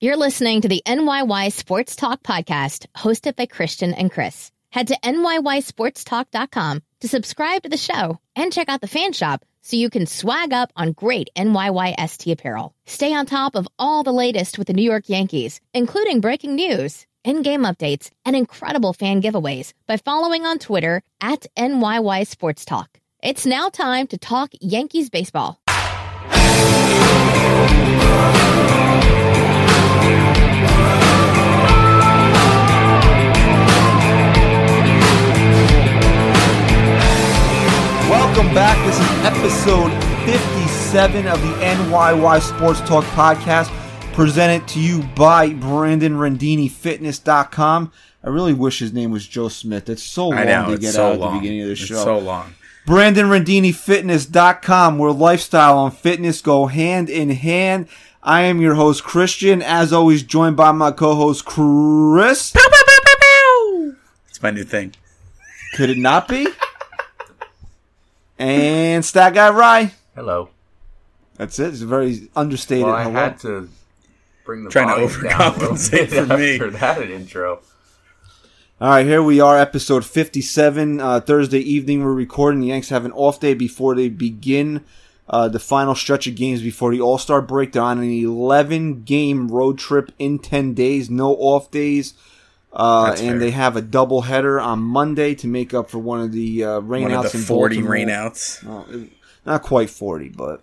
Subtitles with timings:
[0.00, 4.52] You're listening to the NYY Sports Talk podcast hosted by Christian and Chris.
[4.70, 9.76] Head to NYYSportsTalk.com to subscribe to the show and check out the fan shop so
[9.76, 12.76] you can swag up on great NYYST apparel.
[12.86, 17.04] Stay on top of all the latest with the New York Yankees, including breaking news,
[17.24, 23.00] in game updates, and incredible fan giveaways by following on Twitter at NYY Sports Talk.
[23.20, 25.58] It's now time to talk Yankees baseball.
[38.38, 38.86] Welcome back.
[38.86, 39.90] This is episode
[40.24, 43.66] 57 of the NYY Sports Talk podcast,
[44.12, 47.90] presented to you by Brandon Rendini Fitness.com.
[48.22, 49.88] I really wish his name was Joe Smith.
[49.88, 51.34] It's so long know to get so out at long.
[51.34, 51.96] the beginning of the It's show.
[51.96, 52.54] so long.
[52.86, 57.88] Brandon Rendini Fitness.com, where lifestyle and fitness go hand in hand.
[58.22, 62.54] I am your host, Christian, as always, joined by my co host, Chris.
[64.28, 64.94] It's my new thing.
[65.74, 66.46] Could it not be?
[68.38, 69.92] And Stat Guy Rye.
[70.14, 70.50] Hello.
[71.36, 71.68] That's it.
[71.72, 73.14] It's a very understated Well, I hello.
[73.14, 73.68] had to
[74.44, 76.54] bring the Trying to volume down a little overcompensate bit for me.
[76.54, 77.60] after that intro.
[78.80, 81.00] All right, here we are, episode 57.
[81.00, 82.60] Uh, Thursday evening, we're recording.
[82.60, 84.84] The Yanks have an off day before they begin
[85.28, 87.72] uh, the final stretch of games before the All Star break.
[87.72, 92.14] They're on an 11 game road trip in 10 days, no off days.
[92.72, 93.38] Uh, and fair.
[93.38, 97.02] they have a doubleheader on Monday to make up for one of the uh, rainouts
[97.16, 97.94] One of the 40 Baltimore.
[97.96, 98.94] rainouts.
[98.94, 99.12] It-
[99.46, 100.62] not quite 40, but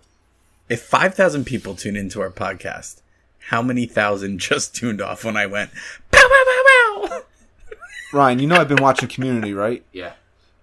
[0.68, 3.00] If 5,000 people tune into our podcast,
[3.48, 5.70] how many thousand just tuned off when I went,
[6.12, 7.22] pow, pow, pow, pow?
[8.12, 9.84] Ryan, you know I've been watching Community, right?
[9.92, 10.12] Yeah.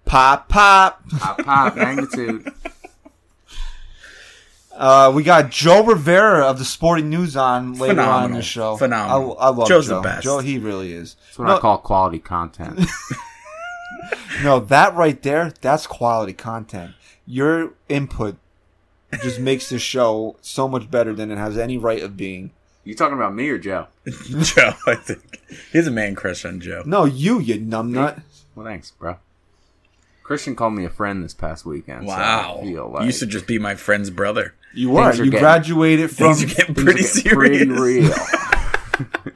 [0.06, 1.06] Pop, pop.
[1.10, 2.50] Pop, pop, magnitude.
[4.76, 8.76] Uh, we got Joe Rivera of the Sporting News on later on in the show.
[8.76, 9.36] Phenomenal.
[9.38, 9.96] I, I love Joe's Joe.
[9.96, 10.24] the best.
[10.24, 11.14] Joe, he really is.
[11.26, 12.80] That's what No, I call quality content.
[14.42, 16.94] no, that right there, that's quality content.
[17.26, 18.36] Your input
[19.22, 22.50] just makes the show so much better than it has any right of being.
[22.82, 23.86] You talking about me or Joe?
[24.40, 25.40] Joe, I think.
[25.72, 26.82] He's a man crush on Joe.
[26.84, 28.22] No, you, you numbnut.
[28.54, 29.16] Well, thanks, bro.
[30.22, 32.06] Christian called me a friend this past weekend.
[32.06, 32.16] Wow.
[32.16, 34.54] So I feel You like used to just be my friend's brother.
[34.74, 35.02] You were.
[35.02, 36.34] Are You getting- graduated from.
[36.34, 37.78] Things are getting things pretty are getting serious.
[37.78, 38.14] pretty real.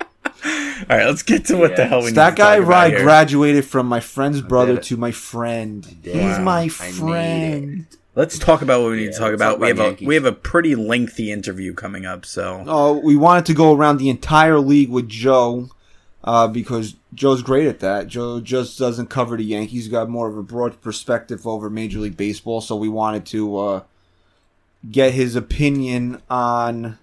[0.90, 3.02] All right, let's get to what the hell we need that guy talk Rye here.
[3.02, 5.84] graduated from my friend's brother to my friend.
[6.02, 6.42] He's Wow.
[6.44, 7.86] my friend.
[8.14, 9.50] Let's talk about what we need Yeah, to talk let's about.
[9.52, 12.98] talk we have about a we have a pretty lengthy interview coming up, so Oh,
[13.04, 15.68] we wanted to go around the entire league with Joe
[16.24, 18.06] uh, because Joe's great at that.
[18.06, 19.72] Joe just doesn't cover the Yankees.
[19.84, 23.58] He's got more of a broad perspective over Major League Baseball, so we wanted to
[23.58, 23.82] uh,
[24.90, 26.98] get his opinion on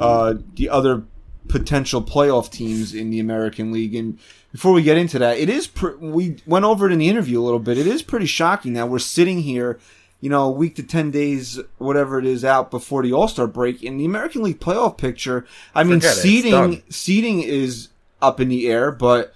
[0.00, 1.04] uh, the other
[1.48, 3.94] potential playoff teams in the American League.
[3.94, 4.18] And
[4.52, 7.40] before we get into that, it is pr- we went over it in the interview
[7.40, 7.78] a little bit.
[7.78, 9.78] It is pretty shocking that we're sitting here,
[10.20, 13.46] you know, a week to ten days, whatever it is, out before the All Star
[13.46, 15.46] break in the American League playoff picture.
[15.74, 16.82] I mean, Forget it, it's seeding done.
[16.88, 17.88] seeding is
[18.20, 19.32] up in the air, but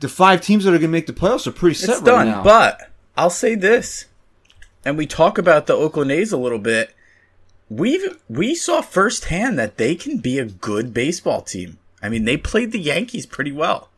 [0.00, 2.06] the five teams that are going to make the playoffs are pretty set it's right
[2.06, 2.26] done.
[2.28, 2.42] now.
[2.42, 4.04] But I'll say this,
[4.88, 6.94] and we talk about the Oakland A's a little bit.
[7.68, 11.76] We've we saw firsthand that they can be a good baseball team.
[12.02, 13.90] I mean, they played the Yankees pretty well.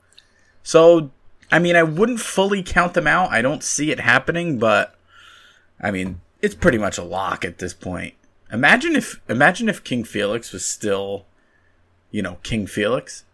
[0.65, 1.13] So,
[1.53, 3.31] I mean, I wouldn't fully count them out.
[3.31, 4.97] I don't see it happening, but
[5.81, 8.15] I mean, it's pretty much a lock at this point.
[8.53, 11.25] Imagine if imagine if King Felix was still,
[12.11, 13.25] you know, King Felix.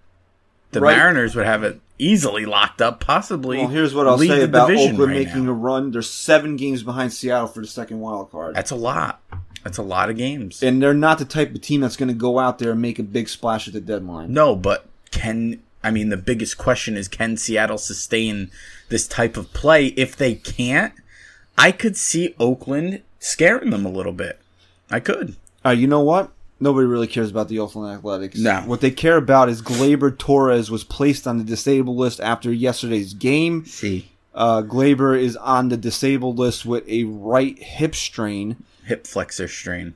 [0.77, 0.97] The Right.
[0.97, 3.57] Mariners would have it easily locked up, possibly.
[3.59, 5.51] well, here's what I'll say about Oakland right making now.
[5.53, 5.91] a run.
[5.91, 8.55] They're seven games behind Seattle for the second wild card.
[8.55, 9.23] That's a lot.
[9.65, 10.63] That's a lot of games.
[10.63, 12.99] and they're not the type of team that's going to go out there and make
[12.99, 14.33] a big splash at the deadline.
[14.33, 18.51] no, but can I mean the biggest question is can Seattle sustain
[18.91, 19.87] this type of play?
[19.87, 20.93] If they can't,
[21.57, 24.39] I could see Oakland scaring them a little bit.
[24.91, 25.35] I could.
[25.65, 26.31] Uh, you know what?
[26.59, 28.39] Nobody really cares about the Oakland Athletics.
[28.39, 28.61] No.
[28.63, 33.13] What they care about is Gleyber Torres was placed on the disabled list after yesterday's
[33.13, 33.65] game.
[33.67, 34.11] See.
[34.35, 38.57] Uh, Gleyber is on the disabled list with a right hip strain.
[38.85, 39.95] Hip flexor strain.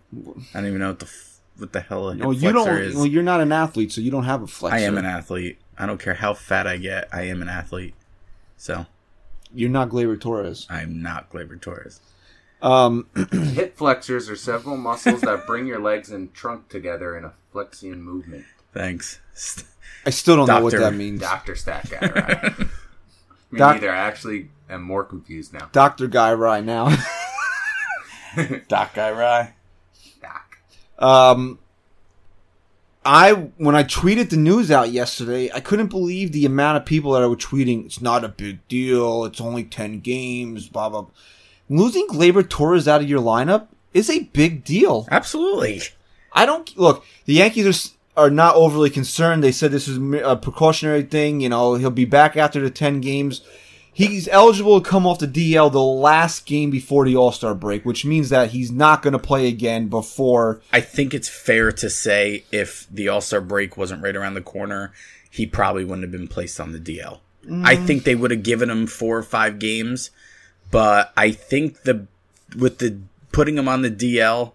[0.55, 1.26] I don't even know what the f-
[1.56, 2.79] what the hell a hip Well, you flexor don't.
[2.82, 2.94] is.
[2.94, 4.76] Well, you're not an athlete, so you don't have a flexor.
[4.76, 5.58] I am an athlete.
[5.79, 7.08] I don't care how fat I get.
[7.12, 7.94] I am an athlete.
[8.58, 8.84] So
[9.55, 10.67] You're not Gleyber Torres.
[10.70, 12.00] I'm not Gleyber Torres.
[12.62, 17.32] Um, Hip flexors are several muscles that bring your legs and trunk together in a
[17.52, 18.44] flexion movement.
[18.72, 19.20] Thanks.
[20.06, 21.20] I still don't know what that means.
[21.20, 22.58] Doctor Stat Guy, right?
[23.50, 23.90] Me Doc- neither.
[23.90, 25.68] I actually am more confused now.
[25.72, 26.96] Doctor guy right now.
[28.68, 29.54] Doc Guy Rye.
[30.22, 30.58] Doc.
[30.98, 31.58] Um,
[33.04, 37.12] I when I tweeted the news out yesterday, I couldn't believe the amount of people
[37.12, 37.86] that I were tweeting.
[37.86, 39.24] It's not a big deal.
[39.24, 40.68] It's only ten games.
[40.68, 41.06] Blah blah.
[41.70, 45.06] Losing Gleyber Torres out of your lineup is a big deal.
[45.11, 45.81] Absolutely.
[46.32, 47.05] I don't look.
[47.25, 49.43] The Yankees are are not overly concerned.
[49.43, 51.40] They said this is a precautionary thing.
[51.40, 53.40] You know, he'll be back after the ten games.
[53.93, 57.84] He's eligible to come off the DL the last game before the All Star break,
[57.84, 60.61] which means that he's not going to play again before.
[60.72, 64.43] I think it's fair to say if the All Star break wasn't right around the
[64.43, 64.93] corner,
[65.31, 67.20] he probably wouldn't have been placed on the DL.
[67.62, 67.87] I mm.
[67.87, 70.11] think they would have given him four or five games,
[70.70, 72.06] but I think the
[72.56, 72.99] with the
[73.32, 74.52] putting him on the DL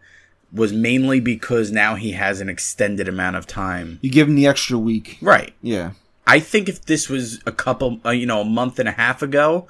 [0.52, 4.00] was mainly because now he has an extended amount of time.
[4.02, 5.18] You give him the extra week.
[5.22, 5.54] Right.
[5.62, 5.92] Yeah.
[6.28, 9.22] I think if this was a couple, uh, you know, a month and a half
[9.22, 9.68] ago,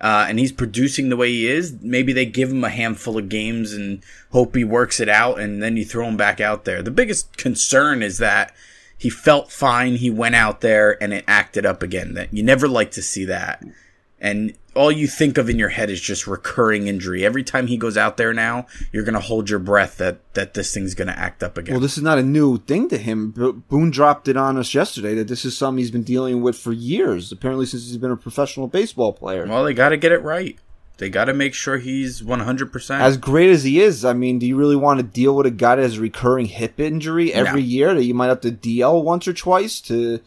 [0.00, 3.28] uh, and he's producing the way he is, maybe they give him a handful of
[3.28, 4.02] games and
[4.32, 6.82] hope he works it out, and then you throw him back out there.
[6.82, 8.54] The biggest concern is that
[8.98, 12.14] he felt fine, he went out there, and it acted up again.
[12.14, 13.62] That you never like to see that,
[14.20, 17.24] and all you think of in your head is just recurring injury.
[17.24, 20.72] Every time he goes out there now, you're gonna hold your breath that that this
[20.74, 21.74] thing's gonna act up again.
[21.74, 23.30] Well, this is not a new thing to him.
[23.30, 26.56] Bo- Boone dropped it on us yesterday that this is something he's been dealing with
[26.58, 27.30] for years.
[27.32, 29.46] Apparently, since he's been a professional baseball player.
[29.46, 30.58] well, they got to get it right.
[30.98, 33.00] They got to make sure he's 100%.
[33.00, 35.50] as great as he is, I mean, do you really want to deal with a
[35.50, 37.66] guy that has a recurring hip injury every No.
[37.66, 40.20] year that you might have to DL once or twice to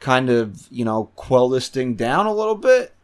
[0.00, 2.94] kind of, you know, quell this thing down a little bit?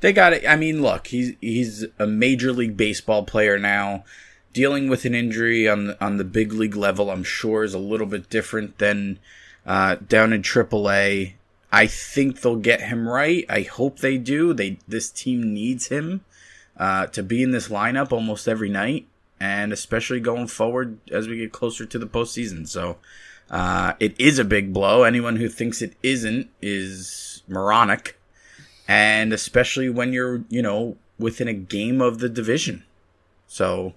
[0.00, 0.46] They got it.
[0.46, 4.04] I mean, look, he's he's a major league baseball player now.
[4.52, 7.78] Dealing with an injury on the, on the big league level, I'm sure, is a
[7.78, 9.18] little bit different than
[9.66, 11.34] uh, down in AAA.
[11.70, 13.44] I think they'll get him right.
[13.50, 14.54] I hope they do.
[14.54, 16.24] They this team needs him
[16.76, 19.06] uh, to be in this lineup almost every night,
[19.40, 22.68] and especially going forward as we get closer to the postseason.
[22.68, 22.98] So
[23.50, 25.02] uh, it is a big blow.
[25.02, 28.18] Anyone who thinks it isn't is moronic
[28.88, 32.84] and especially when you're, you know, within a game of the division.
[33.46, 33.94] So,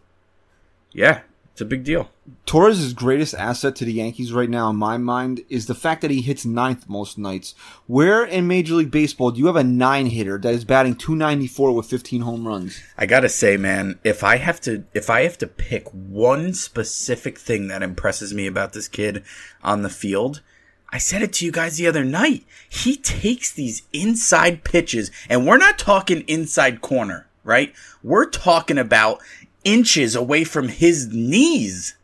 [0.92, 1.22] yeah,
[1.60, 2.10] it's a big deal.
[2.46, 6.10] Torres' greatest asset to the Yankees right now, in my mind, is the fact that
[6.10, 7.54] he hits ninth most nights.
[7.86, 11.76] Where in Major League Baseball do you have a nine hitter that is batting 294
[11.76, 12.82] with 15 home runs?
[12.98, 17.38] I gotta say, man, if I have to, if I have to pick one specific
[17.38, 19.24] thing that impresses me about this kid
[19.62, 20.42] on the field,
[20.92, 22.46] I said it to you guys the other night.
[22.68, 27.74] He takes these inside pitches, and we're not talking inside corner, right?
[28.04, 29.20] We're talking about
[29.64, 31.96] inches away from his knees,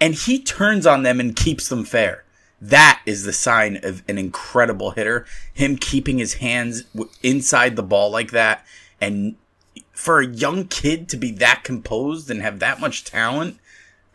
[0.00, 2.24] and he turns on them and keeps them fair.
[2.60, 5.24] That is the sign of an incredible hitter.
[5.54, 6.84] Him keeping his hands
[7.22, 8.66] inside the ball like that,
[9.00, 9.36] and
[9.92, 13.58] for a young kid to be that composed and have that much talent,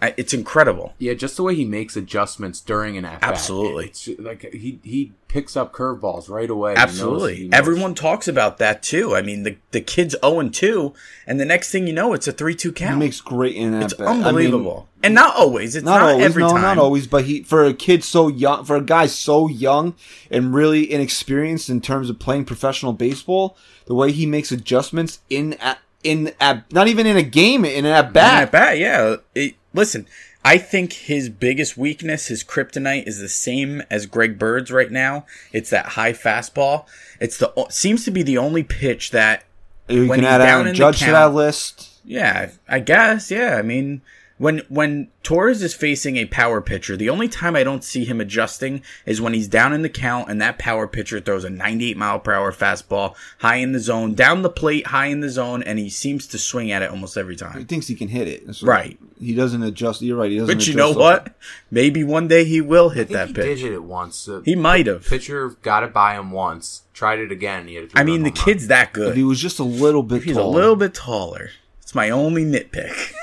[0.02, 0.94] it's incredible.
[1.00, 3.32] Yeah, just the way he makes adjustments during an at bat.
[3.32, 3.86] Absolutely.
[3.88, 6.72] It's like he he picks up curveballs right away.
[6.72, 7.36] He knows- Absolutely.
[7.36, 9.16] he knows- Everyone talks about that too.
[9.16, 10.94] I mean, the, the kid's 0 and 2,
[11.28, 13.00] and the next thing you know, it's a 3 2 He count.
[13.00, 14.08] makes great in that it's bat.
[14.08, 14.88] I mean, unbelievable.
[15.04, 15.76] and not always.
[15.76, 16.62] It's not, not, always, every no, time.
[16.62, 19.96] not always, but he for a kid so young, for a guy so young
[20.30, 23.58] and really inexperienced in terms of playing professional baseball,
[23.88, 27.86] the way he makes adjustments in at in at not even in a game in
[27.86, 28.44] an at bat.
[28.44, 28.78] At bat.
[28.78, 29.18] yeah.
[29.34, 30.08] It- listen,
[30.44, 35.26] I think his biggest weakness, his kryptonite, is the same as Greg Bird's right now.
[35.52, 36.86] It's that high fastball.
[37.20, 39.44] It's the seems to be the only pitch that
[39.88, 41.90] You when can he's add down in the Judge to that list.
[42.06, 43.32] Yeah, I guess.
[43.32, 44.02] Yeah, I mean,
[44.38, 48.20] when when Torres is facing a power pitcher, the only time I don't see him
[48.20, 51.96] adjusting is when he's down in the count and that power pitcher throws a 98
[51.96, 55.64] mile per hour fastball high in the zone, down the plate, high in the zone,
[55.64, 57.58] and he seems to swing at it almost every time.
[57.60, 58.46] He thinks he can hit it.
[58.46, 59.00] That's Right.
[59.20, 60.02] He doesn't adjust.
[60.02, 60.30] You're right.
[60.30, 60.54] He doesn't.
[60.54, 61.36] But you adjust know off- what?
[61.72, 63.62] Maybe one day he will I hit think that he pitch.
[63.62, 64.26] did it once.
[64.26, 65.06] The He might have.
[65.08, 66.82] pitcher got it by him once.
[66.94, 67.68] Tried it again.
[67.70, 70.04] He had I mean, the three-run home kid's that If he was just a little
[70.04, 70.24] bit.
[70.24, 71.52] He's a little bit taller.
[71.82, 73.14] It's my only nitpick.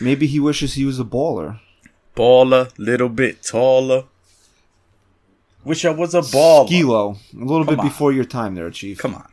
[0.00, 1.60] Maybe he wishes he was a baller.
[2.14, 4.04] Baller, little bit taller.
[5.64, 6.68] Wish I was a baller.
[6.68, 7.86] Kilo, a little Come bit on.
[7.86, 8.98] before your time there, Chief.
[8.98, 9.28] Come on.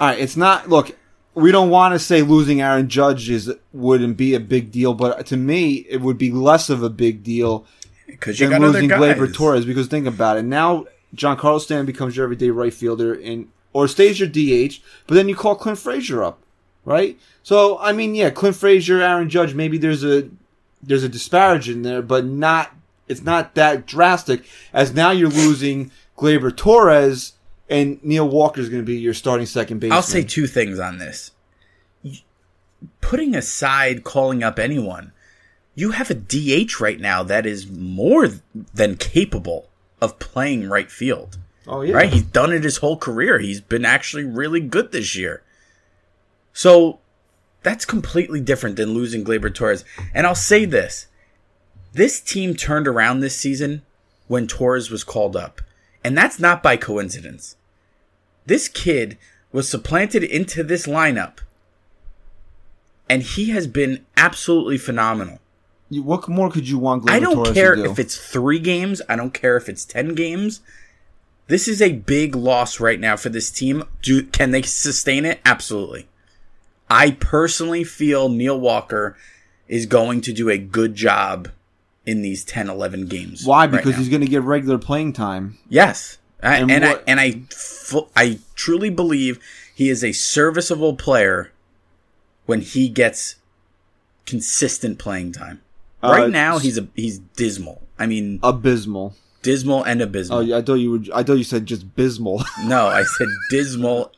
[0.00, 0.68] All right, it's not.
[0.68, 0.96] Look,
[1.34, 5.26] we don't want to say losing Aaron Judge is wouldn't be a big deal, but
[5.26, 7.66] to me, it would be less of a big deal
[8.06, 8.88] Because you than got losing.
[8.88, 9.64] Gleyber Torres.
[9.64, 14.20] Because think about it, now Giancarlo Stanton becomes your everyday right fielder, and or stays
[14.20, 16.38] your DH, but then you call Clint Frazier up,
[16.84, 17.18] right?
[17.42, 20.28] So I mean, yeah, Clint Frazier, Aaron Judge, maybe there's a
[20.82, 22.72] there's a disparage in there, but not
[23.08, 24.44] it's not that drastic.
[24.72, 27.32] As now you're losing Gleyber Torres.
[27.70, 29.96] And Neil Walker is going to be your starting second baseman.
[29.96, 31.30] I'll say two things on this.
[33.00, 35.12] Putting aside calling up anyone,
[35.74, 38.28] you have a DH right now that is more
[38.74, 41.38] than capable of playing right field.
[41.66, 41.94] Oh yeah.
[41.94, 42.12] Right?
[42.12, 43.38] He's done it his whole career.
[43.38, 45.42] He's been actually really good this year.
[46.54, 47.00] So
[47.62, 49.84] that's completely different than losing Gleyber Torres.
[50.14, 51.08] And I'll say this
[51.92, 53.82] this team turned around this season
[54.26, 55.60] when Torres was called up.
[56.02, 57.56] And that's not by coincidence.
[58.46, 59.16] This kid
[59.52, 61.38] was supplanted into this lineup.
[63.08, 65.40] And he has been absolutely phenomenal.
[65.90, 67.04] What more could you want?
[67.04, 67.90] Gleyber I don't Torres care do?
[67.90, 69.00] if it's three games.
[69.08, 70.60] I don't care if it's 10 games.
[71.46, 73.84] This is a big loss right now for this team.
[74.02, 75.40] Do, can they sustain it?
[75.44, 76.08] Absolutely.
[76.90, 79.16] I personally feel Neil Walker
[79.68, 81.48] is going to do a good job
[82.06, 83.44] in these 10, 11 games.
[83.46, 83.66] Why?
[83.66, 83.98] Because now.
[83.98, 85.58] he's going to get regular playing time.
[85.68, 86.18] Yes.
[86.42, 89.40] I, And and, I and I fu- I truly believe
[89.74, 91.50] he is a serviceable player
[92.44, 93.36] when he gets
[94.26, 95.60] consistent playing time.
[96.02, 97.82] Uh, Right now he's a he's dismal.
[97.98, 99.14] I mean Abysmal.
[99.42, 100.38] dismal and abysmal.
[100.38, 100.98] Oh, yeah, I thought you were.
[101.14, 102.44] I thought you said just bismal.
[102.64, 104.12] No, I said dismal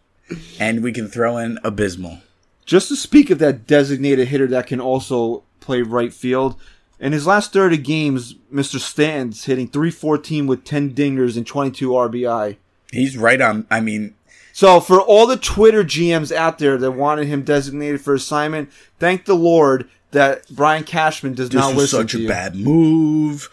[0.59, 2.19] and we can throw in abysmal.
[2.67, 6.57] Just to speak of that designated hitter that can also play right field.
[6.99, 8.79] In his last 30 games, Mr.
[8.79, 12.57] Stanton's hitting 314 with 10 dingers and 22 RBI.
[12.93, 14.15] He's right on I mean
[14.53, 19.25] So for all the Twitter GMs out there that wanted him designated for assignment, thank
[19.25, 22.29] the Lord that Brian Cashman does this not listen such to a you.
[22.29, 23.49] bad move.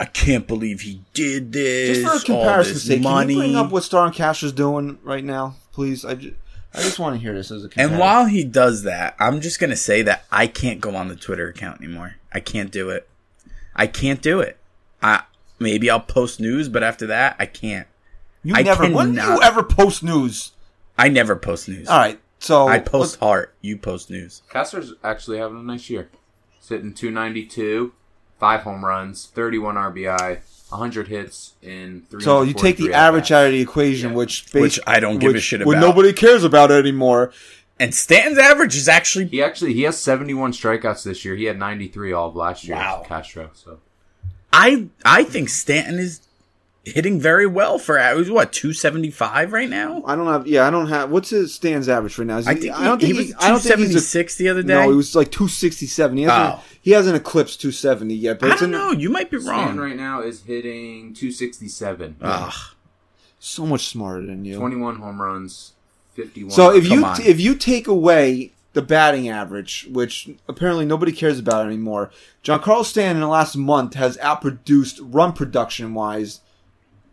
[0.00, 1.98] I can't believe he did this.
[1.98, 3.34] Just for all comparison's sake, money.
[3.34, 6.04] can you bring up what Star and Cash is doing right now, please?
[6.04, 6.34] I just,
[6.74, 7.94] I just want to hear this as a comparison.
[7.94, 11.16] And while he does that, I'm just gonna say that I can't go on the
[11.16, 12.16] Twitter account anymore.
[12.32, 13.08] I can't do it.
[13.74, 14.58] I can't do it.
[15.02, 15.22] I
[15.58, 17.86] maybe I'll post news, but after that, I can't.
[18.42, 20.52] you I never, when do you ever post news?
[20.98, 21.88] I never post news.
[21.88, 23.54] All right, so I post heart.
[23.60, 24.42] You post news.
[24.50, 26.10] Castro's actually having a nice year.
[26.60, 27.92] Sitting 292,
[28.38, 30.38] five home runs, 31 RBI,
[30.70, 32.22] 100 hits in three.
[32.22, 34.16] So you take the average out of the equation, Yeah.
[34.16, 37.32] which Which I don't give a which- shit which nobody cares about anymore.
[37.80, 41.36] And Stanton's average is actually He actually he has 71 strikeouts this year.
[41.36, 42.76] He had 93 all of last year.
[42.76, 43.04] Wow.
[43.06, 43.50] Castro.
[43.54, 43.78] So
[44.52, 46.20] I I think Stanton is
[46.92, 50.02] hitting very well for uh, what 275 right now.
[50.06, 50.46] I don't have.
[50.46, 51.10] Yeah, I don't have.
[51.10, 52.38] What's his stands average right now?
[52.38, 53.88] Is I he- think I don't he, think he was he- I don't think he's
[53.90, 54.74] a- 276 the other day.
[54.74, 56.16] No, he was like two sixty seven.
[56.16, 56.58] He hasn't.
[56.60, 56.64] Oh.
[56.80, 58.38] He hasn't eclipsed two seventy yet.
[58.40, 58.90] But I don't in- know.
[58.92, 59.76] You might be Stan wrong.
[59.78, 62.16] right now is hitting 267.
[62.20, 62.52] Ugh.
[63.38, 64.56] So much smarter than you.
[64.58, 65.72] 21 home runs,
[66.14, 66.50] 51.
[66.50, 67.20] So if Come you on.
[67.22, 72.10] if you take away the batting average, which apparently nobody cares about anymore,
[72.44, 76.40] Giancarlo Stanton in the last month has outproduced run production wise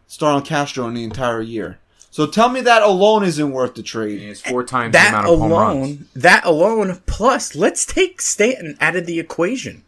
[0.07, 1.79] Starlin Castro in the entire year.
[2.11, 4.21] So tell me that alone isn't worth the he trade.
[4.21, 5.75] it's four times the that amount of home runs.
[5.75, 9.83] alone, that alone, plus let's take Stanton out of the equation.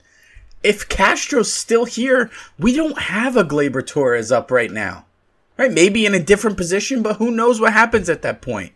[0.61, 5.05] If Castro's still here, we don't have a Gleyber Torres up right now.
[5.57, 5.71] Right?
[5.71, 8.73] Maybe in a different position, but who knows what happens at that point.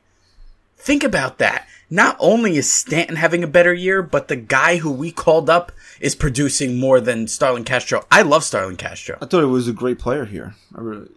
[0.77, 1.67] Think about that.
[1.89, 5.73] Not only is Stanton having a better year, but the guy who we called up
[5.99, 8.05] is producing more than Starlin Castro.
[8.09, 9.17] I love Starlin Castro.
[9.21, 10.55] I thought he was a great player here.
[10.73, 11.09] I really,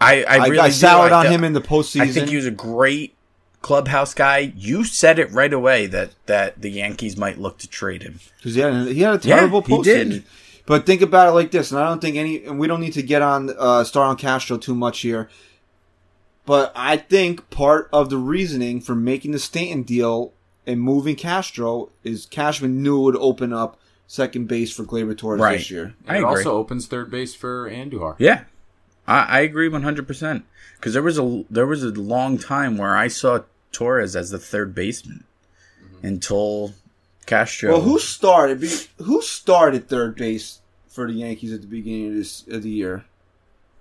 [0.00, 0.72] I, I I, really I do.
[0.74, 2.00] soured on th- him in the postseason.
[2.02, 3.14] I think he was a great
[3.62, 4.52] clubhouse guy.
[4.56, 8.20] You said it right away that that the Yankees might look to trade him.
[8.38, 10.22] Because he had, he had a terrible he postseason.
[10.66, 12.94] But think about it like this, and I don't think any, and we don't need
[12.94, 15.28] to get on uh, Starlin Castro too much here.
[16.44, 20.32] But I think part of the reasoning for making the Stanton deal
[20.66, 25.40] and moving Castro is Cashman knew it would open up second base for Gleyber Torres
[25.40, 25.58] Right.
[25.58, 25.94] this year.
[26.06, 26.28] And I it agree.
[26.38, 28.14] also opens third base for Andujar.
[28.18, 28.42] Yeah,
[29.06, 30.44] I, I agree one hundred percent.
[30.76, 33.40] Because there was a there was a long time where I saw
[33.72, 35.24] Torres as the third baseman
[36.02, 36.74] until
[37.24, 37.72] Castro.
[37.72, 38.62] Well, who started?
[38.98, 43.04] Who started third base for the Yankees at the beginning of this of the year?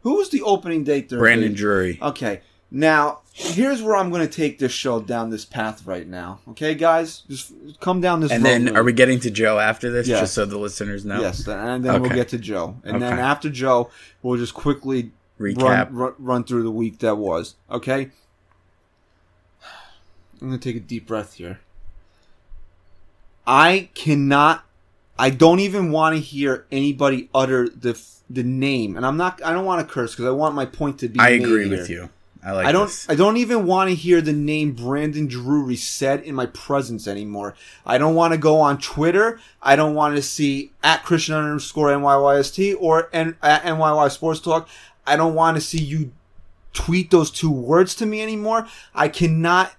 [0.03, 1.19] Who was the opening day third?
[1.19, 1.59] Brandon base?
[1.59, 1.99] Drury.
[2.01, 2.41] Okay,
[2.71, 6.39] now here's where I'm going to take this show down this path right now.
[6.51, 7.51] Okay, guys, just
[7.81, 8.31] come down this.
[8.31, 10.21] And road then, with are we getting to Joe after this, Yes.
[10.21, 11.19] just so the listeners know?
[11.19, 13.89] Yes, and then we'll get to Joe, and then after Joe,
[14.23, 15.87] we'll just quickly Recap.
[15.89, 17.55] Run, run, run through the week that was.
[17.69, 18.09] Okay.
[20.41, 21.59] I'm going to take a deep breath here.
[23.45, 24.63] I cannot.
[25.19, 29.41] I don't even want to hear anybody utter the the name, and I'm not.
[29.43, 31.19] I don't want to curse because I want my point to be.
[31.19, 31.77] I agree here.
[31.77, 32.09] with you.
[32.45, 32.67] I like.
[32.67, 32.85] I don't.
[32.85, 33.09] This.
[33.09, 37.55] I don't even want to hear the name Brandon Drury said in my presence anymore.
[37.85, 39.39] I don't want to go on Twitter.
[39.63, 44.69] I don't want to see at Christian underscore NYYST or N, at NYY Sports Talk.
[45.07, 46.11] I don't want to see you
[46.73, 48.67] tweet those two words to me anymore.
[48.93, 49.73] I cannot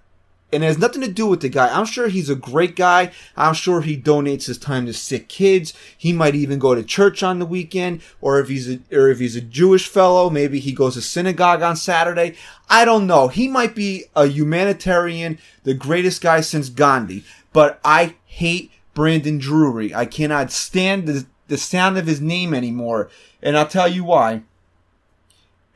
[0.52, 1.68] and it has nothing to do with the guy.
[1.76, 3.10] I'm sure he's a great guy.
[3.36, 5.74] I'm sure he donates his time to sick kids.
[5.98, 9.18] He might even go to church on the weekend, or if he's a, or if
[9.18, 12.36] he's a Jewish fellow, maybe he goes to synagogue on Saturday.
[12.70, 13.28] I don't know.
[13.28, 17.24] He might be a humanitarian, the greatest guy since Gandhi.
[17.52, 19.94] But I hate Brandon Drury.
[19.94, 23.10] I cannot stand the, the sound of his name anymore.
[23.42, 24.42] And I'll tell you why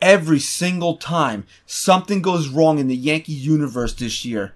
[0.01, 4.55] every single time something goes wrong in the Yankee universe this year,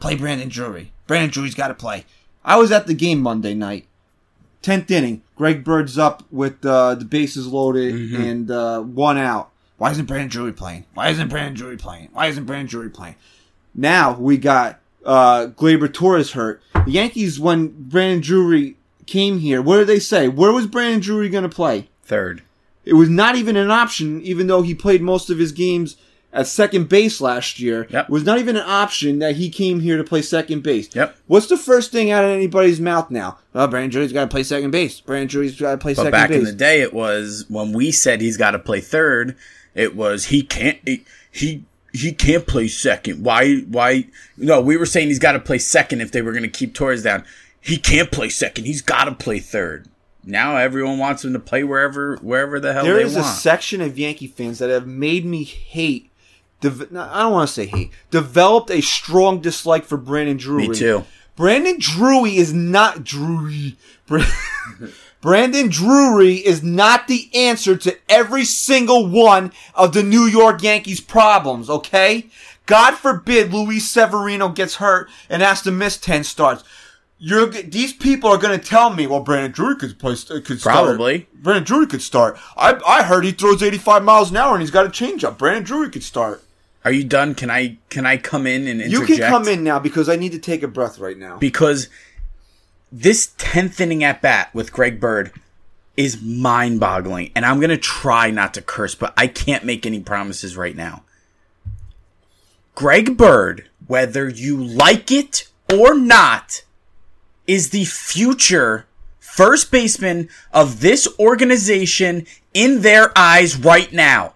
[0.00, 0.92] play Brandon Drury.
[1.06, 2.04] Brandon Drury's got to play.
[2.44, 3.86] I was at the game Monday night.
[4.62, 5.22] 10th inning.
[5.36, 9.50] Greg Bird's up with uh, the bases loaded and uh, one out.
[9.78, 10.84] Why isn't Brandon Drury playing?
[10.92, 12.08] Why isn't Brandon Drury playing?
[12.12, 13.14] Why isn't Brandon Drury playing?
[13.74, 16.60] Now we got uh, Gleyber Torres hurt.
[16.74, 18.76] The Yankees, when Brandon Drury
[19.06, 20.28] came here, what did they say?
[20.28, 21.88] Where was Brandon Drury going to play?
[22.02, 22.42] Third.
[22.84, 25.96] It was not even an option, even though he played most of his games
[26.32, 27.86] at second base last year.
[27.90, 28.04] Yep.
[28.04, 30.94] It was not even an option that he came here to play second base.
[30.94, 31.16] Yep.
[31.26, 33.38] What's the first thing out of anybody's mouth now?
[33.52, 35.00] Well, Brandon Drury's got to play second base.
[35.00, 36.38] Brandon Drury's got to play But second back base.
[36.38, 39.36] Back in the day, it was when we said he's got to play third.
[39.74, 43.24] It was he can't he he, he can't play second.
[43.24, 44.06] Why why?
[44.36, 46.74] No, we were saying he's got to play second if they were going to keep
[46.74, 47.24] Torres down.
[47.60, 48.64] He can't play second.
[48.64, 49.88] He's got to play third.
[50.24, 53.98] Now everyone wants him to play wherever wherever the hell There is a section of
[53.98, 56.09] Yankee fans that have made me hate.
[56.62, 57.90] No, I don't want to say hate.
[58.10, 60.68] Developed a strong dislike for Brandon Drury.
[60.68, 61.04] Me too.
[61.36, 63.76] Brandon Drury is not Drury.
[65.20, 71.00] Brandon Drury is not the answer to every single one of the New York Yankees
[71.00, 72.26] problems, okay?
[72.66, 76.64] God forbid Luis Severino gets hurt and has to miss 10 starts.
[77.18, 80.60] You're, these people are going to tell me, well, Brandon Drury could play, could start.
[80.62, 81.26] Probably.
[81.34, 82.38] Brandon Drury could start.
[82.56, 85.36] I, I heard he throws 85 miles an hour and he's got a changeup.
[85.36, 86.42] Brandon Drury could start.
[86.84, 87.34] Are you done?
[87.34, 90.32] Can I can I come in and You can come in now because I need
[90.32, 91.36] to take a breath right now.
[91.38, 91.88] because
[92.92, 95.32] this 10th inning at bat with Greg Bird
[95.96, 97.30] is mind boggling.
[97.36, 100.74] And I'm going to try not to curse, but I can't make any promises right
[100.74, 101.04] now.
[102.74, 106.62] Greg Bird, whether you like it or not,
[107.46, 108.86] is the future
[109.18, 114.34] first baseman of this organization in their eyes right now.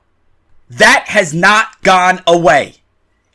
[0.68, 2.76] That has not gone away.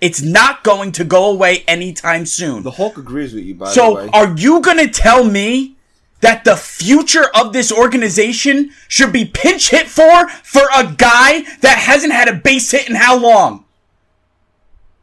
[0.02, 2.64] It's not going to go away anytime soon.
[2.64, 4.06] the Hulk agrees with you, by the way.
[4.06, 5.76] So, are you going to tell me
[6.22, 11.78] that the future of this organization should be pinch hit for for a guy that
[11.78, 13.66] hasn't had a base hit in how long?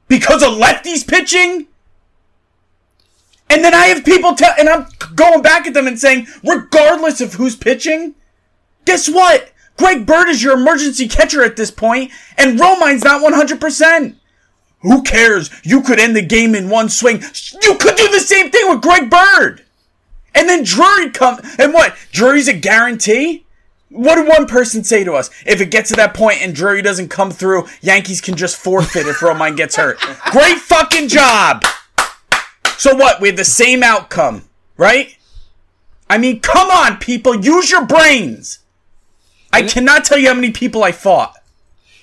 [0.08, 1.66] Because of lefties pitching?
[3.48, 7.20] And then I have people tell, and I'm going back at them and saying, regardless
[7.20, 8.14] of who's pitching,
[8.84, 9.52] guess what?
[9.76, 14.16] Greg Bird is your emergency catcher at this point, and Romine's not 100%.
[14.80, 15.50] Who cares?
[15.64, 17.16] You could end the game in one swing.
[17.62, 19.64] You could do the same thing with Greg Bird.
[20.34, 21.96] And then Drury come and what?
[22.12, 23.46] Drury's a guarantee?
[23.88, 25.30] What did one person say to us?
[25.46, 29.06] If it gets to that point and Drury doesn't come through, Yankees can just forfeit
[29.06, 29.98] if Romine gets hurt.
[30.30, 31.64] Great fucking job.
[32.76, 33.20] So what?
[33.20, 34.44] We had the same outcome,
[34.76, 35.16] right?
[36.10, 38.58] I mean, come on, people, use your brains.
[39.56, 41.36] I cannot tell you how many people I fought.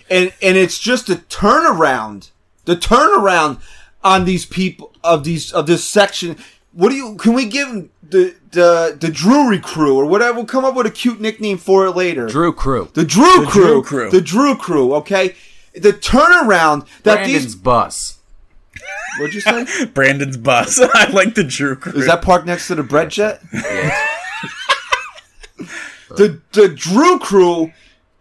[0.09, 2.29] and and it's just the turnaround,
[2.65, 3.59] the turnaround
[4.03, 6.37] on these people of these of this section.
[6.73, 7.15] What do you?
[7.15, 10.37] Can we give them the the the Drury crew or whatever?
[10.37, 12.27] We'll come up with a cute nickname for it later.
[12.27, 12.89] Drew Crew.
[12.93, 14.09] the Drew crew, Drew crew.
[14.09, 14.93] the Drew crew.
[14.95, 15.35] Okay,
[15.73, 17.55] the turnaround that Brandon's these.
[17.55, 18.17] bus.
[19.19, 19.85] What'd you say?
[19.93, 20.79] Brandon's bus.
[20.93, 21.93] I like the Drew crew.
[21.93, 23.41] Is that parked next to the bread jet?
[26.17, 27.71] The the Drew crew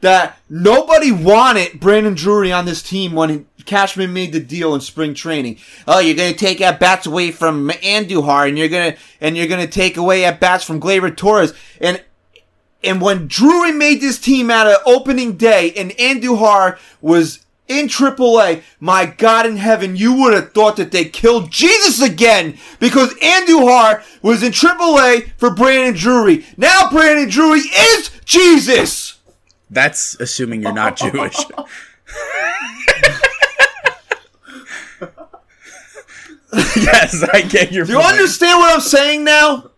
[0.00, 5.14] that nobody wanted Brandon Drury on this team when Cashman made the deal in spring
[5.14, 5.59] training.
[5.87, 9.37] Oh, you're going to take at bats away from Andujar, and you're going to and
[9.37, 12.02] you're going to take away at bats from Gleyber Torres, and
[12.85, 18.62] and when Drury made this team out of opening day, and Andujar was in AAA,
[18.81, 24.03] my God in heaven, you would have thought that they killed Jesus again because Andujar
[24.22, 26.44] was in AAA for Brandon Drury.
[26.57, 29.18] Now Brandon Drury is Jesus.
[29.70, 31.37] That's assuming you're not Jewish.
[36.77, 38.12] yes, I get your Do you point.
[38.12, 39.70] understand what I'm saying now?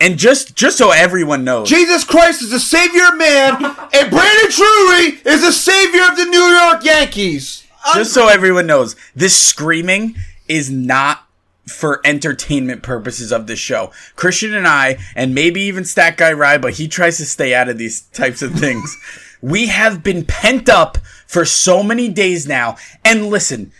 [0.00, 3.56] And just just so everyone knows, Jesus Christ is the Savior of man,
[3.92, 7.66] and Brandon Drury is the Savior of the New York Yankees.
[7.94, 10.16] just so everyone knows, this screaming
[10.48, 11.26] is not
[11.66, 13.92] for entertainment purposes of this show.
[14.16, 17.68] Christian and I, and maybe even Stat Guy Rye, but he tries to stay out
[17.68, 18.96] of these types of things.
[19.40, 22.76] we have been pent up for so many days now.
[23.04, 23.72] And listen,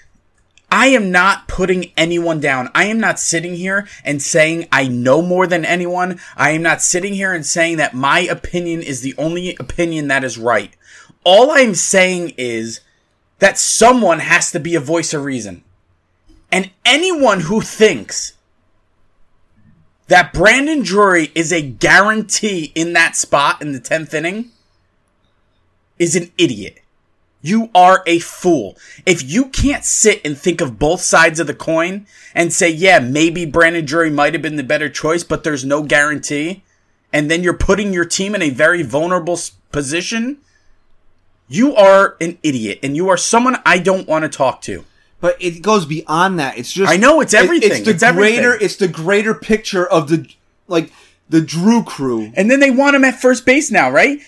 [0.71, 2.71] I am not putting anyone down.
[2.75, 6.21] I am not sitting here and saying I know more than anyone.
[6.37, 10.23] I am not sitting here and saying that my opinion is the only opinion that
[10.23, 10.75] is right.
[11.25, 12.81] All I'm saying is
[13.41, 15.65] that someone has to be a voice of reason.
[16.53, 18.35] And anyone who thinks
[20.07, 24.51] that Brandon Drury is a guarantee in that spot in the 10th inning
[25.99, 26.80] is an idiot.
[27.43, 28.77] You are a fool.
[29.07, 32.99] If you can't sit and think of both sides of the coin and say, yeah,
[32.99, 36.63] maybe Brandon Drury might have been the better choice, but there's no guarantee,
[37.13, 39.39] and then you're putting your team in a very vulnerable
[39.73, 40.37] position,
[41.49, 44.85] you are an idiot and you are someone I don't want to talk to.
[45.21, 46.57] But it goes beyond that.
[46.59, 47.71] It's just I know it's it- everything.
[47.73, 48.37] it's the It's everything.
[48.43, 48.55] greater.
[48.55, 50.29] It's the greater picture of the
[50.69, 50.93] like
[51.29, 52.33] the Drew crew.
[52.37, 54.21] And then they want him at first base now, right?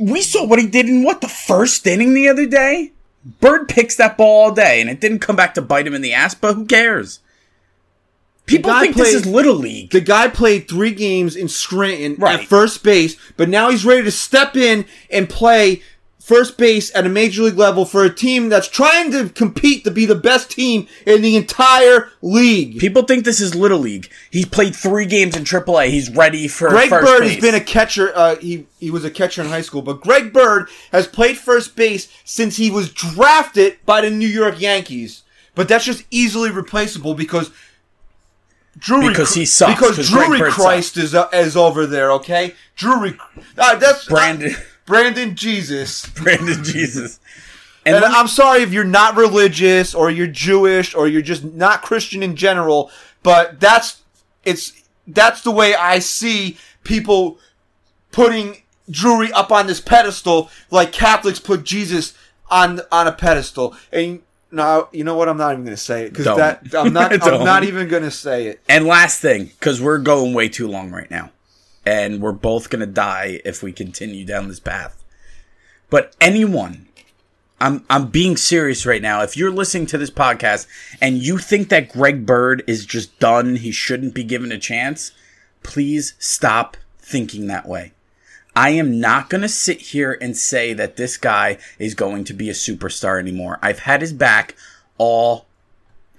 [0.00, 2.92] We saw what he did in what the first inning the other day.
[3.40, 6.00] Bird picks that ball all day, and it didn't come back to bite him in
[6.00, 6.34] the ass.
[6.34, 7.20] But who cares?
[8.46, 9.90] People think this is little league.
[9.90, 12.40] The guy played three games in Scranton Right.
[12.40, 15.82] at first base, but now he's ready to step in and play
[16.20, 19.90] first base at a major league level for a team that's trying to compete to
[19.90, 22.78] be the best team in the entire league.
[22.78, 24.08] People think this is little league.
[24.30, 25.88] He played three games in AAA.
[25.88, 27.32] He's ready for Greg first Bird base.
[27.32, 28.12] has been a catcher.
[28.14, 31.74] Uh, he he was a catcher in high school, but Greg Bird has played first
[31.74, 35.22] base since he was drafted by the New York Yankees.
[35.54, 37.50] But that's just easily replaceable because
[38.78, 42.12] Drury Because he sucks, Because Drury Christ is uh, is over there.
[42.12, 43.18] Okay, Drury.
[43.58, 44.58] Uh, that's Brandon- uh,
[44.90, 46.06] Brandon Jesus.
[46.22, 47.20] Brandon Jesus.
[47.86, 51.44] And, And me- I'm sorry if you're not religious or you're Jewish or you're just
[51.44, 52.90] not Christian in general,
[53.22, 54.02] but that's
[54.44, 54.72] it's
[55.06, 57.38] that's the way I see people
[58.12, 62.12] putting Drury up on this pedestal like Catholics put Jesus
[62.50, 63.76] on on a pedestal.
[63.92, 65.28] And no, you know what?
[65.28, 67.12] I'm not even going to say it because that I'm not.
[67.22, 68.60] I'm not even going to say it.
[68.68, 71.30] And last thing, because we're going way too long right now,
[71.90, 75.02] and we're both gonna die if we continue down this path.
[75.90, 76.86] But anyone,
[77.60, 79.22] I'm I'm being serious right now.
[79.22, 80.68] If you're listening to this podcast
[81.00, 85.10] and you think that Greg Bird is just done, he shouldn't be given a chance,
[85.64, 87.90] please stop thinking that way.
[88.54, 92.32] I am not going to sit here and say that this guy is going to
[92.32, 93.58] be a superstar anymore.
[93.62, 94.54] I've had his back
[94.96, 95.46] all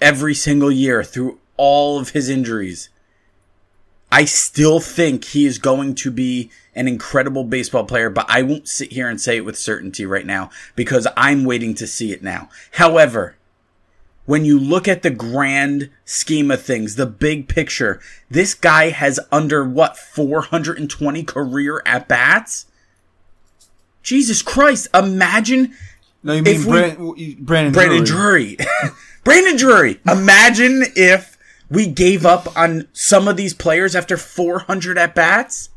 [0.01, 2.89] every single year through all of his injuries.
[4.11, 8.67] I still think he is going to be an incredible baseball player, but I won't
[8.67, 12.21] sit here and say it with certainty right now because I'm waiting to see it
[12.23, 12.49] now.
[12.73, 13.35] However,
[14.25, 19.19] when you look at the grand scheme of things, the big picture, this guy has
[19.31, 22.65] under what, 420 career at bats?
[24.03, 25.73] Jesus Christ, imagine
[26.23, 28.55] No, you If mean we- Brandon, Brandon, Brandon Drury.
[28.55, 28.67] Drury.
[29.23, 29.99] Brandon Drury.
[30.07, 31.37] Imagine if
[31.71, 35.69] we gave up on some of these players after 400 at bats.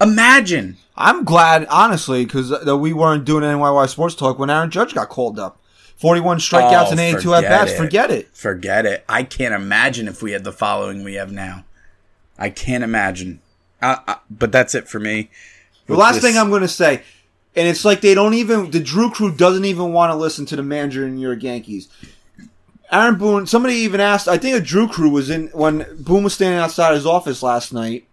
[0.00, 0.76] Imagine.
[0.96, 5.38] I'm glad, honestly, because we weren't doing NYY Sports Talk when Aaron Judge got called
[5.38, 5.58] up.
[5.96, 7.72] 41 strikeouts Oh, and 82 at bats.
[7.74, 8.28] Forget it.
[8.34, 9.04] Forget it.
[9.08, 11.64] I can't imagine if we had the following we have now.
[12.38, 13.40] I can't imagine.
[13.82, 15.30] Uh, uh, but that's it for me.
[15.86, 17.02] The last this- thing I'm going to say,
[17.54, 20.56] and it's like they don't even, the Drew crew doesn't even want to listen to
[20.56, 21.88] the manager in New York Yankees.
[22.92, 26.34] Aaron Boone, somebody even asked, I think a Drew crew was in, when Boone was
[26.34, 28.06] standing outside his office last night,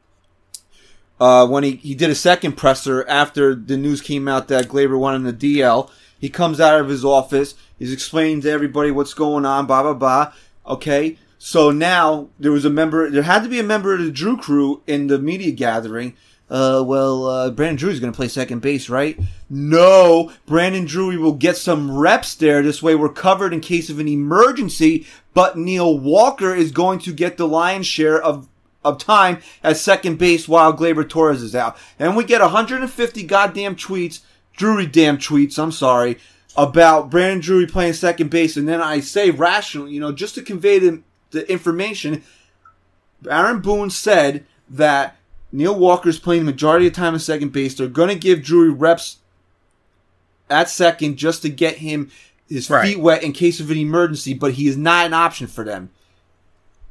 [1.19, 4.99] uh, when he, he did a second presser after the news came out that Gleyber
[4.99, 5.89] won in the DL.
[6.19, 9.93] He comes out of his office, he's explaining to everybody what's going on, blah, blah,
[9.93, 10.33] blah.
[10.65, 11.17] Okay.
[11.39, 14.37] So now there was a member, there had to be a member of the Drew
[14.37, 16.15] crew in the media gathering.
[16.49, 19.19] Uh, well, uh, Brandon Drury's going to play second base, right?
[19.49, 22.63] No, Brandon Drury will get some reps there.
[22.63, 27.13] This way we're covered in case of an emergency, but Neil Walker is going to
[27.13, 28.47] get the lion's share of
[28.85, 31.77] of time at second base while Gleyber Torres is out.
[31.99, 34.21] And we get 150 goddamn tweets,
[34.55, 36.17] Drury damn tweets, I'm sorry,
[36.55, 38.55] about Brandon Drury playing second base.
[38.55, 42.23] And then I say rationally, you know, just to convey the, the information,
[43.29, 45.16] Aaron Boone said that
[45.57, 47.73] Neil Walker's playing the majority of the time at second base.
[47.73, 49.17] They're going to give Drury reps
[50.51, 52.11] at second just to get him
[52.47, 52.87] his Right.
[52.89, 55.89] feet wet in case of an emergency, but he is not an option for them.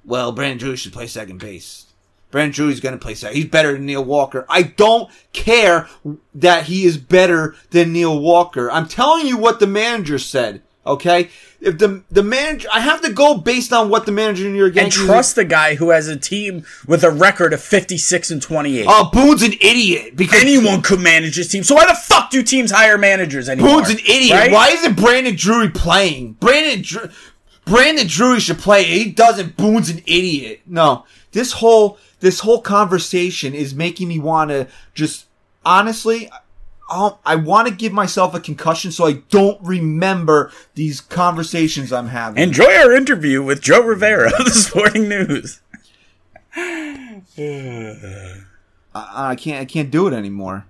[0.05, 1.85] Well, Brandon Drury should play second base.
[2.33, 3.37] Brandon Drury's going to play second.
[3.37, 4.45] He's better than Neil Walker.
[4.49, 5.89] I don't care
[6.35, 8.69] that he is better than Neil Walker.
[8.69, 10.61] I'm telling you what the manager said.
[10.87, 14.53] Okay, if the the manager, I have to go based on what the manager in
[14.53, 18.31] New York And trust the guy who has a team with a record of 56
[18.31, 18.87] and 28.
[18.88, 21.64] Oh, Boone's an idiot because Anyone could manage this team.
[21.64, 23.79] So why the fuck do teams hire managers anymore?
[23.79, 24.33] Boone's an idiot.
[24.33, 24.53] Right?
[24.53, 26.35] Why isn't Brandon Drury playing?
[26.35, 27.11] Brandon Dru-
[27.64, 28.85] Brandon Drury should play.
[28.85, 29.57] He doesn't.
[29.57, 30.61] Boone's an idiot.
[30.66, 35.27] No, this whole this whole conversation is making me want to just
[35.64, 36.31] honestly.
[36.88, 42.09] I'll, I want to give myself a concussion so I don't remember these conversations I'm
[42.09, 42.40] having.
[42.42, 45.61] Enjoy our interview with Joe Rivera of the Sporting News.
[46.57, 47.22] I,
[48.94, 49.61] I can't.
[49.61, 50.64] I can't do it anymore.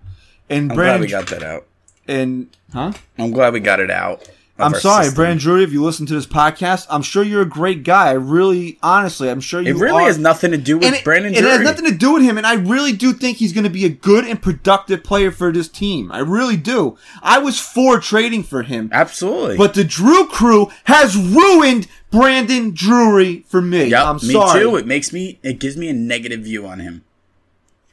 [0.49, 1.67] And I'm glad we got that out.
[2.09, 2.93] and huh?
[3.19, 4.29] I'm glad we got it out.
[4.59, 5.17] I'm sorry, system.
[5.17, 5.65] Brandon Drury.
[5.65, 8.09] If you listen to this podcast, I'm sure you're a great guy.
[8.09, 9.77] I really, honestly, I'm sure you.
[9.77, 10.07] It really are.
[10.07, 11.53] has nothing to do with and Brandon it Drury.
[11.53, 13.85] has nothing to do with him, and I really do think he's going to be
[13.85, 16.11] a good and productive player for this team.
[16.11, 16.97] I really do.
[17.23, 19.59] I was for trading for him, Absolutely.
[19.59, 23.87] but the Drew crew has ruined Brandon Drury for me.
[23.89, 24.61] Yep, I'm me sorry.
[24.61, 24.77] too.
[24.77, 25.39] It makes me.
[25.43, 27.05] It gives me a negative view on him.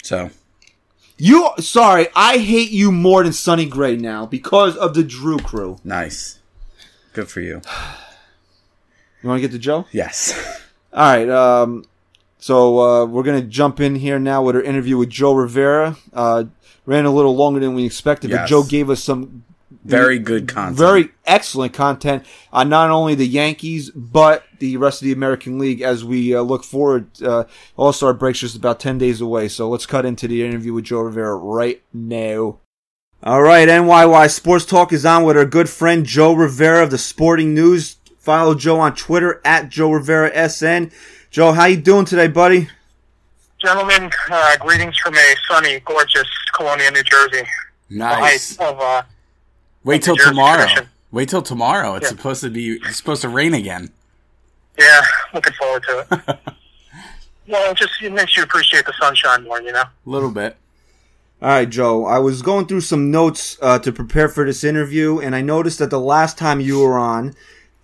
[0.02, 0.30] So
[1.17, 5.78] You sorry, I hate you more than Sonny Gray now because of the Drew crew.
[5.84, 6.39] nice.
[7.13, 7.62] Good for you.
[9.21, 9.86] You want to get to Joe?
[9.91, 10.34] Yes.
[10.93, 11.30] All right.
[11.30, 11.86] Um,
[12.38, 15.95] so uh, we're gonna jump in here now with our interview with Joe Rivera.
[16.12, 16.45] Uh,
[16.86, 19.45] ran a little longer than we expected, but Joe gave us some
[19.86, 20.78] Very good content.
[20.78, 25.82] very excellent content on not only the Yankees but the rest of the American League
[25.82, 27.08] as we uh, look forward.
[27.21, 27.45] Uh,
[27.78, 30.84] All Star breaks just about ten days away, so let's cut into the interview with
[30.86, 32.60] Joe Rivera right now.
[33.23, 36.97] All right, NYY Sports Talk is on with our good friend Joe Rivera of the
[36.97, 37.95] Sporting News.
[38.19, 40.91] Follow Joe on Twitter at Joe Rivera SN.
[41.31, 42.67] Joe, how you doing today, buddy?
[43.59, 47.47] Gentlemen, uh, greetings from a sunny, gorgeous Colonia, New Jersey.
[47.89, 48.57] Nice.
[48.57, 49.03] of, uh,
[49.86, 50.57] Wait till tomorrow.
[50.65, 50.89] tradition.
[51.12, 51.95] Wait till tomorrow.
[51.95, 52.09] It's Yeah.
[52.09, 52.71] supposed to be.
[52.73, 53.91] It's supposed to rain again.
[54.77, 55.01] yeah,
[55.33, 56.39] looking forward to it.
[57.47, 59.83] well, it just it makes you appreciate the sunshine more, you know?
[59.83, 60.57] A little bit.
[61.43, 62.06] All right, Joe.
[62.06, 65.77] I was going through some notes uh, to prepare for this interview, and I noticed
[65.79, 67.34] that the last time you were on,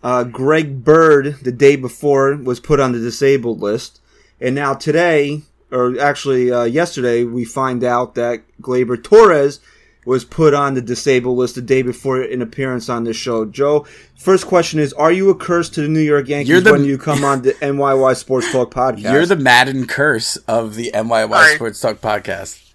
[0.01, 3.99] uh, Greg Bird, the day before, was put on the disabled list,
[4.39, 5.41] and now today,
[5.71, 9.59] or actually uh, yesterday, we find out that Gleyber Torres
[10.05, 13.43] was put on the disabled list the day before an appearance on this show.
[13.43, 13.85] Joe,
[14.17, 16.85] first question is: Are you a curse to the New York Yankees You're the- when
[16.85, 19.11] you come on the NYY Sports Talk podcast?
[19.11, 21.55] You're the Madden curse of the NYY Right.
[21.55, 22.67] Sports Talk podcast.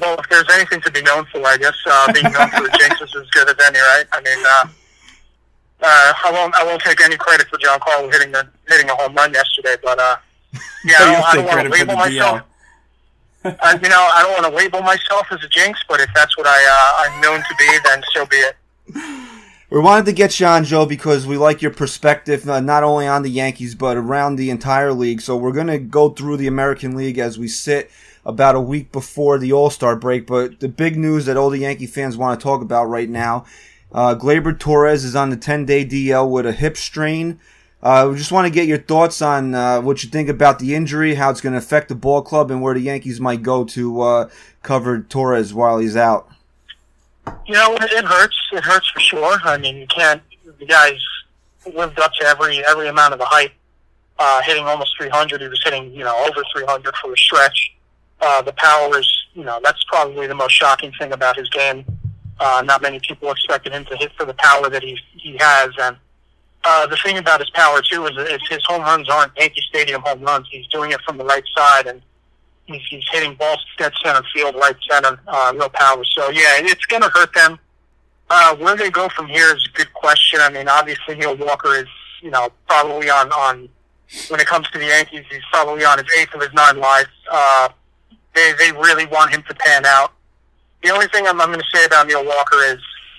[0.00, 2.76] Well, if there's anything to be known for, I guess uh, being known for the
[2.78, 4.04] jinx is as good as any, right?
[4.12, 4.68] I mean, uh,
[5.80, 9.14] uh, I won't I won't take any credit for Giancarlo hitting the hitting a home
[9.14, 10.16] run yesterday, but uh,
[10.84, 12.42] yeah, I don't, I don't want to label myself.
[13.44, 16.36] uh, you know, I don't want to label myself as a jinx, but if that's
[16.36, 18.56] what I uh, I'm known to be, then so be it.
[19.70, 23.06] We wanted to get you on, Joe, because we like your perspective, uh, not only
[23.06, 25.20] on the Yankees, but around the entire league.
[25.20, 27.90] So we're going to go through the American League as we sit
[28.28, 30.28] about a week before the All Star break.
[30.28, 33.44] But the big news that all the Yankee fans want to talk about right now
[33.92, 37.40] uh, Gleyber Torres is on the 10 day DL with a hip strain.
[37.82, 40.74] Uh, we just want to get your thoughts on uh, what you think about the
[40.74, 43.64] injury, how it's going to affect the ball club, and where the Yankees might go
[43.64, 44.28] to uh,
[44.62, 46.28] cover Torres while he's out.
[47.46, 48.36] You know, it, hurts.
[48.52, 49.38] It hurts for sure.
[49.44, 50.20] I mean, you can't.
[50.58, 51.00] The guy's
[51.72, 53.52] lived up to every every amount of the hype.
[54.18, 55.40] Uh, hitting almost 300.
[55.40, 57.76] He was hitting, you know, over 300 for a stretch.
[58.20, 61.84] Uh, the power is, you know, that's probably the most shocking thing about his game.
[62.40, 65.70] Uh, not many people expected him to hit for the power that he he has,
[65.80, 65.96] and
[66.64, 70.02] uh, the thing about his power too is, is his home runs aren't Yankee Stadium
[70.02, 70.46] home runs.
[70.50, 72.02] He's doing it from the right side, and
[72.66, 76.04] he's, he's hitting balls dead center field, right center, uh, real power.
[76.04, 77.58] So yeah, it's going to hurt them.
[78.30, 80.38] Uh, where they go from here is a good question.
[80.42, 81.86] I mean, obviously Neil Walker is,
[82.20, 83.68] you know, probably on on
[84.28, 87.08] when it comes to the Yankees, he's probably on his eighth of his nine lives.
[87.30, 87.68] Uh,
[88.38, 90.12] they they really want him to pan out.
[90.82, 92.78] The only thing I'm, I'm going to say about Neil Walker is,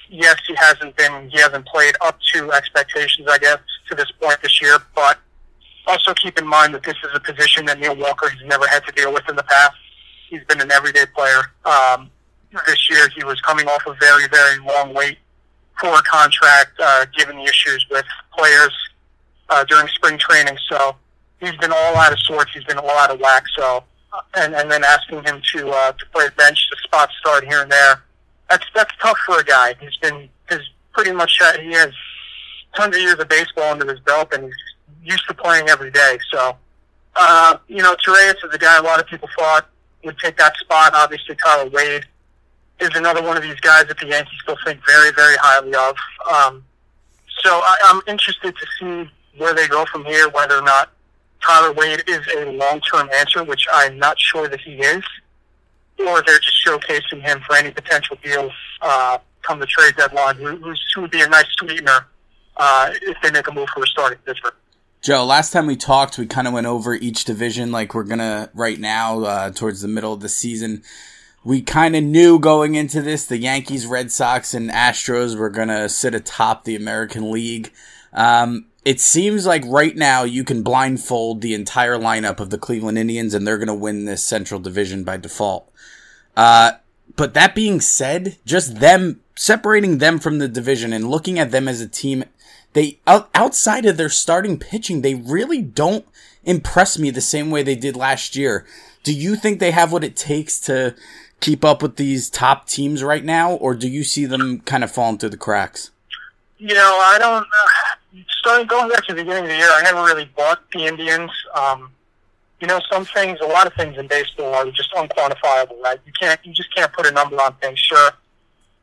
[0.09, 4.41] yes, he hasn't been he hasn't played up to expectations, I guess, to this point
[4.41, 4.77] this year.
[4.95, 5.19] But
[5.87, 8.85] also keep in mind that this is a position that Neil Walker has never had
[8.85, 9.75] to deal with in the past.
[10.29, 11.41] He's been an everyday player.
[11.65, 12.09] Um,
[12.65, 15.17] this year, he was coming off a very very long wait
[15.79, 18.05] for a contract, uh, given the issues with
[18.37, 18.75] players
[19.49, 20.57] uh, during spring training.
[20.69, 20.95] So
[21.39, 22.51] he's been all out of sorts.
[22.53, 23.43] He's been all out of whack.
[23.57, 23.83] So
[24.35, 27.71] and and then asking him to uh, to play bench, to spot start here and
[27.71, 28.03] there.
[28.49, 29.75] That's that's tough for a guy.
[29.79, 30.61] He's been has
[30.93, 31.91] pretty much uh, he has
[32.75, 34.53] tons of years of baseball under his belt, and he's
[35.03, 36.17] used to playing every day.
[36.31, 36.55] So
[37.15, 39.69] uh, you know, Torres is a guy a lot of people thought
[40.03, 40.93] would take that spot.
[40.93, 42.05] Obviously, Tyler Wade
[42.79, 45.95] is another one of these guys that the Yankees still think very, very highly of.
[46.31, 46.63] Um,
[47.41, 50.91] so I, I'm interested to see where they go from here, whether or not
[51.45, 55.03] Tyler Wade is a long-term answer, which I'm not sure that he is,
[55.99, 60.55] or they're just showcasing him for any potential deals uh, come the trade deadline, who,
[60.95, 62.07] who would be a nice sweetener
[62.57, 64.51] uh, if they make a move for a starting pitcher.
[65.01, 68.49] Joe, last time we talked, we kind of went over each division like we're gonna
[68.53, 70.83] right now uh, towards the middle of the season.
[71.45, 75.87] We kind of knew going into this the Yankees, Red Sox, and Astros were gonna
[75.87, 77.71] sit atop the American League.
[78.11, 82.97] Um, it seems like right now you can blindfold the entire lineup of the Cleveland
[82.97, 85.71] Indians and they're going to win this Central Division by default.
[86.37, 86.73] Uh,
[87.15, 91.67] but that being said, just them separating them from the division and looking at them
[91.67, 92.23] as a team,
[92.73, 96.05] they outside of their starting pitching, they really don't
[96.43, 98.65] impress me the same way they did last year.
[99.03, 100.95] Do you think they have what it takes to
[101.39, 104.91] keep up with these top teams right now, or do you see them kind of
[104.91, 105.91] falling through the cracks?
[106.57, 107.47] You know, I don't.
[108.27, 111.31] Starting going back to the beginning of the year, I never really bought the Indians.
[111.55, 111.91] Um,
[112.59, 115.99] you know, some things, a lot of things in baseball are just unquantifiable, right?
[116.05, 117.79] You can't, you just can't put a number on things.
[117.79, 118.11] Sure,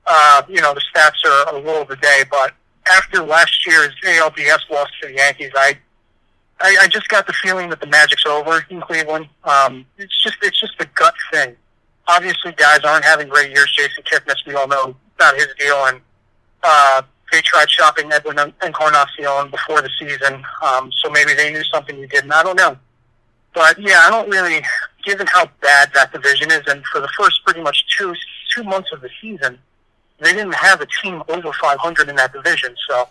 [0.07, 2.53] uh, you know, the stats are a little of the day, but
[2.89, 5.79] after last year's ALDS loss to the Yankees, I,
[6.61, 9.29] I, I just got the feeling that the magic's over in Cleveland.
[9.45, 11.57] Um, it's just, it's just a gut thing.
[12.09, 13.71] Obviously, guys aren't having great years.
[13.77, 16.01] Jason Kipnis, we all know about his deal, and
[16.63, 17.03] uh,
[17.37, 22.07] they tried shopping Edwin Encarnacion before the season, um, so maybe they knew something we
[22.07, 22.33] didn't.
[22.33, 22.79] I don't know.
[23.55, 24.63] But yeah, I don't really,
[25.05, 28.15] given how bad that division is, and for the first pretty much two
[28.55, 29.59] two months of the season,
[30.19, 32.75] they didn't have a team over 500 in that division.
[32.89, 33.07] So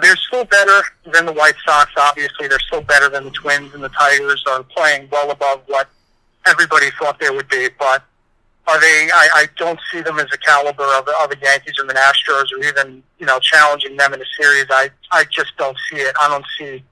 [0.00, 0.80] they're still better
[1.12, 1.90] than the White Sox.
[1.96, 5.88] Obviously, they're still better than the Twins and the Tigers are playing well above what
[6.46, 7.68] everybody thought they would be.
[7.76, 8.04] But
[8.68, 9.08] are they?
[9.12, 12.52] I, I don't see them as a caliber of, of the Yankees or the Astros,
[12.52, 14.66] or even you know challenging them in a series.
[14.70, 16.14] I I just don't see it.
[16.20, 16.84] I don't see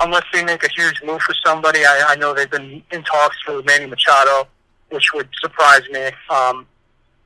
[0.00, 1.80] unless they make a huge move for somebody.
[1.84, 4.48] I, I know they've been in talks for Manny Machado,
[4.90, 6.06] which would surprise me.
[6.30, 6.66] Um,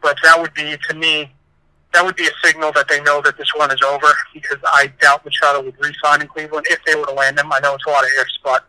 [0.00, 1.30] but that would be to me.
[1.92, 4.90] That would be a signal that they know that this one is over because I
[5.00, 7.52] doubt Machado would re-sign in Cleveland if they were to land him.
[7.52, 8.66] I know it's a lot of ifs, but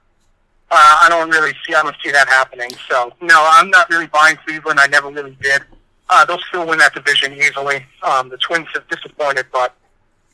[0.72, 1.74] uh, I don't really see.
[1.74, 2.70] I don't see that happening.
[2.90, 4.80] So no, I'm not really buying Cleveland.
[4.80, 5.62] I never really did.
[6.10, 7.86] Uh, they'll still win that division easily.
[8.02, 9.76] Um, the Twins have disappointed, but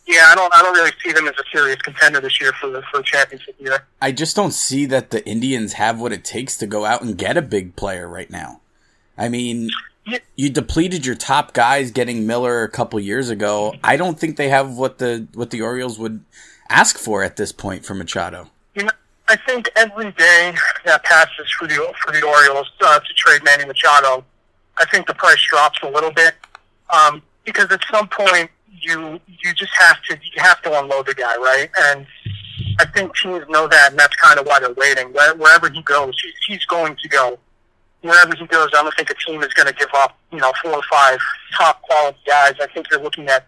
[0.09, 0.53] yeah, I don't.
[0.53, 3.03] I don't really see them as a serious contender this year for the for the
[3.03, 3.85] championship either.
[4.01, 7.17] I just don't see that the Indians have what it takes to go out and
[7.17, 8.61] get a big player right now.
[9.17, 9.69] I mean,
[10.07, 10.17] yeah.
[10.35, 13.75] you depleted your top guys getting Miller a couple years ago.
[13.83, 16.23] I don't think they have what the what the Orioles would
[16.69, 18.49] ask for at this point for Machado.
[19.29, 23.63] I think every day that passes for the for the Orioles uh, to trade Manny
[23.63, 24.25] Machado,
[24.79, 26.33] I think the price drops a little bit
[26.89, 31.13] um, because at some point you you just have to you have to unload the
[31.13, 31.69] guy, right?
[31.79, 32.07] And
[32.79, 35.13] I think teams know that, and that's kind of why they're waiting.
[35.13, 37.37] Wherever he goes, he's, he's going to go.
[38.01, 40.51] Wherever he goes, I don't think a team is going to give up, you know,
[40.63, 41.19] four or five
[41.55, 42.53] top quality guys.
[42.59, 43.47] I think you're looking at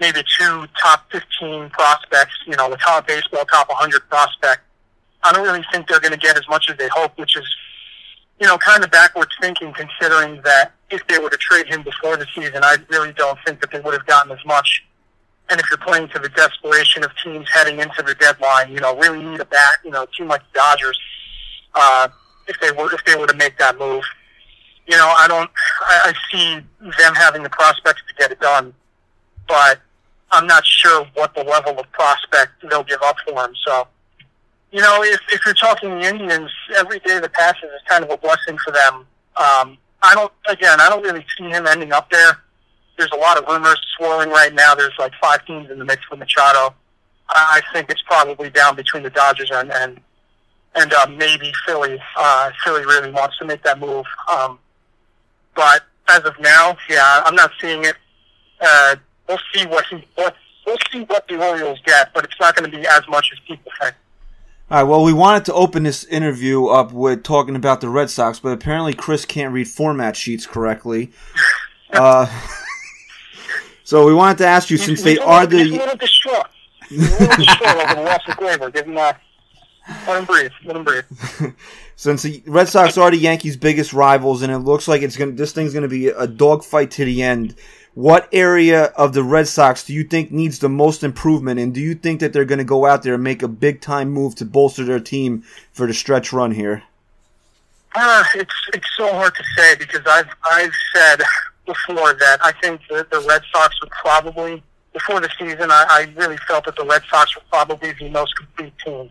[0.00, 4.62] maybe two top 15 prospects, you know, the top baseball top 100 prospect
[5.22, 7.46] I don't really think they're going to get as much as they hope, which is,
[8.40, 12.16] you know, kind of backwards thinking considering that if they were to trade him before
[12.16, 14.84] the season, I really don't think that they would have gotten as much.
[15.50, 18.96] And if you're playing to the desperation of teams heading into the deadline, you know,
[18.96, 20.98] really need a bat, you know, like the Dodgers,
[21.74, 22.08] uh,
[22.46, 24.04] if they were if they were to make that move,
[24.86, 25.50] you know, I don't,
[25.80, 28.72] I, I see them having the prospects to get it done,
[29.46, 29.80] but
[30.30, 33.54] I'm not sure what the level of prospect they'll give up for him.
[33.66, 33.86] So
[34.70, 38.10] you know, if, if you're talking the Indians, every day that passes is kind of
[38.10, 38.94] a blessing for them.
[39.36, 42.38] Um, I don't, again, I don't really see him ending up there.
[42.96, 44.74] There's a lot of rumors swirling right now.
[44.74, 46.74] There's like five teams in the mix for Machado.
[47.28, 50.00] I think it's probably down between the Dodgers and and
[50.74, 52.00] and uh, maybe Philly.
[52.16, 54.58] Uh, Philly really wants to make that move, um,
[55.54, 57.96] but as of now, yeah, I'm not seeing it.
[58.60, 58.96] Uh,
[59.28, 60.34] we'll see what he what
[60.66, 63.38] we'll see what the Orioles get, but it's not going to be as much as
[63.40, 63.94] people think.
[64.70, 64.82] All right.
[64.82, 68.50] Well, we wanted to open this interview up with talking about the Red Sox, but
[68.50, 71.10] apparently Chris can't read format sheets correctly.
[71.90, 72.26] Uh,
[73.84, 75.64] so we wanted to ask you, since they are the.
[75.64, 76.46] He's a little distraught.
[76.86, 79.16] He's a little distraught over the Give him a.
[80.06, 80.50] Let him breathe.
[80.66, 81.04] Let him breathe.
[81.96, 85.34] Since the Red Sox are the Yankees' biggest rivals, and it looks like it's going
[85.36, 87.54] this thing's going to be a dogfight to the end.
[87.98, 91.58] What area of the Red Sox do you think needs the most improvement?
[91.58, 93.80] And do you think that they're going to go out there and make a big
[93.80, 95.42] time move to bolster their team
[95.72, 96.84] for the stretch run here?
[97.96, 101.22] Uh, it's it's so hard to say because I've I've said
[101.66, 106.12] before that I think that the Red Sox would probably before the season I, I
[106.14, 109.10] really felt that the Red Sox were probably the most complete team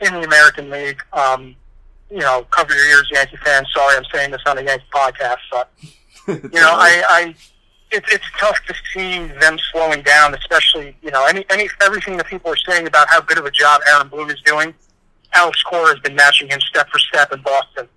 [0.00, 1.00] in the American League.
[1.12, 1.54] Um,
[2.10, 3.68] you know, cover your ears, Yankee fans.
[3.72, 5.70] Sorry, I'm saying this on a Yankee podcast, but
[6.26, 7.34] you know, I, I
[7.90, 12.26] it, it's tough to see them slowing down, especially you know any any everything that
[12.26, 14.74] people are saying about how good of a job Aaron Boone is doing.
[15.34, 17.88] Alex Cora has been matching him step for step in Boston,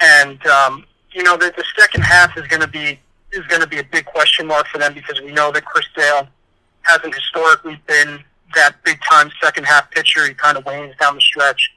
[0.00, 2.98] and um, you know the, the second half is going to be
[3.32, 5.86] is going to be a big question mark for them because we know that Chris
[5.96, 6.28] Sale
[6.82, 8.22] hasn't historically been
[8.54, 10.26] that big time second half pitcher.
[10.26, 11.70] He kind of wanes down the stretch.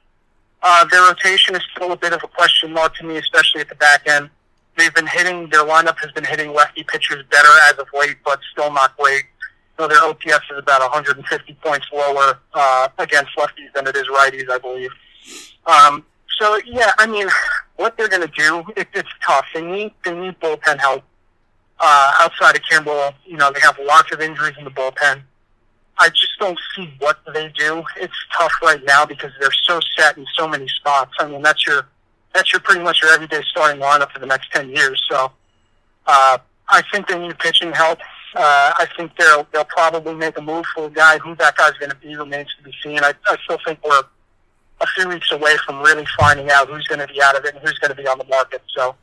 [0.62, 3.68] Uh, their rotation is still a bit of a question mark to me, especially at
[3.68, 4.30] the back end.
[4.76, 8.40] They've been hitting, their lineup has been hitting lefty pitchers better as of late, but
[8.52, 9.24] still not great.
[9.78, 14.48] So their OPS is about 150 points lower uh, against lefties than it is righties,
[14.50, 14.90] I believe.
[15.66, 16.04] Um,
[16.38, 17.28] so yeah, I mean,
[17.76, 19.46] what they're going to do, it, it's tough.
[19.54, 21.02] They need they need bullpen help.
[21.80, 25.22] Uh, outside of Kimbrel, you know, they have lots of injuries in the bullpen.
[25.98, 27.82] I just don't see what they do.
[27.96, 31.12] It's tough right now because they're so set in so many spots.
[31.18, 31.86] I mean, that's your
[32.34, 35.02] that's your pretty much your everyday starting lineup for the next ten years.
[35.10, 35.30] So,
[36.06, 38.00] uh, I think they need pitching help.
[38.34, 41.18] Uh, I think they'll they'll probably make a move for a guy.
[41.18, 42.98] Who that guy's going to be remains to be seen.
[43.02, 44.02] I, I still think we're
[44.80, 47.54] a few weeks away from really finding out who's going to be out of it
[47.54, 48.60] and who's going to be on the market.
[48.76, 48.96] So,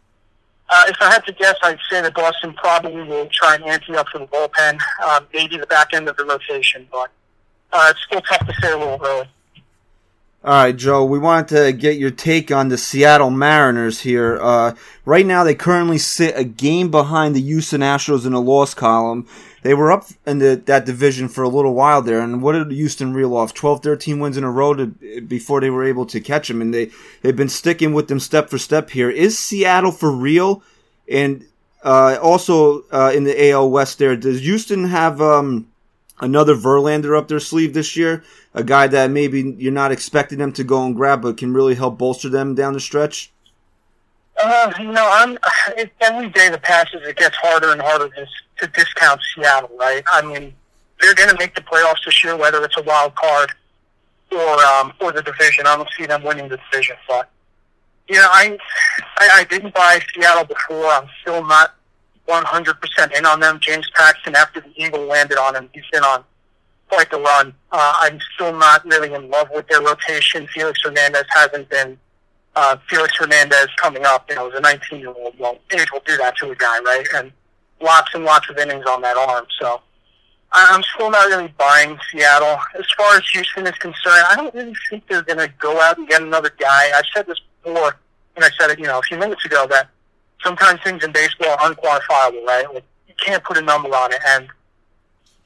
[0.69, 3.95] uh, if I had to guess, I'd say that Boston probably will try and ante
[3.95, 7.09] up for the bullpen, uh, maybe the back end of the rotation, but
[7.71, 9.27] uh, it's still tough to say a little early.
[10.43, 14.39] All right, Joe, we wanted to get your take on the Seattle Mariners here.
[14.41, 14.73] Uh,
[15.05, 19.27] right now, they currently sit a game behind the Houston Astros in the loss column.
[19.61, 22.71] They were up in the, that division for a little while there, and what did
[22.71, 23.53] Houston reel off?
[23.53, 24.87] 12, 13 wins in a row to,
[25.21, 26.89] before they were able to catch them, and they,
[27.21, 29.11] they've been sticking with them step for step here.
[29.11, 30.63] Is Seattle for real?
[31.07, 31.45] And
[31.83, 35.70] uh, also uh, in the AL West there, does Houston have um,
[36.21, 38.23] another Verlander up their sleeve this year?
[38.53, 41.75] A guy that maybe you're not expecting them to go and grab, but can really
[41.75, 43.31] help bolster them down the stretch?
[44.41, 45.37] Uh, you know, I'm
[45.77, 48.25] it, every day that passes, it gets harder and harder to,
[48.59, 49.75] to discount Seattle.
[49.77, 50.03] Right?
[50.11, 50.53] I mean,
[50.99, 53.51] they're going to make the playoffs this year, whether it's a wild card
[54.31, 55.67] or um, or the division.
[55.67, 57.29] I don't see them winning the division, but
[58.07, 58.57] you know, I
[59.17, 60.85] I, I didn't buy Seattle before.
[60.85, 61.75] I'm still not
[62.31, 63.59] 100% in on them.
[63.59, 66.23] James Paxton, after the Eagle landed on him, he's been on
[66.89, 67.53] quite the run.
[67.71, 70.47] Uh, I'm still not really in love with their rotation.
[70.47, 71.97] Felix Hernandez hasn't been
[72.55, 75.37] uh, Felix Hernandez coming up, you know, as a 19 year old.
[75.39, 77.07] Well, age will do that to a guy, right?
[77.15, 77.31] And
[77.81, 79.45] lots and lots of innings on that arm.
[79.59, 79.81] So
[80.51, 82.57] I'm still not really buying Seattle.
[82.77, 85.97] As far as Houston is concerned, I don't really think they're going to go out
[85.97, 86.91] and get another guy.
[86.95, 87.95] I've said this before,
[88.35, 89.89] and I said it, you know, a few minutes ago that
[90.43, 92.65] sometimes things in baseball are unquantifiable, right?
[92.73, 94.47] Like you can't put a number on it, and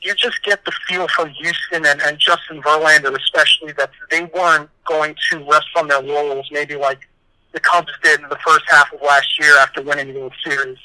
[0.01, 4.69] you just get the feel from Houston and, and Justin Verlander, especially, that they weren't
[4.85, 6.99] going to rest on their laurels, maybe like
[7.53, 10.77] the Cubs did in the first half of last year after winning the World Series.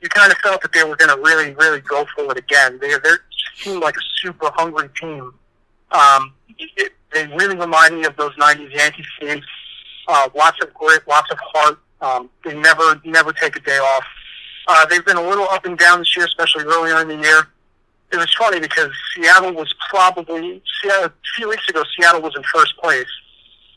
[0.00, 2.78] You kind of felt that they were going to really, really go for it again.
[2.80, 3.10] They they
[3.56, 5.34] seemed like a super hungry team.
[5.90, 9.44] Um, it, they really remind me of those '90s Yankees teams.
[10.06, 11.78] Uh, lots of grit, lots of heart.
[12.04, 14.04] Um, they never, never take a day off.
[14.66, 17.48] Uh, they've been a little up and down this year, especially earlier in the year
[18.14, 21.82] it was funny because Seattle was probably Seattle, a few weeks ago.
[21.96, 23.08] Seattle was in first place,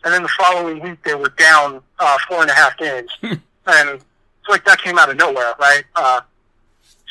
[0.03, 3.41] and then the following week they were down uh, four and a half games, and
[3.89, 5.83] it's like that came out of nowhere, right?
[5.95, 6.21] Uh,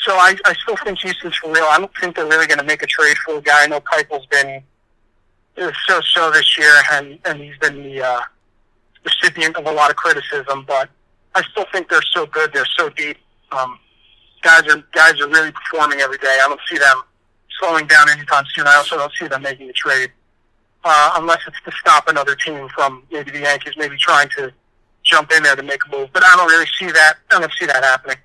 [0.04, 1.64] so I, I still think Houston's for real.
[1.64, 3.64] I don't think they're really going to make a trade for a guy.
[3.64, 4.62] I know Keuchel's been
[5.86, 8.20] so-so this year, and and he's been the uh,
[9.04, 10.90] recipient of a lot of criticism, but
[11.36, 12.50] I still think they're so good.
[12.54, 13.18] They're so deep.
[13.52, 13.78] Um,
[14.42, 16.38] guys are guys are really performing every day.
[16.42, 17.02] I don't see them
[17.60, 18.66] slowing down anytime soon.
[18.66, 20.10] I also don't see them making a trade
[20.82, 24.50] uh, unless it's to stop another team from maybe the Yankees maybe trying to
[25.02, 26.08] jump in there to make a move.
[26.12, 27.14] But I don't really see that.
[27.30, 28.16] I don't see that happening.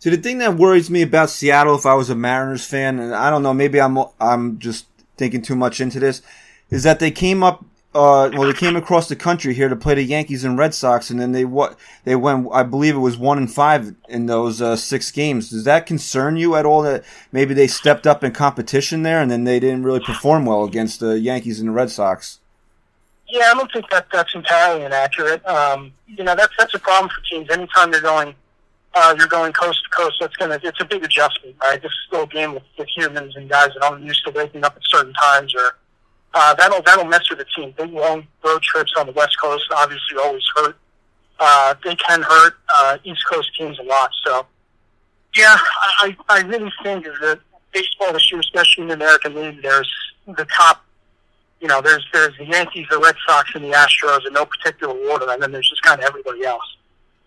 [0.00, 3.14] See, the thing that worries me about Seattle, if I was a Mariners fan, and
[3.14, 4.86] I don't know, maybe I'm I'm just
[5.16, 6.22] thinking too much into this,
[6.70, 7.64] is that they came up
[7.94, 11.10] uh, well, they came across the country here to play the Yankees and Red Sox,
[11.10, 12.48] and then they what they went.
[12.50, 15.50] I believe it was one and five in those uh, six games.
[15.50, 16.82] Does that concern you at all?
[16.82, 20.64] That maybe they stepped up in competition there, and then they didn't really perform well
[20.64, 22.38] against the Yankees and the Red Sox.
[23.28, 25.44] Yeah, I don't think that that's entirely inaccurate.
[25.46, 27.50] Um, you know, that's that's a problem for teams.
[27.50, 28.34] Anytime you're going,
[28.94, 30.16] uh, you're going coast to coast.
[30.18, 31.80] That's gonna it's a big adjustment, right?
[31.80, 34.64] This is still a game with, with humans and guys that aren't used to waking
[34.64, 35.76] up at certain times or
[36.34, 37.74] uh, that'll that'll mess with the team.
[37.76, 40.76] Big long road trips on the West Coast obviously always hurt.
[41.38, 44.10] Uh, they can hurt uh, East Coast teams a lot.
[44.24, 44.46] So,
[45.36, 45.56] yeah,
[45.98, 47.40] I I really think that
[47.72, 49.92] baseball this year, especially in the American League, there's
[50.26, 50.84] the top.
[51.60, 54.94] You know, there's there's the Yankees, the Red Sox, and the Astros in no particular
[55.10, 56.76] order, and then there's just kind of everybody else.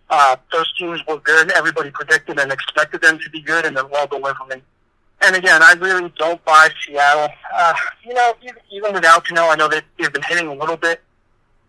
[0.08, 1.50] Uh, those teams were good.
[1.52, 4.62] Everybody predicted and expected them to be good, and they're all delivering.
[5.22, 7.28] And again, I really don't buy Seattle.
[7.54, 8.34] Uh, you know,
[8.70, 11.02] even- without Cano, I know that they've been hitting a little bit.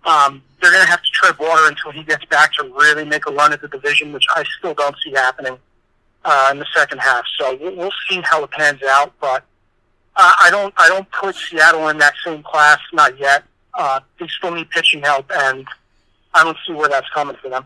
[0.05, 3.25] Um, they're going to have to tread water until he gets back to really make
[3.27, 5.57] a run at the division, which I still don't see happening
[6.23, 7.25] uh, in the second half.
[7.37, 9.13] So we'll, we'll see how it pans out.
[9.19, 9.43] But
[10.15, 13.43] uh, I don't, I don't put Seattle in that same class, not yet.
[13.73, 15.65] Uh, they still need pitching help, and
[16.33, 17.65] I don't see where that's coming for them.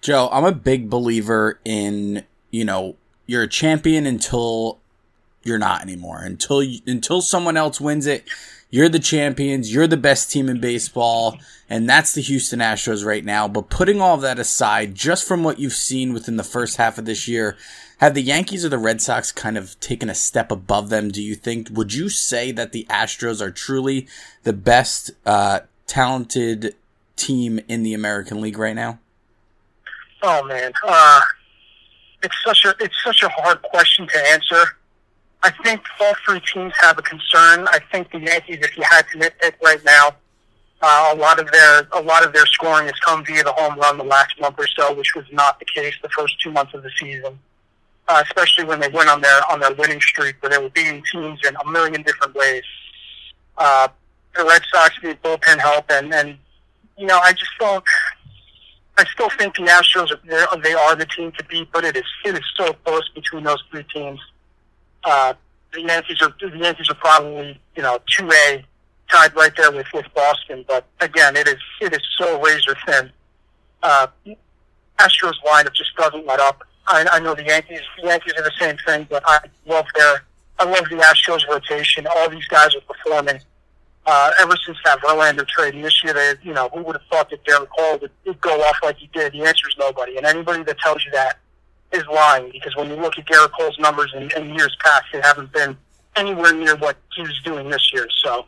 [0.00, 2.96] Joe, I'm a big believer in, you know,
[3.28, 4.78] you're a champion until
[5.44, 6.22] you're not anymore.
[6.22, 8.28] Until you, until someone else wins it,
[8.70, 11.38] you're the champions, you're the best team in baseball,
[11.70, 13.46] and that's the Houston Astros right now.
[13.46, 16.98] But putting all of that aside, just from what you've seen within the first half
[16.98, 17.56] of this year,
[17.98, 21.22] have the Yankees or the Red Sox kind of taken a step above them, do
[21.22, 21.68] you think?
[21.70, 24.06] Would you say that the Astros are truly
[24.42, 26.74] the best uh, talented
[27.16, 28.98] team in the American League right now?
[30.22, 31.20] Oh man, uh,
[32.22, 34.64] it's such a it's such a hard question to answer.
[35.42, 37.68] I think all three teams have a concern.
[37.68, 40.16] I think the Yankees, if you had to nitpick right now,
[40.82, 43.78] uh, a lot of their a lot of their scoring has come via the home
[43.78, 46.74] run the last month or so, which was not the case the first two months
[46.74, 47.38] of the season.
[48.08, 51.02] Uh, especially when they went on their on their winning streak, where they were beating
[51.12, 52.62] teams in a million different ways.
[53.58, 53.88] Uh,
[54.36, 56.38] the Red Sox need bullpen help, and and
[56.96, 57.84] you know I just don't.
[58.98, 60.10] I still think the Astros
[60.62, 63.62] they are the team to beat, but it is it is so close between those
[63.70, 64.20] three teams.
[65.04, 65.34] Uh,
[65.72, 68.64] the Yankees are the Yankees are probably you know two A
[69.08, 73.12] tied right there with with Boston, but again it is it is so razor thin.
[73.84, 74.08] Uh,
[74.98, 76.64] Astros lineup just doesn't let up.
[76.88, 80.24] I, I know the Yankees the Yankees are the same thing, but I love their
[80.58, 82.04] I love the Astros rotation.
[82.16, 83.40] All these guys are performing
[84.08, 85.74] uh, ever since that Verlander trade.
[85.74, 85.90] Year,
[86.42, 89.34] you know, who would have thought that Gerrit Cole would, go off like he did?
[89.34, 90.16] The answer is nobody.
[90.16, 91.38] And anybody that tells you that
[91.92, 95.20] is lying because when you look at Gerrit Cole's numbers in, in years past, they
[95.20, 95.76] haven't been
[96.16, 98.08] anywhere near what he was doing this year.
[98.24, 98.46] So,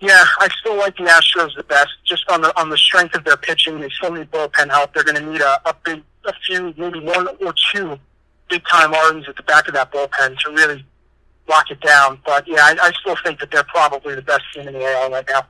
[0.00, 3.24] yeah, I still like the Astros the best, just on the on the strength of
[3.24, 3.80] their pitching.
[3.80, 4.92] They still need bullpen help.
[4.92, 7.98] They're going to need a, a big, a few, maybe one or two
[8.50, 10.84] big time arms at the back of that bullpen to really
[11.48, 12.20] lock it down.
[12.24, 15.10] But yeah, I, I still think that they're probably the best team in the AL
[15.10, 15.46] right now.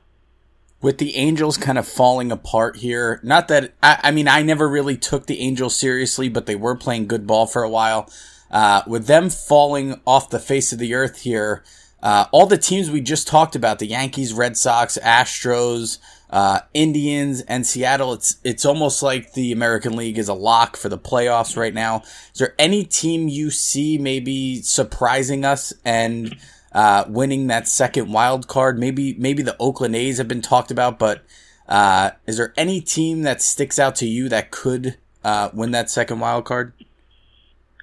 [0.81, 3.19] with the Angels kind of falling apart here.
[3.23, 6.75] Not that I, I mean I never really took the Angels seriously, but they were
[6.75, 8.09] playing good ball for a while.
[8.51, 11.63] Uh, with them falling off the face of the earth here,
[12.01, 15.99] uh, all the teams we just talked about, the Yankees, Red Sox, Astros,
[16.29, 20.89] uh, Indians, and Seattle, it's, it's almost like the American League is a lock for
[20.89, 22.03] the playoffs right now.
[22.33, 26.35] Is there any team you see maybe surprising us and,
[26.71, 28.77] uh, winning that second wild card?
[28.77, 31.23] Maybe, maybe the Oakland A's have been talked about, but,
[31.67, 35.89] uh, is there any team that sticks out to you that could, uh, win that
[35.89, 36.73] second wild card?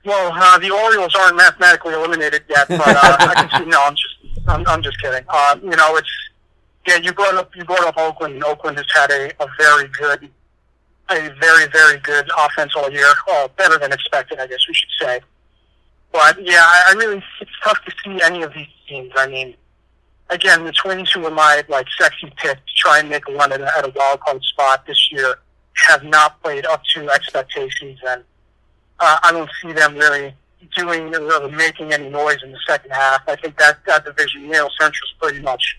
[0.05, 3.69] Well, uh, the Orioles aren't mathematically eliminated yet, but uh, I can see.
[3.69, 4.15] No, I'm just,
[4.47, 5.25] I'm, I'm just kidding.
[5.65, 6.09] You know, it's
[6.87, 6.97] yeah.
[6.97, 8.35] You brought up, you brought up Oakland.
[8.35, 10.31] and Oakland has had a, a very good,
[11.11, 13.13] a very, very good offense all year.
[13.27, 15.21] Well, better than expected, I guess we should say.
[16.13, 19.13] But yeah, I, I really, it's tough to see any of these teams.
[19.17, 19.55] I mean,
[20.31, 23.61] again, the Twins, who were my like sexy pick to try and make run at
[23.61, 25.37] a, at a wild card spot this year,
[25.89, 28.23] have not played up to expectations and
[28.99, 30.35] uh, I don't see them really
[30.77, 33.23] doing or making any noise in the second half.
[33.29, 35.79] I think that that division, AL Central's pretty much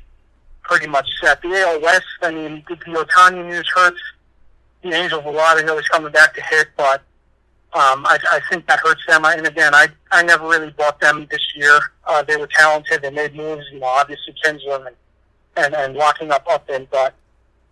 [0.68, 1.42] pretty much set.
[1.42, 4.00] The AL West, I mean, the, the Ohtani news hurts.
[4.84, 5.58] The Angels a lot.
[5.58, 7.02] I know he's coming back to hit, but
[7.74, 9.26] um, I, I think that hurts them.
[9.26, 11.80] I, and again, I I never really bought them this year.
[12.06, 13.02] Uh, they were talented.
[13.02, 13.66] They made moves.
[13.72, 14.96] You know, obviously Kinsler and
[15.58, 17.14] and, and locking up Upton, but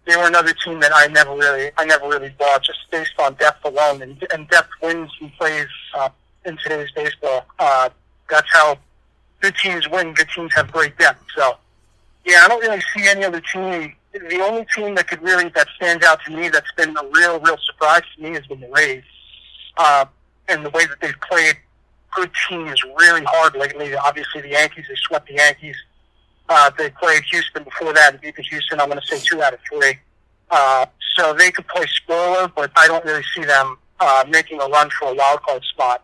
[0.05, 3.35] they were another team that I never really, I never really bought just based on
[3.35, 6.09] depth alone, and, and depth wins and plays uh,
[6.45, 7.45] in today's baseball.
[7.57, 7.89] Uh,
[8.29, 8.77] that's how
[9.41, 10.13] good teams win.
[10.13, 11.23] Good teams have great depth.
[11.35, 11.57] So,
[12.25, 13.95] yeah, I don't really see any other team.
[14.11, 17.39] The only team that could really that stands out to me that's been a real,
[17.39, 19.03] real surprise to me has been the Rays,
[19.77, 20.05] uh,
[20.47, 21.55] and the way that they've played
[22.15, 23.93] good teams really hard lately.
[23.93, 25.75] Obviously, the Yankees they swept the Yankees.
[26.47, 28.79] Uh, they played Houston before that and beat the Houston.
[28.79, 29.97] I'm going to say two out of three.
[30.49, 34.65] Uh, so they could play spoiler, but I don't really see them uh, making a
[34.65, 36.03] run for a wild card spot.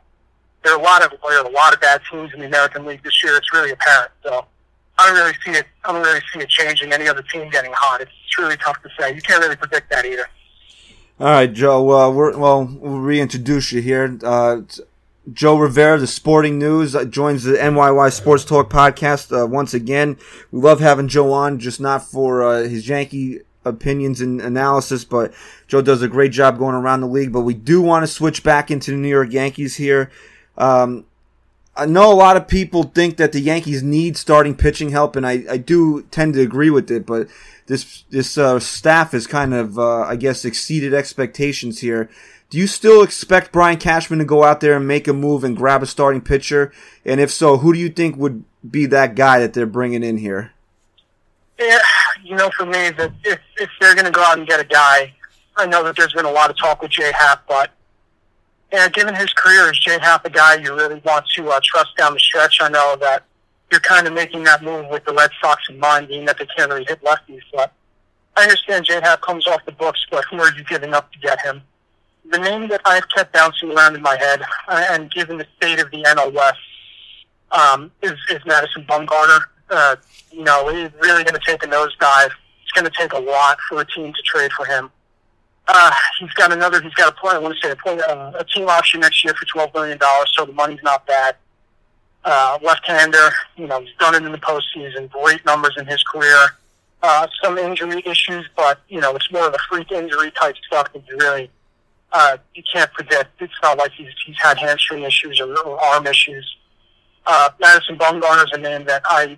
[0.64, 2.86] There are a lot of there are a lot of bad teams in the American
[2.86, 3.36] League this year.
[3.38, 4.12] It's really apparent.
[4.24, 4.46] So
[5.02, 5.66] I don't really see it.
[5.84, 6.94] I don't really see it changing.
[6.94, 8.02] Any other team getting hot.
[8.02, 9.14] It's, really tough to say.
[9.14, 10.26] You can't really predict that either.
[11.20, 11.92] All right, Joe.
[11.92, 14.18] Uh, we're, well, we'll reintroduce you here.
[14.24, 14.62] Uh,
[15.32, 20.18] Joe Rivera, the Sporting News, uh, joins the NYY Sports Talk podcast uh, once again.
[20.52, 25.34] We love having Joe on, just not for uh, his Yankee opinions and analysis, but
[25.68, 27.34] Joe does a great job going around the league.
[27.34, 30.10] But we do want to switch back into the New York Yankees here.
[30.58, 31.06] Um,
[31.76, 35.26] I know a lot of people think that the Yankees need starting pitching help, and
[35.26, 37.06] I, I do tend to agree with it.
[37.06, 37.28] But
[37.68, 42.10] this this uh, staff has kind of, uh, I guess, exceeded expectations here.
[42.50, 45.56] Do you still expect Brian Cashman to go out there and make a move and
[45.56, 46.74] grab a starting pitcher?
[47.06, 50.18] And if so, who do you think would be that guy that they're bringing in
[50.18, 50.52] here?
[51.58, 51.80] Yeah,
[52.22, 54.66] you know, for me, that if if they're going to go out and get a
[54.66, 55.14] guy,
[55.56, 57.72] I know that there's been a lot of talk with Jay Happ, but
[58.72, 61.96] yeah, given his career, is Jay Happ a guy you really want to uh, trust
[61.98, 62.62] down the stretch?
[62.62, 63.24] I know that
[63.70, 66.46] you're kind of making that move with the Red Sox in mind, being that they
[66.58, 67.42] can't really hit lefties.
[67.54, 67.74] But
[68.38, 71.20] I understand Jay Happ comes off the books, but who are you giving up to
[71.20, 71.62] get him?
[72.30, 75.80] The name that I've kept bouncing around in my head, uh, and given the state
[75.80, 76.60] of the NL West,
[77.52, 79.42] um, is, is Madison Bumgarner.
[79.70, 79.98] Uh,
[80.32, 82.32] you know, he's really going to take a nosedive.
[82.62, 84.92] It's going to take a lot for a team to trade for him.
[85.74, 86.82] Uh, he's got another.
[86.82, 87.34] He's got a play.
[87.34, 89.98] I want to say a, play, uh, a team option next year for twelve million
[89.98, 91.36] dollars, so the money's not bad.
[92.24, 95.10] Uh, left-hander, you know, he's done it in the postseason.
[95.10, 96.50] Great numbers in his career.
[97.02, 100.92] Uh, some injury issues, but you know, it's more of a freak injury type stuff
[100.94, 101.50] that you really
[102.12, 103.42] uh, you can't predict.
[103.42, 106.58] It's not like he's he's had hamstring issues or, or arm issues.
[107.26, 109.38] Uh, Madison Bumgarner's a name that I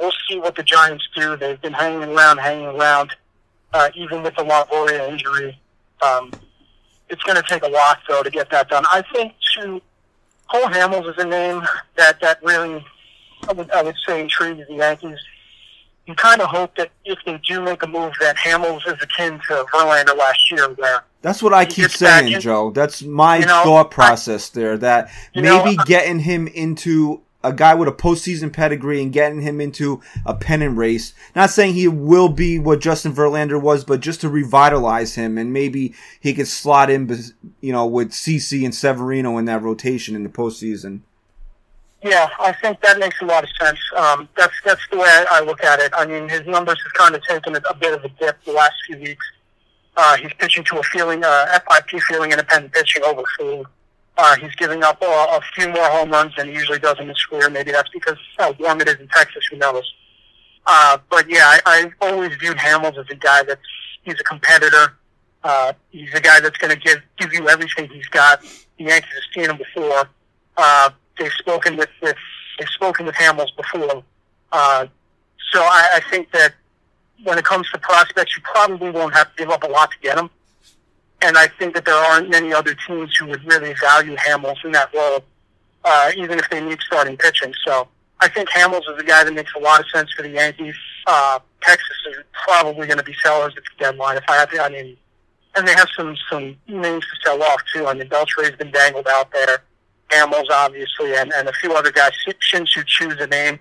[0.00, 1.36] we'll see what the Giants do.
[1.36, 3.14] They've been hanging around, hanging around,
[3.72, 5.58] uh, even with the Longoria injury.
[6.02, 6.30] Um,
[7.08, 8.84] it's going to take a lot, though, to get that done.
[8.90, 9.80] I think to
[10.50, 11.62] Cole Hamels is a name
[11.96, 12.84] that that really,
[13.48, 15.18] I would, I would say, intrigues the Yankees.
[16.06, 19.40] You kind of hope that if they do make a move, that Hamels is akin
[19.48, 22.70] to Verlander last year, where That's what I keep saying, in- Joe.
[22.70, 24.76] That's my You know, thought process there.
[24.78, 29.42] That You know, maybe getting him into a guy with a postseason pedigree and getting
[29.42, 31.14] him into a pennant race.
[31.34, 35.52] Not saying he will be what Justin Verlander was, but just to revitalize him and
[35.52, 37.10] maybe he could slot in,
[37.60, 41.00] you know, with CC and Severino in that rotation in the postseason.
[42.02, 43.78] Yeah, I think that makes a lot of sense.
[43.96, 45.92] Um, that's that's the way I, look at it.
[45.96, 48.74] I mean, his numbers have kind of taken a, bit of a dip the last
[48.86, 49.24] few weeks.
[49.96, 53.66] Uh, he's pitching to a feeling, uh, FIP fielding independent pitching over food.
[54.18, 57.08] Uh, he's giving up a, a few more home runs than he usually does in
[57.08, 57.48] his career.
[57.48, 59.44] Maybe that's because how warm it is in Texas.
[59.50, 59.90] Who knows?
[60.66, 63.60] Uh, but yeah, I, I've always viewed Hamels as a guy that's
[64.02, 64.94] he's a competitor.
[65.42, 68.42] Uh, he's a guy that's going to give give you everything he's got.
[68.78, 70.08] The Yankees have seen him before.
[70.56, 72.16] Uh, they've spoken with, with
[72.58, 74.04] they've spoken with Hamels before.
[74.52, 74.86] Uh,
[75.52, 76.54] so I, I think that
[77.24, 79.98] when it comes to prospects, you probably won't have to give up a lot to
[80.00, 80.30] get him.
[81.22, 84.72] And I think that there aren't many other teams who would really value Hamels in
[84.72, 85.24] that role,
[85.84, 87.54] uh, even if they need starting pitching.
[87.64, 87.88] So
[88.20, 90.74] I think Hamels is a guy that makes a lot of sense for the Yankees.
[91.06, 94.16] Uh, Texas is probably going to be sellers at the deadline.
[94.16, 94.96] If I had to, I mean,
[95.54, 97.86] and they have some some names to sell off too.
[97.86, 99.62] I mean, Beltre's been dangled out there.
[100.10, 102.12] Hamels, obviously, and, and a few other guys.
[102.38, 103.58] Shin-Soo Choo's a name.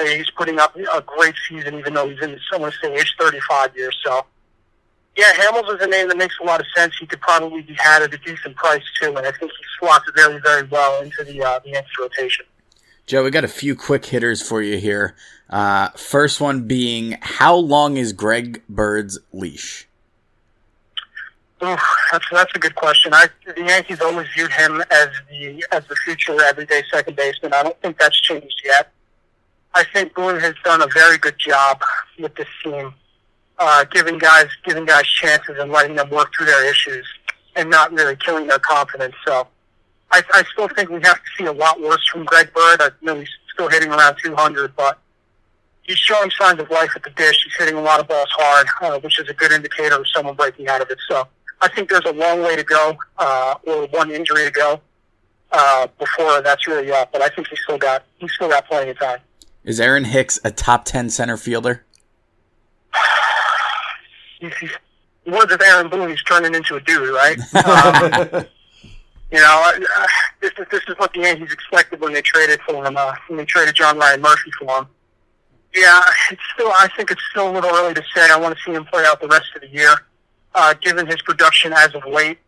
[0.00, 3.14] He's putting up a great season, even though he's in, I want to say, age
[3.18, 3.98] 35 years.
[4.02, 4.24] So,
[5.16, 6.94] yeah, Hamels is a name that makes a lot of sense.
[6.98, 10.04] He could probably be had at a decent price, too, and I think he slots
[10.16, 12.46] very, very well into the, uh, the Yankees rotation.
[13.06, 15.16] Joe, we got a few quick hitters for you here.
[15.48, 19.88] Uh, first one being, how long is Greg Bird's leash?
[21.62, 21.80] Oof,
[22.10, 23.12] that's that's a good question.
[23.12, 27.52] I the Yankees always viewed him as the as the future everyday second baseman.
[27.52, 28.90] I don't think that's changed yet.
[29.74, 31.82] I think Boone has done a very good job
[32.18, 32.94] with this team,
[33.60, 37.06] uh, giving guys giving guys chances and letting them work through their issues
[37.56, 39.14] and not really killing their confidence.
[39.26, 39.46] So
[40.10, 42.80] I, I still think we have to see a lot worse from Greg Bird.
[42.80, 44.98] I know he's still hitting around 200, but
[45.82, 47.44] he's showing signs of life at the dish.
[47.44, 50.34] He's hitting a lot of balls hard, uh, which is a good indicator of someone
[50.34, 50.98] breaking out of it.
[51.08, 51.28] So
[51.60, 54.80] I think there's a long way to go, uh, or one injury to go,
[55.52, 57.12] uh, before that's really up.
[57.12, 59.18] But I think he's still got he's still got plenty of time.
[59.64, 61.84] Is Aaron Hicks a top 10 center fielder?
[64.40, 64.70] He's, he's
[65.26, 67.38] words of Aaron Boone, he's turning into a dude, right?
[68.46, 68.46] Um,
[69.32, 70.06] you know, uh,
[70.40, 72.96] this is this is what the Yankees expected when they traded for him.
[72.96, 74.86] Uh, when they traded John Ryan Murphy for him.
[75.72, 76.00] Yeah,
[76.32, 76.72] it's still.
[76.72, 78.28] I think it's still a little early to say.
[78.28, 79.94] I want to see him play out the rest of the year.
[80.52, 82.38] Uh, given his production as of late,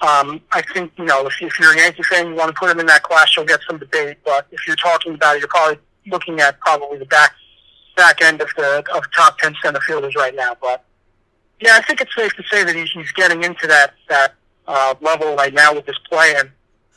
[0.00, 2.70] um, I think you know if, if you're a Yankee fan, you want to put
[2.70, 4.16] him in that class, you'll get some debate.
[4.24, 7.34] But if you're talking about it, you're probably looking at probably the back
[7.96, 10.56] back end of the of top ten center fielders right now.
[10.58, 10.84] But
[11.60, 14.34] yeah, I think it's safe to say that he's, he's getting into that that
[14.66, 16.34] uh, level right now with his play.
[16.36, 16.50] And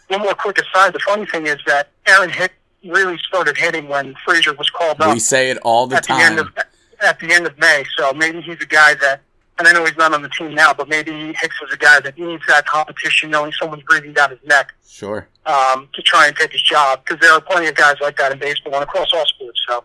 [0.07, 2.53] one more quick aside: the funny thing is that Aaron Hick
[2.85, 6.13] really started hitting when Frazier was called up We say it all the at the
[6.13, 6.47] end time.
[6.47, 6.53] of
[7.01, 7.83] at the end of May.
[7.97, 9.21] So maybe he's a guy that
[9.59, 11.99] and I know he's not on the team now, but maybe Hicks was a guy
[11.99, 15.27] that needs that competition, knowing someone's breathing down his neck Sure.
[15.45, 17.03] um, to try and take his job.
[17.05, 19.61] Because there are plenty of guys like that in baseball and across all sports.
[19.67, 19.83] So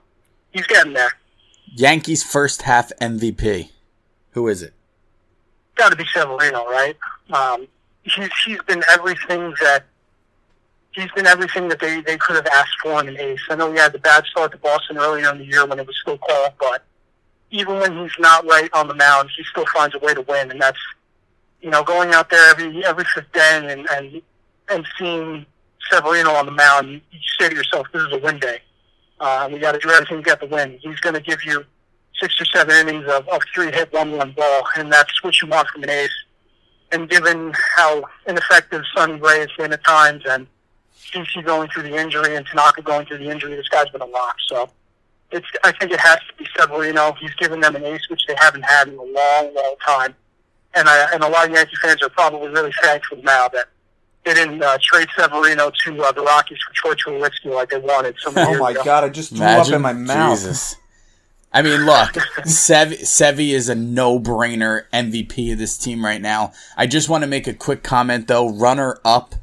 [0.53, 1.11] he's getting there.
[1.75, 3.69] Yankees first half MVP.
[4.37, 4.75] Who is it?
[5.77, 6.95] Got to be Severino, right?
[7.33, 7.67] Um,
[8.03, 9.87] he's he's been everything that
[10.93, 13.41] he's been everything that they they could have asked for in an ace.
[13.49, 15.87] I know he had the bad start to Boston earlier in the year when it
[15.87, 16.85] was still cold, but
[17.51, 20.51] even when he's not right on the mound, he still finds a way to win,
[20.51, 20.81] and that's
[21.63, 24.21] you know going out there every every fifth day and and
[24.69, 25.47] and seeing
[25.91, 27.01] Severino on the mound, you,
[27.41, 28.59] say to yourself, "This is a win day.
[29.19, 31.65] Uh, we got to do everything to get the win." He's going to give you
[32.21, 35.49] six or seven innings of, of three hit one run ball, and that's what you
[35.49, 36.11] want from an ace.
[36.93, 40.47] And given how ineffective Sonny Gray has been at times, and
[41.13, 44.07] CC going through the injury and Tanaka going through the injury, this guy's been a
[44.07, 44.37] lock.
[44.49, 44.71] So
[45.33, 47.13] it's I think it has to be Severino.
[47.21, 50.15] He's given them an ace which they haven't had in a long, long time.
[50.75, 53.69] And I and a lot of Yankee fans are probably really thankful now that
[54.25, 58.17] they didn't uh, trade Severino to uh, the Rockies for Troy Tulowitzki like they wanted.
[58.21, 58.85] Some Oh my ago.
[58.85, 59.05] god!
[59.05, 59.75] I just threw Imagine.
[59.75, 60.39] up in my mouth.
[60.39, 60.77] Jesus.
[61.53, 62.11] I mean, look,
[62.45, 66.53] Sevi, Sevi is a no-brainer MVP of this team right now.
[66.77, 68.51] I just want to make a quick comment though.
[68.51, 69.35] Runner up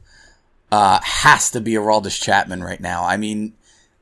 [0.72, 3.04] uh, has to be Aroldis Chapman right now.
[3.04, 3.54] I mean,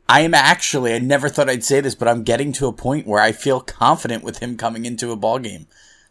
[0.09, 3.07] I am actually, I never thought I'd say this, but I'm getting to a point
[3.07, 5.67] where I feel confident with him coming into a ball game.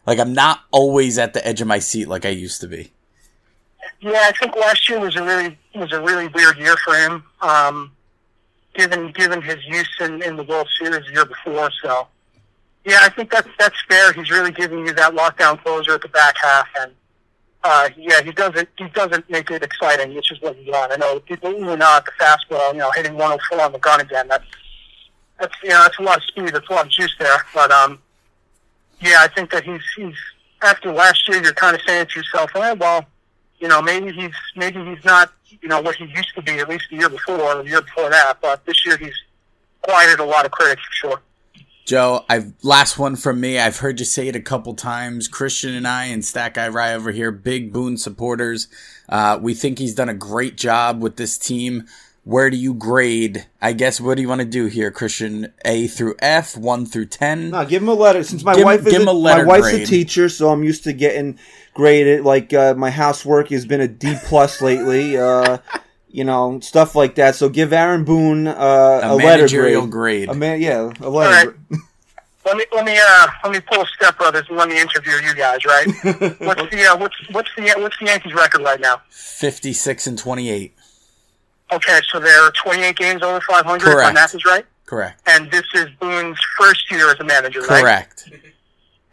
[0.07, 2.91] Like I'm not always at the edge of my seat like I used to be.
[3.99, 7.23] Yeah, I think last year was a really was a really weird year for him.
[7.41, 7.91] Um,
[8.73, 12.07] given given his use in, in the World Series the year before, so
[12.85, 14.13] yeah, I think that's that's fair.
[14.13, 16.91] He's really giving you that lockdown closer at the back half, and
[17.63, 20.91] uh, yeah, he doesn't he doesn't make it exciting, which is what you want.
[20.91, 24.27] I know people even not the fastball, you know, hitting 104 on the gun again.
[24.27, 24.45] That's
[25.39, 27.45] that's you know that's a lot of speed, that's a lot of juice there.
[27.53, 27.99] But um,
[28.99, 30.15] yeah, I think that he's he's
[30.61, 33.05] after last year, you're kind of saying to yourself, eh, well
[33.61, 36.69] you know, maybe he's maybe he's not, you know, what he used to be at
[36.69, 38.37] least the year before or the year before that.
[38.41, 39.15] But this year he's
[39.81, 41.21] quieted a lot of critics for sure.
[41.85, 43.59] Joe, I've last one from me.
[43.59, 45.27] I've heard you say it a couple times.
[45.27, 48.67] Christian and I and Stat Guy Ry over here, big Boone supporters.
[49.09, 51.85] Uh, we think he's done a great job with this team.
[52.23, 53.47] Where do you grade?
[53.61, 55.51] I guess what do you want to do here, Christian?
[55.65, 57.49] A through F, one through ten.
[57.49, 58.23] No, give him a letter.
[58.23, 59.81] Since my Give wife is give him a my wife's grade.
[59.81, 61.39] a teacher, so I'm used to getting
[61.73, 62.23] graded.
[62.23, 65.17] Like uh, my housework has been a D plus lately.
[65.17, 65.57] Uh,
[66.09, 67.35] you know, stuff like that.
[67.35, 70.27] So give Aaron Boone uh, A a, letter managerial grade.
[70.27, 70.29] grade.
[70.29, 71.49] A man, yeah, a letter.
[71.49, 71.79] right.
[72.45, 75.35] Let me let me uh let me pull Step Brothers and let me interview you
[75.35, 75.63] guys.
[75.65, 75.87] Right?
[76.39, 79.01] what's the uh, what's what's the what's the Yankees record right now?
[79.09, 80.75] Fifty-six and twenty-eight.
[81.71, 83.87] Okay, so they're 28 games over 500.
[83.89, 84.65] If my math is right.
[84.85, 85.21] Correct.
[85.25, 87.81] And this is Boone's first year as a manager, right?
[87.81, 88.29] Correct.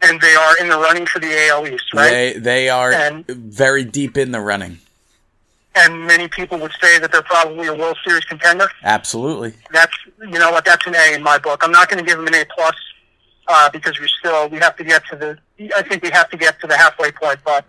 [0.01, 2.09] And they are in the running for the AL East, right?
[2.09, 4.79] They they are And- very deep in the running.
[5.75, 8.69] and many people would say that they're probably a World Series contender.
[8.83, 9.53] Absolutely.
[9.71, 11.61] that's you know what that's an A in my book.
[11.63, 12.75] I'm not going to give them an A plus
[13.47, 15.37] uh, because we still we have to get to the
[15.77, 17.39] I think we have to get to the halfway point.
[17.45, 17.63] But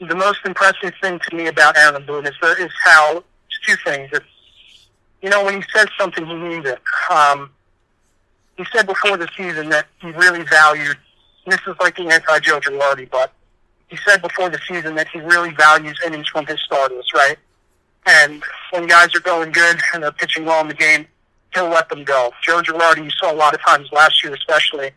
[0.00, 3.24] the most impressive thing to me about Aaron Boone is there is how
[3.66, 4.10] two things.
[4.12, 4.26] It's
[5.22, 6.80] you know when he says something he means it.
[7.10, 7.50] Um,
[8.56, 10.96] he said before the season that he really valued.
[11.46, 13.32] This is like the anti Joe Girardi, but
[13.88, 17.38] he said before the season that he really values innings from his starters, right?
[18.04, 21.06] And when guys are going good and they're pitching well in the game,
[21.54, 22.32] he'll let them go.
[22.42, 24.90] Joe Girardi, you saw a lot of times last year, especially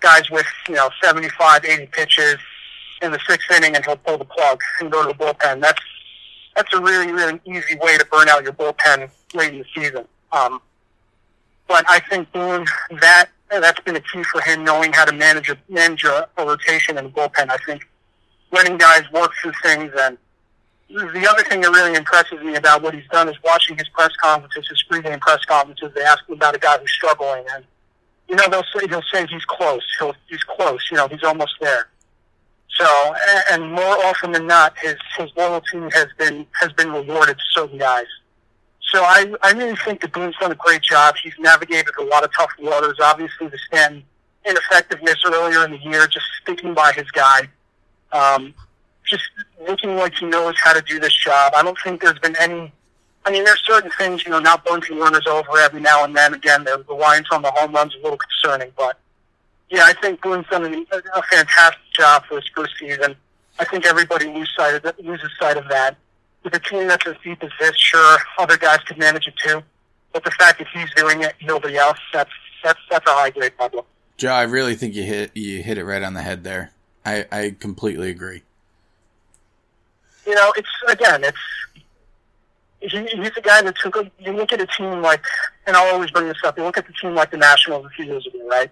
[0.00, 2.36] guys with you know 75, 80 pitches
[3.00, 5.60] in the sixth inning, and he'll pull the plug and go to the bullpen.
[5.60, 5.80] That's
[6.56, 10.06] that's a really really easy way to burn out your bullpen late in the season.
[10.32, 10.60] Um,
[11.68, 12.66] but I think Boone
[13.00, 16.44] that that's been a key for him, knowing how to manage a manage a, a
[16.44, 17.50] rotation in the bullpen.
[17.50, 17.86] I think
[18.52, 20.18] letting guys work through things and
[20.94, 24.14] the other thing that really impresses me about what he's done is watching his press
[24.22, 25.90] conferences, his pregame press conferences.
[25.94, 27.64] They ask him about a guy who's struggling, and
[28.28, 29.82] you know they'll say he'll say he's close.
[29.98, 30.86] He'll, he's close.
[30.90, 31.88] You know he's almost there.
[32.76, 33.14] So,
[33.50, 37.78] and more often than not, his his loyalty has been has been rewarded to certain
[37.78, 38.06] guys.
[38.92, 41.14] So I I really think that Boone's done a great job.
[41.22, 42.96] He's navigated a lot of tough waters.
[43.00, 44.02] Obviously, the stand
[44.44, 47.48] ineffectiveness earlier in the year, just sticking by his guy.
[48.12, 48.54] Um,
[49.04, 49.24] just
[49.66, 51.52] looking like he knows how to do this job.
[51.56, 52.72] I don't think there's been any.
[53.26, 56.34] I mean, there's certain things, you know, not bunting runners over every now and then.
[56.34, 58.98] Again, the reliance on the home runs a little concerning, but
[59.70, 63.16] yeah, I think Boone's done a, a fantastic job for his first season.
[63.58, 65.96] I think everybody loses sight of that, loses sight of that.
[66.42, 69.62] With a team that's as deep as this, sure, other guys could manage it too,
[70.12, 72.30] but the fact that he's doing it, nobody else, that's
[72.62, 73.84] that's that's a high grade problem.
[74.16, 76.72] Joe, I really think you hit you hit it right on the head there.
[77.04, 78.42] I, I completely agree.
[80.26, 81.38] You know, it's again, it's
[82.80, 83.96] he, he's a guy that took.
[83.96, 85.24] A, you look at a team like,
[85.66, 86.56] and I'll always bring this up.
[86.58, 88.70] You look at the team like the Nationals a few years ago, right?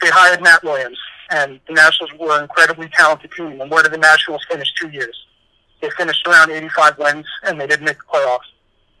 [0.00, 0.98] They hired Matt Williams,
[1.30, 3.60] and the Nationals were an incredibly talented team.
[3.60, 5.16] And where did the Nationals finish two years?
[5.80, 8.50] They finished around 85 wins, and they didn't make the playoffs.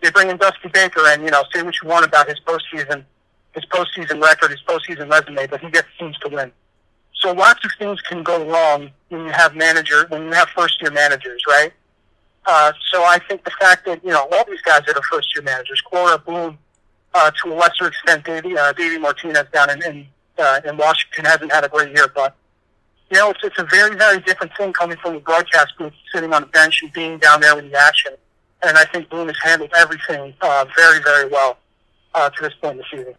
[0.02, 3.04] They bring in Dusty Baker, and you know, say what you want about his postseason,
[3.52, 6.52] his postseason record, his postseason resume, but he gets teams to win.
[7.14, 10.80] So lots of things can go wrong when you have manager, when you have first
[10.82, 11.72] year managers, right?
[12.44, 15.34] Uh, so I think the fact that you know all these guys that are first
[15.34, 16.58] year managers, Cora Boone,
[17.14, 20.06] uh, to a lesser extent, Davey, uh, Davey Martinez down in in,
[20.38, 22.34] uh, in Washington hasn't had a great year, but
[23.10, 26.32] you know it's it's a very very different thing coming from the broadcast booth, sitting
[26.32, 28.12] on the bench and being down there with the action.
[28.62, 31.58] And I think Boone has handled everything uh, very very well
[32.14, 33.14] uh, to this point in the season.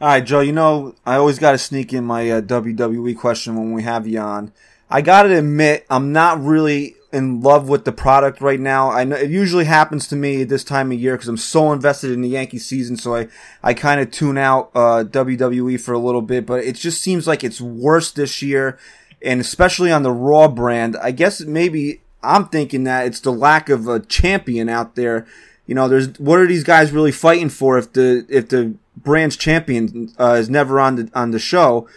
[0.00, 0.40] All right, Joe.
[0.40, 4.06] You know I always got to sneak in my uh, WWE question when we have
[4.06, 4.52] you on.
[4.88, 8.90] I got to admit I'm not really in love with the product right now.
[8.90, 11.72] I know it usually happens to me at this time of year because I'm so
[11.72, 13.28] invested in the Yankee season, so I
[13.62, 16.46] I kind of tune out uh, WWE for a little bit.
[16.46, 18.78] But it just seems like it's worse this year,
[19.22, 20.96] and especially on the Raw brand.
[20.96, 25.26] I guess maybe I'm thinking that it's the lack of a champion out there.
[25.66, 29.36] You know, there's what are these guys really fighting for if the if the brand's
[29.36, 31.88] champion uh, is never on the on the show?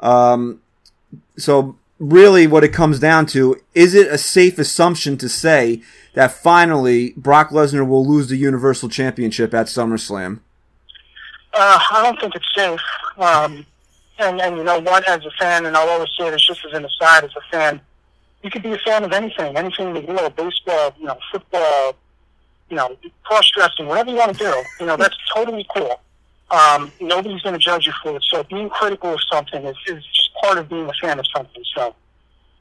[0.00, 0.60] Um,
[1.36, 5.80] so really what it comes down to is it a safe assumption to say
[6.14, 10.40] that finally Brock Lesnar will lose the Universal Championship at SummerSlam?
[11.54, 12.80] Uh, I don't think it's safe.
[13.18, 13.64] Um,
[14.18, 16.72] and, and you know what, as a fan, and I'll always say this just as
[16.72, 17.80] an aside, as a fan,
[18.42, 21.94] you could be a fan of anything, anything in the world, baseball, you know, football,
[22.68, 24.62] you know, cross dressing, whatever you want to do.
[24.80, 26.00] You know, that's totally cool.
[26.52, 28.22] Um, nobody's going to judge you for it.
[28.30, 31.64] So being critical of something is, is just part of being a fan of something.
[31.74, 31.94] So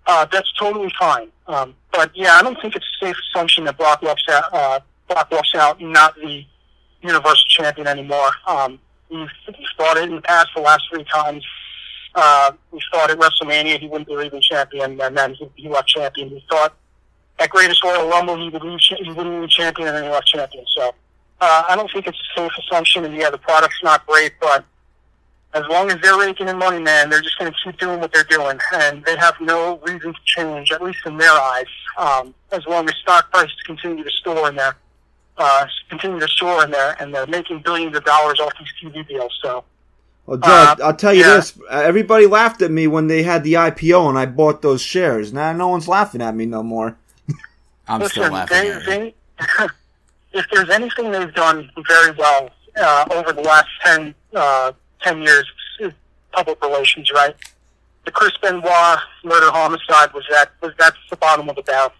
[0.07, 1.29] uh, that's totally fine.
[1.47, 4.79] Um, but yeah, I don't think it's a safe assumption that Brock walks out, uh,
[5.09, 6.45] Brock walks out not the
[7.01, 8.31] Universal Champion anymore.
[8.47, 8.79] Um,
[9.09, 11.45] we've, we've thought it in the past the last three times.
[12.15, 15.89] Uh, we thought at WrestleMania he wouldn't be leaving champion, and then he, he left
[15.89, 16.29] champion.
[16.29, 16.75] We thought
[17.39, 20.27] at Greatest Royal Rumble he would leave, he wouldn't leave champion, and then he left
[20.27, 20.65] champion.
[20.67, 20.93] So
[21.41, 23.03] uh, I don't think it's a safe assumption.
[23.03, 24.63] And yeah, the product's not great, but
[25.53, 28.13] as long as they're raking in money, man, they're just going to keep doing what
[28.13, 31.65] they're doing, and they have no reason to change, at least in their eyes.
[31.97, 34.77] Um, as long as stock prices continue to store in there,
[35.37, 39.05] uh, continue to soar in there, and they're making billions of dollars off these TV
[39.07, 39.37] deals.
[39.41, 39.65] So.
[40.27, 41.35] Well, Joe, uh, I'll tell you yeah.
[41.35, 45.33] this: everybody laughed at me when they had the IPO and I bought those shares.
[45.33, 46.95] Now no one's laughing at me no more.
[47.87, 48.79] I'm Listen, still laughing.
[48.85, 49.15] They,
[49.57, 49.67] they,
[50.33, 54.71] if there's anything they've done very well uh, over the last 10, uh,
[55.01, 55.51] 10 years,
[56.31, 57.35] public relations, right?
[58.05, 61.91] The Chris Benoit murder homicide was that was that's the bottom of the barrel.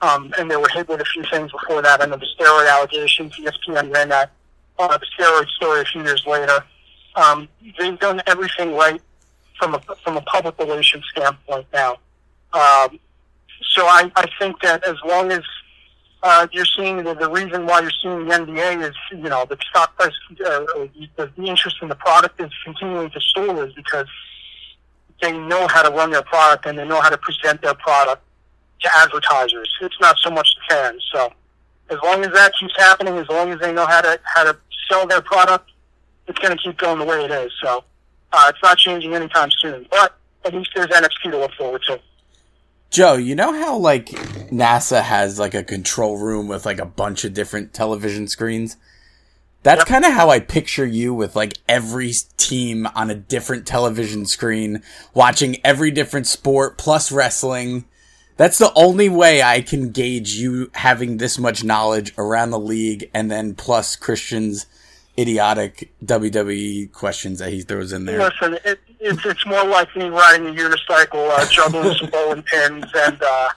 [0.00, 2.02] Um, and they were hit with a few things before that.
[2.02, 3.34] I know the steroid allegations.
[3.36, 4.30] ESPN ran that
[4.78, 6.64] uh, the steroid story a few years later.
[7.16, 7.48] Um,
[7.78, 9.00] they've done everything right
[9.58, 11.92] from a from a public relations standpoint now.
[12.52, 13.00] Um,
[13.72, 15.42] so I, I think that as long as
[16.22, 19.56] uh, you're seeing the, the reason why you're seeing the NBA is, you know, the
[19.70, 20.12] stock price,
[20.44, 20.64] uh,
[21.16, 24.06] the, the interest in the product is continuing to soar is because
[25.22, 28.22] they know how to run their product and they know how to present their product
[28.80, 29.72] to advertisers.
[29.80, 31.08] It's not so much the fans.
[31.12, 31.32] So
[31.90, 34.56] as long as that keeps happening, as long as they know how to how to
[34.88, 35.70] sell their product,
[36.26, 37.52] it's going to keep going the way it is.
[37.62, 37.84] So
[38.32, 39.86] uh, it's not changing anytime soon.
[39.90, 42.00] But at least there's NXT to look forward to.
[42.90, 44.06] Joe, you know how like
[44.50, 48.76] NASA has like a control room with like a bunch of different television screens?
[49.62, 49.86] That's yep.
[49.88, 54.82] kind of how I picture you with like every team on a different television screen,
[55.12, 57.84] watching every different sport plus wrestling.
[58.38, 63.10] That's the only way I can gauge you having this much knowledge around the league
[63.12, 64.66] and then plus Christian's
[65.18, 68.18] idiotic WWE questions that he throws in there.
[68.18, 72.86] Listen, it, it's it's more like me riding a unicycle, uh, juggling some bowling pins,
[72.94, 73.48] and uh,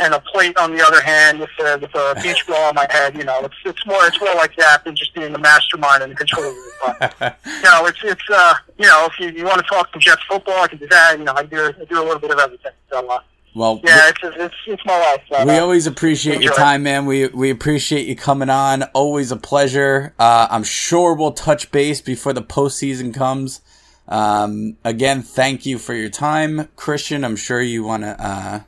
[0.00, 2.86] and a plate on the other hand with a, with a beach ball on my
[2.90, 3.16] head.
[3.16, 6.12] You know, it's it's more it's more like that than just being the mastermind and
[6.12, 6.54] the controller.
[6.86, 9.98] But you know, it's it's uh, you know, if you, you want to talk to
[9.98, 11.18] Jets football, I can do that.
[11.18, 12.72] You know, I do I do a little bit of everything.
[12.90, 13.08] So.
[13.08, 13.20] Uh,
[13.58, 15.22] well, yeah, it's, it's, it's my life.
[15.28, 17.06] So, we uh, always appreciate your time, man.
[17.06, 18.84] We we appreciate you coming on.
[18.94, 20.14] Always a pleasure.
[20.18, 23.60] Uh, I'm sure we'll touch base before the postseason comes.
[24.06, 27.24] Um, again, thank you for your time, Christian.
[27.24, 28.16] I'm sure you want to.
[28.24, 28.60] Uh,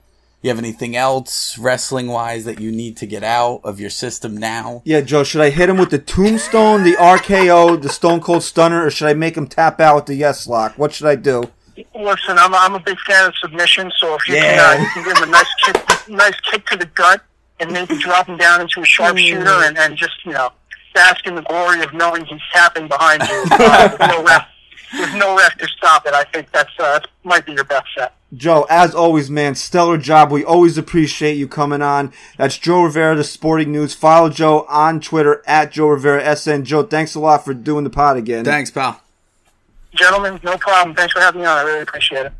[0.43, 4.37] you have anything else wrestling wise that you need to get out of your system
[4.37, 4.81] now?
[4.87, 5.23] Yeah, Joe.
[5.23, 9.09] Should I hit him with the Tombstone, the RKO, the Stone Cold Stunner, or should
[9.09, 10.79] I make him tap out with the Yes Lock?
[10.79, 11.45] What should I do?
[11.95, 14.43] Listen, I'm I'm a big fan of submission, so if you Yeah.
[14.77, 17.23] can, uh, you can give him a nice kick, nice kick to the gut,
[17.61, 20.51] and maybe drop him down into a sharpshooter, and, and just you know,
[20.95, 23.45] bask in the glory of knowing he's tapping behind you.
[23.61, 24.47] Uh, with no ref,
[24.99, 26.15] with no ref to stop it.
[26.15, 28.15] I think that's uh, that might be your best set.
[28.35, 30.31] Joe, as always, man, stellar job.
[30.31, 32.13] We always appreciate you coming on.
[32.37, 33.93] That's Joe Rivera, the Sporting News.
[33.93, 36.65] Follow Joe on Twitter at Joe Rivera SN.
[36.65, 38.45] Joe, thanks a lot for doing the pod again.
[38.45, 39.01] Thanks, pal.
[40.01, 40.97] Gentlemen, no problem.
[40.97, 41.59] Thanks for having me on.
[41.59, 42.33] I really appreciate it.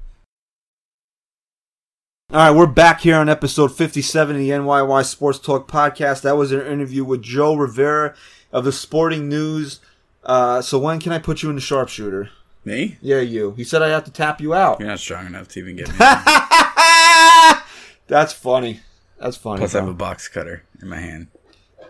[2.33, 6.23] All right, we're back here on episode 57 of the NYY Sports Talk podcast.
[6.23, 8.15] That was an interview with Joe Rivera
[8.51, 9.81] of the Sporting News.
[10.25, 12.31] Uh, so when can I put you in the sharpshooter?
[12.65, 12.97] Me?
[13.03, 13.51] Yeah, you.
[13.53, 14.81] He said I have to tap you out.
[14.81, 15.97] You're not strong enough to even get me.
[18.07, 18.81] That's funny.
[19.19, 19.59] That's funny.
[19.59, 21.27] Plus, I have a box cutter in my hand.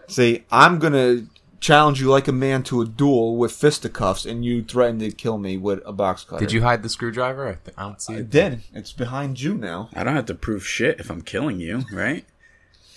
[0.08, 1.26] See, I'm gonna
[1.60, 5.38] challenge you like a man to a duel with fisticuffs, and you threatened to kill
[5.38, 6.40] me with a box cutter.
[6.44, 7.46] Did you hide the screwdriver?
[7.48, 8.30] I, th- I don't see I it.
[8.30, 8.62] did.
[8.74, 9.88] It's behind you now.
[9.94, 12.24] I don't have to prove shit if I'm killing you, right?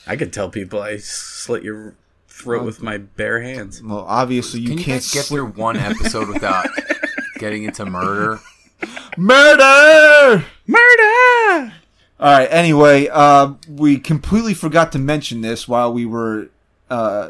[0.07, 1.95] I could tell people I slit your
[2.27, 3.81] throat with my bare hands.
[3.83, 6.67] Well, obviously you Can you can't guys get slip- through one episode without
[7.39, 8.39] getting into murder?
[9.17, 10.45] murder.
[10.67, 11.73] Murder!
[12.19, 12.47] All right.
[12.49, 16.49] Anyway, uh, we completely forgot to mention this while we were
[16.89, 17.29] uh,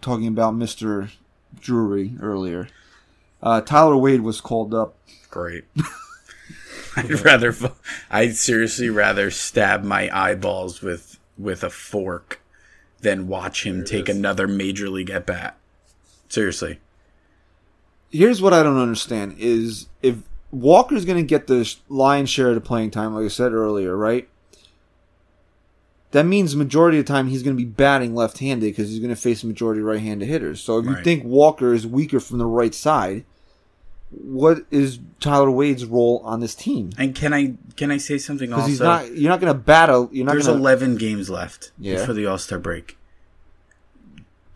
[0.00, 1.10] talking about Mister
[1.58, 2.68] Drury earlier.
[3.42, 4.96] Uh, Tyler Wade was called up.
[5.30, 5.64] Great.
[6.96, 7.54] I'd rather,
[8.10, 12.40] I'd seriously rather stab my eyeballs with with a fork
[13.00, 15.56] than watch him take another major league at bat.
[16.28, 16.80] Seriously.
[18.10, 20.16] Here's what I don't understand: is if
[20.50, 23.96] Walker's going to get the lion's share of the playing time, like I said earlier,
[23.96, 24.28] right?
[26.12, 29.10] That means majority of the time he's going to be batting left-handed because he's going
[29.14, 30.60] to face a majority of right-handed hitters.
[30.60, 31.04] So if you Right.
[31.04, 33.24] think Walker is weaker from the right side,
[34.10, 36.90] what is Tyler Wade's role on this team?
[36.98, 38.66] And can I can I say something also?
[38.66, 39.14] he's not.
[39.16, 40.08] You're not going to battle.
[40.10, 40.52] You're not There's to.
[40.52, 41.94] 11 games left Yeah.
[41.96, 42.96] before the All Star break.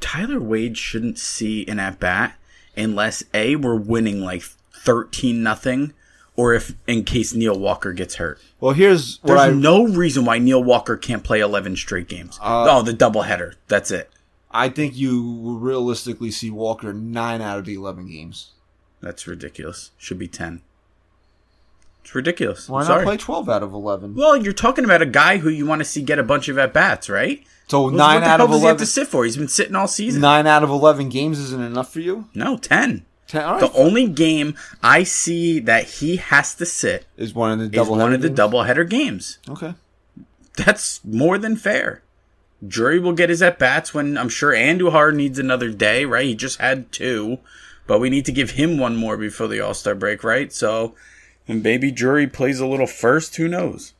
[0.01, 2.35] Tyler Wade shouldn't see an at bat
[2.77, 4.43] unless a we're winning like
[4.75, 5.93] 13 nothing,
[6.37, 8.41] or if in case Neil Walker gets hurt.
[8.61, 9.51] Well, here's what There's I.
[9.51, 12.39] no reason why Neil Walker can't play 11 straight games.
[12.43, 13.55] Uh, oh, the doubleheader.
[13.69, 14.11] That's it.
[14.51, 18.53] I think you will realistically see Walker nine out of the eleven games.
[19.01, 19.91] That's ridiculous.
[19.99, 20.63] Should be 10.
[22.03, 22.69] It's ridiculous.
[22.69, 23.05] Why I'm not sorry.
[23.05, 24.15] play twelve out of eleven?
[24.15, 26.59] Well, you're talking about a guy who you want to see get a bunch of
[26.59, 27.43] at bats, right?
[27.69, 29.25] So Well, nine what the out hell of does he have to sit for?
[29.25, 30.21] He's been sitting all season.
[30.21, 32.29] Nine out of eleven games isn't enough for you.
[32.35, 33.07] No, 10.
[33.27, 37.59] Ten, all The only game I see that he has to sit is one of
[37.59, 39.39] the is double one of the doubleheader games.
[39.49, 39.75] Okay.
[40.57, 42.03] That's more than fair.
[42.67, 46.25] Drury will get his at bats when I'm sure Andujar needs another day, right?
[46.25, 47.39] He just had two,
[47.87, 50.53] but we need to give him one more before the All Star break, right?
[50.53, 50.95] So,
[51.47, 53.37] and maybe Drury plays a little first.
[53.37, 53.93] Who knows?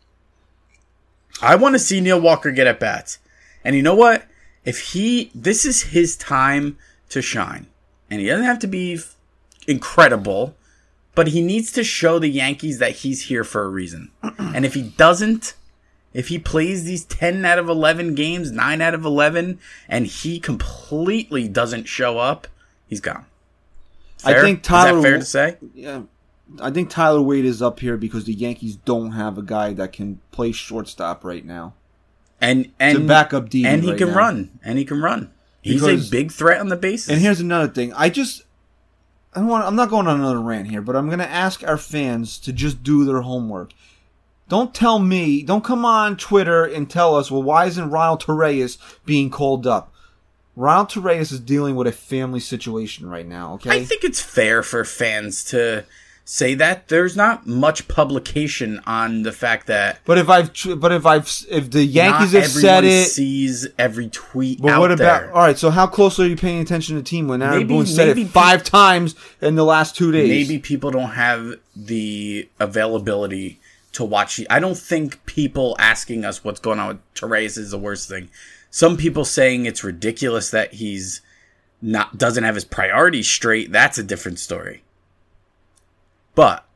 [1.43, 3.19] I want to see Neil Walker get at bats,
[3.65, 4.27] and you know what?
[4.65, 6.79] If he, this is his time
[7.11, 7.67] to shine,
[8.11, 9.17] and he doesn't have to be f-
[9.67, 10.55] incredible,
[11.15, 14.11] but he needs to show the Yankees that he's here for a reason.
[14.39, 15.55] and if he doesn't,
[16.13, 20.39] if he plays these 10 out of 11 games, 9 out of 11, and he
[20.41, 22.47] completely doesn't show up,
[22.87, 23.27] he's gone.
[24.25, 24.43] I Fair?
[24.43, 25.57] think Is Tyler that fair to say?
[25.75, 26.03] Yeah.
[26.61, 29.93] I think Tyler Wade is up here because the Yankees don't have a guy that
[29.93, 31.75] can play shortstop right now.
[32.41, 34.15] And and To back up Didi and he right can now.
[34.17, 35.31] run, and he can run.
[35.65, 37.09] He's Because- a big threat on the bases.
[37.09, 37.91] And here's another thing.
[37.95, 38.43] I just
[39.35, 41.65] I don't want I'm not going on another rant here, but I'm going to ask
[41.67, 43.73] our fans to just do their homework.
[44.51, 48.77] Don't tell me, don't come on Twitter and tell us, well, why isn't Ronald Torreyes
[49.07, 49.91] being called up?
[50.55, 53.71] Ronald Torreyes is dealing with a family situation right now, okay?
[53.71, 55.85] I think it's fair for fans to
[56.27, 60.51] say that there's not much publication on the fact that but if I've,
[60.81, 65.21] but if I've, if the Yankees have said it, sees every tweet But what about?
[65.23, 65.35] there.
[65.35, 67.69] All right, so how close are you paying attention to the team when Aaron Maybe-
[67.75, 70.29] Boone said it five times in the last two days?
[70.29, 73.61] maybe people don't have the availability
[73.93, 74.41] to watch.
[74.49, 78.29] I don't think people asking us what's going on with Torreyes is the worst thing.
[78.71, 81.21] Some people saying it's ridiculous that he's
[81.83, 83.71] not doesn't have his priorities straight.
[83.71, 84.84] That's a different story.
[86.35, 86.67] But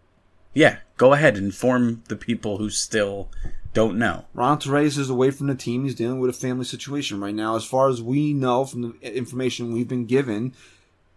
[0.54, 3.28] yeah, go ahead and inform the people who still
[3.74, 4.24] don't know.
[4.34, 5.84] Ron Torreyes is away from the team.
[5.84, 7.54] He's dealing with a family situation right now.
[7.56, 10.54] As far as we know from the information we've been given,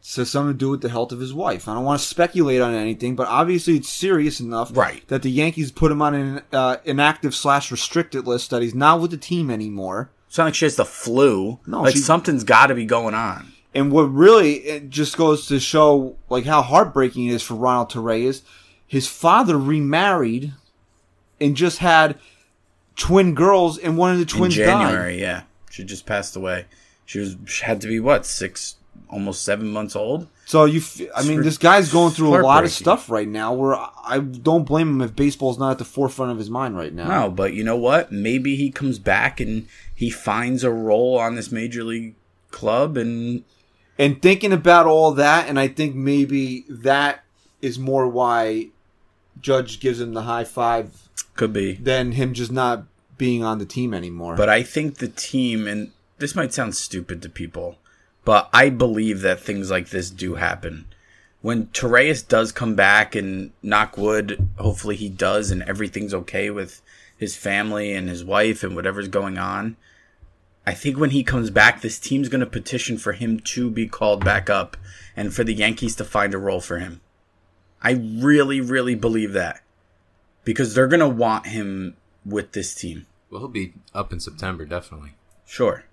[0.01, 1.67] it has something to do with the health of his wife.
[1.67, 5.07] I don't want to speculate on anything, but obviously it's serious enough Right.
[5.07, 8.99] that the Yankees put him on an uh, inactive slash restricted list that he's not
[8.99, 10.11] with the team anymore.
[10.27, 11.59] It's not like she has the flu.
[11.67, 13.53] No, like she- something's got to be going on.
[13.73, 17.89] And what really it just goes to show like how heartbreaking it is for Ronald
[17.91, 18.41] Torreyes.
[18.85, 20.53] his father remarried
[21.39, 22.19] and just had
[22.95, 24.65] twin girls, and one of the In twins died.
[24.65, 25.43] January, yeah.
[25.69, 26.65] She just passed away.
[27.05, 28.75] She was she had to be what six,
[29.09, 30.27] almost seven months old.
[30.45, 33.53] So you, f- I mean, this guy's going through a lot of stuff right now.
[33.53, 36.93] Where I don't blame him if baseball's not at the forefront of his mind right
[36.93, 37.07] now.
[37.07, 38.11] No, but you know what?
[38.11, 39.65] Maybe he comes back and
[39.95, 42.15] he finds a role on this major league
[42.51, 43.43] club, and
[44.01, 47.23] And thinking about all that, and I think maybe that
[47.61, 48.69] is more why
[49.39, 51.73] Judge gives him the high five could be.
[51.73, 52.85] than him just not
[53.19, 54.35] being on the team anymore.
[54.35, 57.77] But I think the team, and this might sound stupid to people,
[58.25, 60.87] but I believe that things like this do happen.
[61.41, 66.81] When Torreyes does come back and knock wood, hopefully he does, and everything's okay with
[67.15, 69.77] his family and his wife and whatever's going on.
[70.65, 73.87] I think when he comes back, this team's going to petition for him to be
[73.87, 74.77] called back up
[75.15, 77.01] and for the Yankees to find a role for him.
[77.81, 79.61] I really, really believe that
[80.43, 83.07] because they're going to want him with this team.
[83.29, 85.13] Well, he'll be up in September, definitely.
[85.45, 85.85] Sure.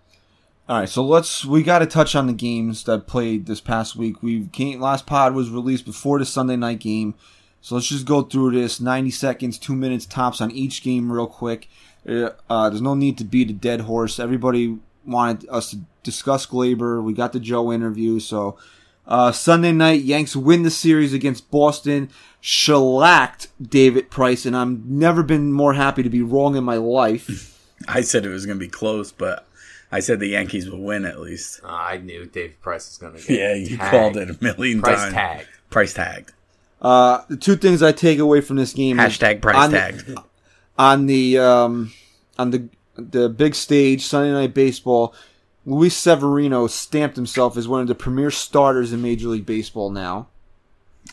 [0.68, 3.96] All right, so let's we got to touch on the games that played this past
[3.96, 4.22] week.
[4.22, 7.14] We came, last pod was released before the Sunday night game,
[7.62, 11.26] so let's just go through this ninety seconds, two minutes tops on each game real
[11.26, 11.68] quick.
[12.06, 14.18] Uh, uh, there's no need to beat a dead horse.
[14.18, 17.02] Everybody wanted us to discuss Gleyber.
[17.02, 18.58] We got the Joe interview, so
[19.06, 25.22] uh, Sunday night Yanks win the series against Boston, shellacked David Price, and I've never
[25.22, 27.54] been more happy to be wrong in my life.
[27.88, 29.46] I said it was going to be close, but
[29.92, 31.60] I said the Yankees would win at least.
[31.64, 33.90] Uh, I knew Dave Price was going to Yeah, you tagged.
[33.90, 35.14] called it a million Price times.
[35.14, 35.46] tag.
[35.70, 36.32] Price tagged.
[36.82, 39.78] Uh, the two things I take away from this game is Hashtag price on the-
[39.78, 40.18] tagged.
[40.78, 41.92] On the um,
[42.38, 45.14] on the the big stage Sunday Night Baseball.
[45.66, 50.28] Luis Severino stamped himself as one of the premier starters in Major League Baseball now.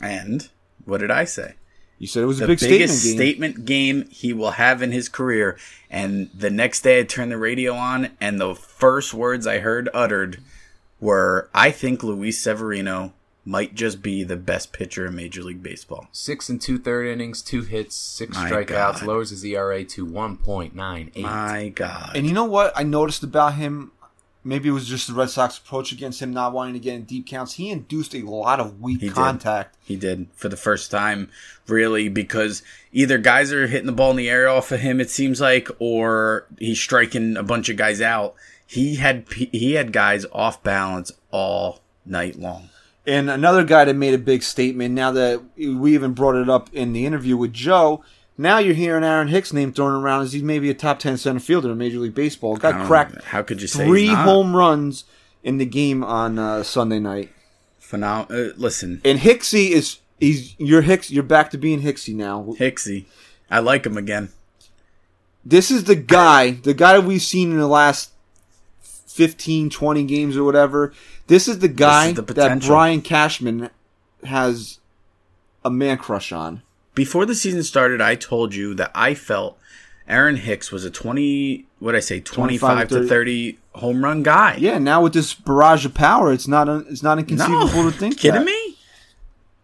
[0.02, 0.48] And
[0.86, 1.56] what did I say?
[2.00, 3.18] You said it was The a big biggest statement game.
[3.18, 5.58] statement game he will have in his career.
[5.90, 9.90] And the next day I turned the radio on, and the first words I heard
[9.94, 10.42] uttered
[11.02, 13.12] were, I think Luis Severino
[13.46, 16.08] might just be the best pitcher in Major League Baseball.
[16.12, 18.68] Six and two third innings, two hits, six My strikeouts,
[19.00, 19.04] God.
[19.04, 21.22] lowers his ERA to 1.98.
[21.22, 22.12] My God.
[22.16, 23.92] And you know what I noticed about him?
[24.44, 27.04] Maybe it was just the Red Sox approach against him not wanting to get in
[27.04, 27.54] deep counts.
[27.54, 29.16] He induced a lot of weak He did.
[29.16, 29.76] contact.
[29.84, 31.30] He did for the first time,
[31.68, 35.10] really, because either guys are hitting the ball in the air off of him, it
[35.10, 38.36] seems like, or he's striking a bunch of guys out.
[38.68, 42.70] He had he had guys off balance all night long.
[43.08, 46.70] And another guy that made a big statement, now that we even brought it up
[46.74, 48.04] in the interview with Joe,
[48.38, 51.40] now you're hearing Aaron Hicks' name thrown around as he's maybe a top 10 center
[51.40, 52.58] fielder in Major League Baseball.
[52.58, 55.06] Got cracked How could you say three home runs
[55.46, 57.30] in the game on uh, Sunday night.
[57.80, 62.56] Phenom- uh, listen, And Hicksy is, he's, you're Hicks, you're back to being Hicksy now.
[62.58, 63.06] Hicksy,
[63.50, 64.30] I like him again.
[65.46, 68.12] This is the guy, the guy we've seen in the last
[68.82, 70.92] 15, 20 games or whatever.
[71.28, 72.62] This is the guy the that.
[72.62, 73.70] Brian Cashman
[74.24, 74.80] has
[75.64, 76.62] a man crush on.
[76.94, 79.58] Before the season started, I told you that I felt
[80.08, 81.66] Aaron Hicks was a twenty.
[81.80, 83.08] What I say, twenty-five 25 to 30.
[83.10, 84.56] thirty home run guy.
[84.60, 87.98] Yeah, now with this barrage of power, it's not un, it's not inconceivable no, to
[87.98, 88.18] think.
[88.20, 88.46] kidding that.
[88.46, 88.78] me?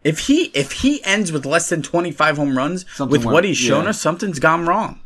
[0.03, 3.43] If he if he ends with less than twenty-five home runs Something with went- what
[3.45, 3.91] he's shown yeah.
[3.91, 4.99] us, something's gone wrong.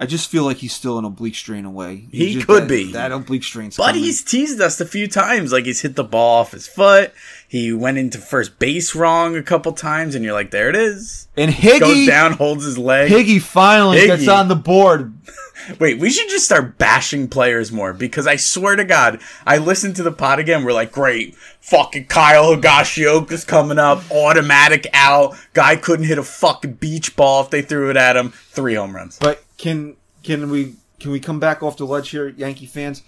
[0.00, 2.06] I just feel like he's still an oblique strain away.
[2.10, 2.92] He just- could that, be.
[2.92, 3.70] That oblique strain.
[3.76, 4.02] But coming.
[4.02, 7.12] he's teased us a few times, like he's hit the ball off his foot.
[7.46, 11.28] He went into first base wrong a couple times, and you're like, there it is.
[11.36, 13.10] and Higgy Goes down, holds his leg.
[13.10, 14.06] Higgy finally Higgy.
[14.06, 15.12] gets on the board.
[15.78, 19.96] Wait, we should just start bashing players more because I swear to God, I listened
[19.96, 20.64] to the pod again.
[20.64, 25.36] We're like, great, fucking Kyle Higashioka's coming up, automatic out.
[25.52, 28.30] Guy couldn't hit a fucking beach ball if they threw it at him.
[28.30, 29.18] Three home runs.
[29.18, 33.02] But can can we can we come back off the ledge here, Yankee fans?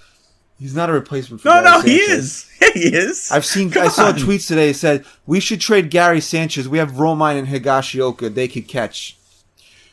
[0.59, 2.19] He's not a replacement for No, Gary no, he Sanchez.
[2.19, 2.51] is.
[2.61, 3.33] Yeah, he is.
[3.33, 3.71] I've seen.
[3.71, 4.15] Come I saw on.
[4.15, 6.69] tweets today that said we should trade Gary Sanchez.
[6.69, 8.33] We have Romine and Higashioka.
[8.33, 9.17] They could catch.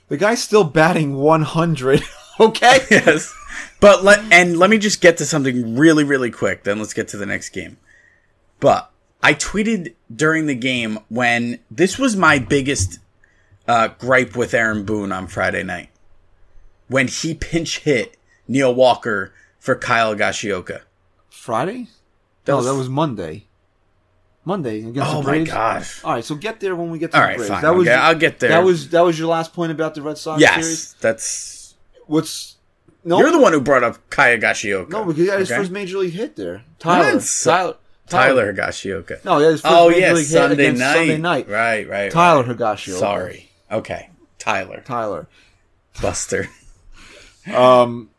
[0.10, 2.03] The guy's still batting 100.
[2.40, 2.80] okay.
[2.91, 3.34] yes.
[3.80, 6.64] But let and let me just get to something really, really quick.
[6.64, 7.77] Then let's get to the next game.
[8.60, 8.91] But
[9.23, 12.99] I tweeted during the game when this was my biggest
[13.68, 15.89] uh, gripe with Aaron Boone on Friday night
[16.90, 18.18] when he pinch hit
[18.48, 20.82] Neil Walker for Kyle Gashioka.
[21.30, 21.88] Friday?
[22.45, 23.45] That no, was- that was Monday.
[24.45, 25.52] Monday against Oh the my Braves.
[25.52, 26.03] gosh!
[26.03, 27.49] All right, so get there when we get to All the right, Braves.
[27.49, 27.61] fine.
[27.61, 28.49] That was okay, I'll get there.
[28.49, 30.64] that was that was your last point about the Red Sox yes.
[30.64, 30.94] series.
[31.02, 31.76] That's
[32.07, 32.56] What's
[33.03, 33.20] no?
[33.20, 34.90] you're the one who brought up Kyle Gashioka.
[34.90, 35.60] No, because he got his okay?
[35.60, 36.64] first major league hit there.
[36.80, 37.76] Tyler, Tyler,
[38.07, 39.24] Tyler Higashioka.
[39.24, 40.94] No, yeah, his first Oh major yeah, league hit Sunday against night.
[40.95, 41.49] Sunday night.
[41.49, 42.11] Right, right.
[42.11, 42.57] Tyler right.
[42.57, 42.98] Higashioka.
[42.99, 43.49] Sorry.
[43.72, 44.10] Okay,
[44.40, 45.28] Tyler Tyler.
[46.02, 46.48] Buster.
[47.53, 48.09] Um,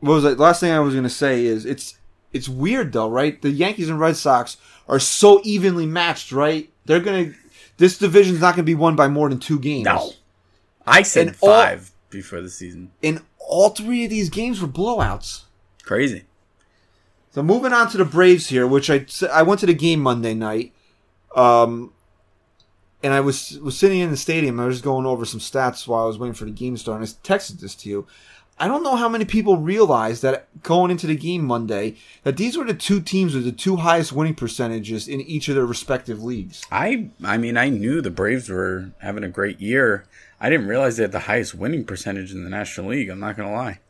[0.00, 0.36] what was it?
[0.36, 1.96] The last thing I was going to say is it's
[2.32, 3.40] it's weird though, right?
[3.40, 4.56] The Yankees and Red Sox
[4.88, 6.70] are so evenly matched, right?
[6.84, 7.32] They're gonna
[7.78, 9.86] this division's not going to be won by more than two games.
[9.86, 10.12] No,
[10.86, 12.90] I said And all- five before the season.
[13.02, 15.42] and all three of these games were blowouts.
[15.82, 16.24] Crazy.
[17.32, 20.34] So moving on to the Braves here, which I I went to the game Monday
[20.34, 20.72] night,
[21.34, 21.92] um,
[23.04, 24.58] and I was was sitting in the stadium.
[24.58, 26.80] I was just going over some stats while I was waiting for the game to
[26.80, 28.06] start, and I texted this to you.
[28.58, 32.56] I don't know how many people realize that going into the game Monday that these
[32.56, 36.22] were the two teams with the two highest winning percentages in each of their respective
[36.22, 36.64] leagues.
[36.72, 40.06] I I mean I knew the Braves were having a great year.
[40.40, 43.10] I didn't realize they had the highest winning percentage in the National League.
[43.10, 43.80] I'm not gonna lie.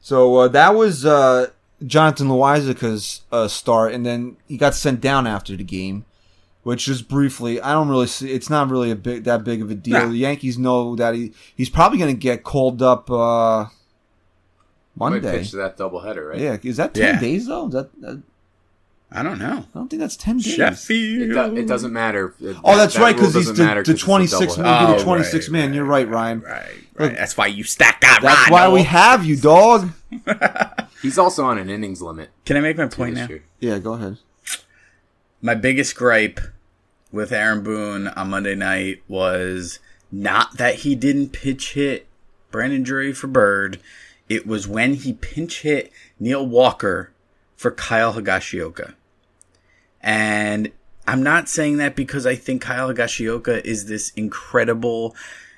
[0.00, 1.50] So uh, that was uh,
[1.86, 6.04] Jonathan Loaisiga's uh, start, and then he got sent down after the game,
[6.62, 7.60] which is briefly.
[7.60, 8.32] I don't really see.
[8.32, 9.98] It's not really a big that big of a deal.
[10.00, 10.06] Nah.
[10.08, 13.64] The Yankees know that he he's probably going to get called up uh,
[14.96, 15.38] Might Monday.
[15.38, 16.38] pitch that doubleheader, right?
[16.40, 17.20] Yeah, is that ten Yeah.
[17.20, 17.66] days though?
[17.68, 18.22] Is that, that
[19.14, 19.66] I don't know.
[19.74, 20.54] I don't think that's ten days.
[20.54, 21.54] It, Sheffield.
[21.54, 22.34] do, it doesn't matter.
[22.40, 24.06] It- Oh, that- that's that right, because he's doesn't the- matter the 'cause it's a
[24.06, 24.66] 26 man.
[24.66, 25.74] Oh, You're the 26 right, man.
[25.74, 26.40] You're right, Ryan.
[26.40, 26.50] Right,
[26.96, 27.08] right.
[27.10, 28.20] Look, That's why you stack that.
[28.22, 29.90] That's why we have you, dog.
[31.02, 33.26] He's also on an innings limit Can I make my point now?
[33.26, 33.42] year.
[33.60, 34.18] Yeah, go ahead.
[35.42, 36.40] My biggest gripe
[37.10, 42.06] with Aaron Boone on Monday night was not that he didn't pitch hit
[42.50, 43.80] Brandon Drury for Bird.
[44.28, 47.10] It was when he pinch hit Neil Walker
[47.56, 48.94] for Kyle Higashioka.
[50.00, 50.70] And
[51.06, 55.16] I'm not saying that because I think Kyle Higashioka is this incredible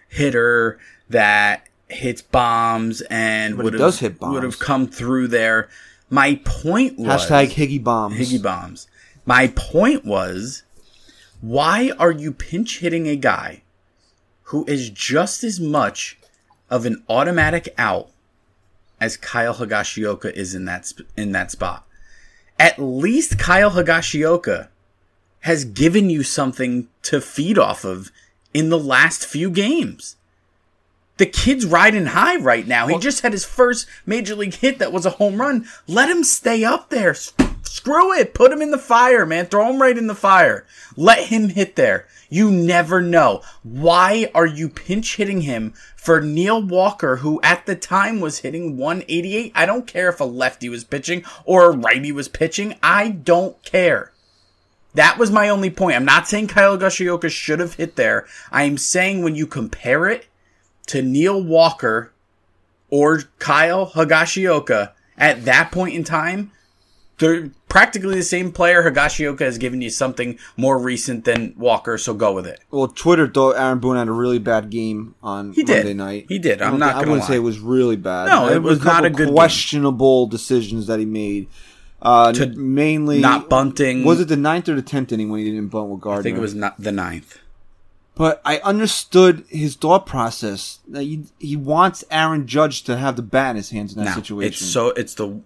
[0.09, 0.79] hitter
[1.11, 5.69] that hits bombs and would have does hit would have come through there.
[6.09, 8.17] My point was Hashtag Higgy bombs.
[8.17, 8.89] Higgy bombs.
[9.27, 10.65] My point was,
[11.41, 13.63] why are you pinch hitting a guy
[14.45, 16.19] who is just as much
[16.71, 18.11] of an automatic out
[19.01, 21.87] as Kyle Higashioka is in that sp- in that spot?
[22.59, 24.69] At least Kyle Higashioka
[25.41, 28.11] has given you something to feed off of
[28.55, 30.17] in the last few games.
[31.17, 32.87] The kid's riding high right now.
[32.87, 35.67] He just had his first major league hit that was a home run.
[35.87, 37.15] Let him stay up there.
[37.75, 38.35] Screw it.
[38.35, 39.47] Put him in the fire, man.
[39.47, 40.65] Throw him right in the fire.
[40.97, 42.07] Let him hit there.
[42.29, 43.43] You never know.
[43.65, 48.77] Why are you pinch hitting him for Neil Walker, who at the time was hitting
[48.77, 49.51] 188?
[49.57, 52.77] I don't care if a lefty was pitching or a righty was pitching.
[52.81, 54.13] I don't care.
[54.95, 55.97] That was my only point.
[55.97, 58.25] I'm not saying Kyle Gashioka should have hit there.
[58.53, 60.27] I am saying when you compare it
[60.87, 62.13] to Neil Walker
[62.89, 66.53] or Kyle Higashioka at that point in time,
[67.19, 68.83] they're practically the same player.
[68.83, 72.61] Higashioka has given you something more recent than Walker, so go with it.
[72.71, 75.79] Well, Twitter thought Aaron Boone had a really bad game on He did.
[75.85, 76.27] Monday night.
[76.29, 76.61] He did.
[76.63, 78.29] I'm not I wouldn't say it was really bad.
[78.29, 79.35] No, There it was couple not a good game.
[79.35, 81.49] questionable decisions that he made.
[82.03, 84.05] Uh, To mainly not bunting.
[84.05, 86.21] Was it the ninth or the tenth inning when he didn't bunt with Gardner?
[86.21, 87.39] I think it was not the ninth.
[88.17, 90.81] But I understood his thought process.
[90.87, 94.11] That he, he wants Aaron Judge to have the bat in his hands in that
[94.11, 94.49] No, situation.
[94.53, 95.41] it's so it's the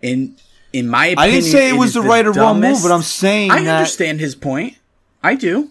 [0.00, 0.36] in
[0.76, 2.92] in my opinion, I didn't say it was is the right or wrong move, but
[2.92, 4.76] I'm saying I that understand his point.
[5.22, 5.70] I do.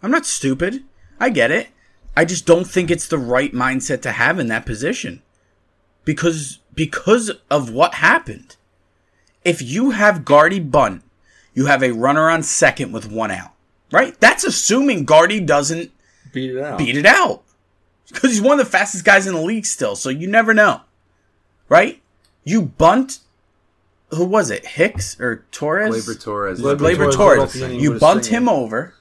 [0.00, 0.84] I'm not stupid.
[1.18, 1.68] I get it.
[2.16, 5.22] I just don't think it's the right mindset to have in that position.
[6.04, 8.56] Because because of what happened.
[9.44, 11.02] If you have Guardy bunt,
[11.54, 13.52] you have a runner on second with one out.
[13.90, 14.18] Right?
[14.20, 15.90] That's assuming Guardy doesn't
[16.32, 16.78] beat it out.
[16.78, 17.42] beat it out.
[18.06, 20.82] Because he's one of the fastest guys in the league still, so you never know.
[21.68, 22.00] Right?
[22.44, 23.18] You bunt
[24.10, 24.64] who was it?
[24.64, 26.06] Hicks or Torres?
[26.06, 26.60] Gleyber Torres.
[26.60, 27.38] Gleyber Glaber Torres Torres.
[27.38, 28.94] led off the inning You with a bunt him over,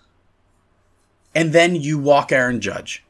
[1.33, 3.03] and then you walk Aaron Judge.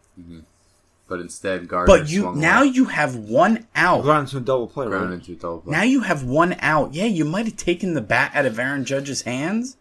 [1.08, 4.04] But instead, Gardner But you swung now away, you have one out.
[4.04, 5.14] Got into a double play, ground right?
[5.14, 5.72] into a double play.
[5.72, 6.94] Now you have one out.
[6.94, 9.78] Yeah, you might have taken the bat out of Aaron Judge's hands,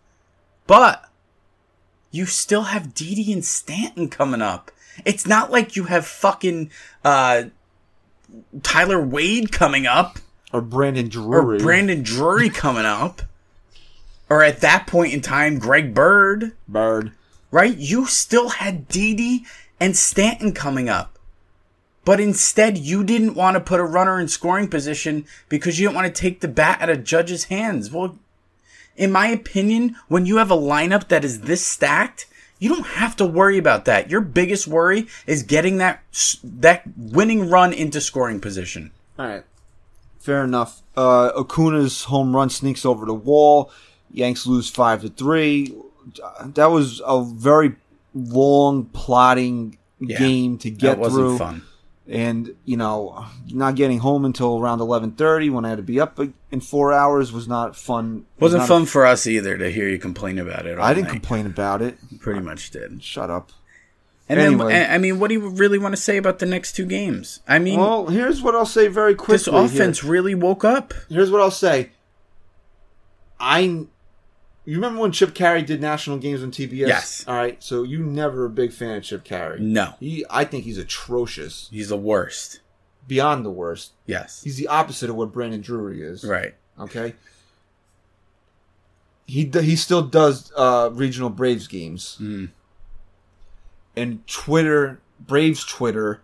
[0.67, 1.05] but
[2.13, 4.71] you still have Didi and Stanton coming up.
[5.05, 6.71] It's not like you have fucking
[7.05, 7.45] uh,
[8.63, 10.19] Tyler Wade coming up
[10.53, 11.57] Or Brandon Drury.
[11.57, 11.61] or.
[11.61, 13.23] Brandon Drury coming up,
[14.29, 16.53] or at that point in time, Greg Bird.
[16.69, 17.13] Bird.
[17.51, 17.77] right?
[17.77, 19.45] You still had Didi
[19.81, 21.19] and Stanton coming up.
[22.05, 25.97] But instead, you didn't want to put a runner in scoring position because you didn't
[25.97, 27.91] want to take the bat out of Judge's hands.
[27.91, 28.17] Well,
[28.97, 32.27] in my opinion, when you have a lineup that is this stacked,
[32.61, 34.09] you don't have to worry about that.
[34.09, 36.01] Your biggest worry is getting that
[36.45, 38.93] that winning run into scoring position.
[39.19, 39.45] All right.
[40.27, 40.83] Fair enough.
[40.97, 41.31] Uh,
[42.05, 43.71] home run sneaks over the wall.
[44.11, 45.73] Yanks lose five to three.
[46.45, 47.77] That was a very
[48.13, 51.39] long plotting Yeah, game to get that wasn't through.
[51.39, 51.63] fun.
[52.09, 56.19] and you know not getting home until around 11.30 when i had to be up
[56.53, 59.89] in four hours was not fun was Wasn't not fun for us either to hear
[59.89, 60.79] you complain about it.
[60.79, 61.13] I didn't night.
[61.13, 63.03] complain about it Pretty much did.
[63.03, 63.51] shut up
[64.29, 64.73] And Anyway.
[64.73, 67.41] then, I mean, what do you really want to say about the next two games?
[67.47, 70.11] I mean, well here's what i'll say very quickly this offense here.
[70.11, 70.93] really woke up.
[71.09, 71.91] here's what i'll say
[73.39, 77.25] i you remember when chip caray did national games on tbs Yes.
[77.29, 80.65] all right so you never a big fan of chip caray No, he i think
[80.65, 82.61] he's atrocious he's the worst.
[83.07, 86.55] beyond the worst Yes, he's the opposite of what brandon drury is right.
[86.81, 87.15] Okay.
[89.27, 92.51] He he still does uh, regional Braves games, Mm.
[93.97, 96.21] And Twitter Braves Twitter,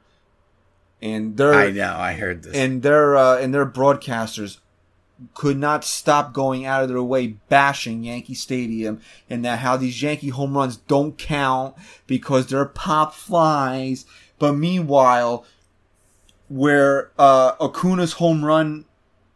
[1.01, 1.95] and their I know.
[1.97, 2.55] I heard this.
[2.55, 4.59] and their uh, and their broadcasters
[5.35, 9.01] could not stop going out of their way bashing Yankee Stadium
[9.31, 11.77] and that how these Yankee home runs don't count
[12.07, 14.05] because they're pop flies.
[14.39, 15.45] But meanwhile,
[16.49, 18.85] where uh, Acuna's home run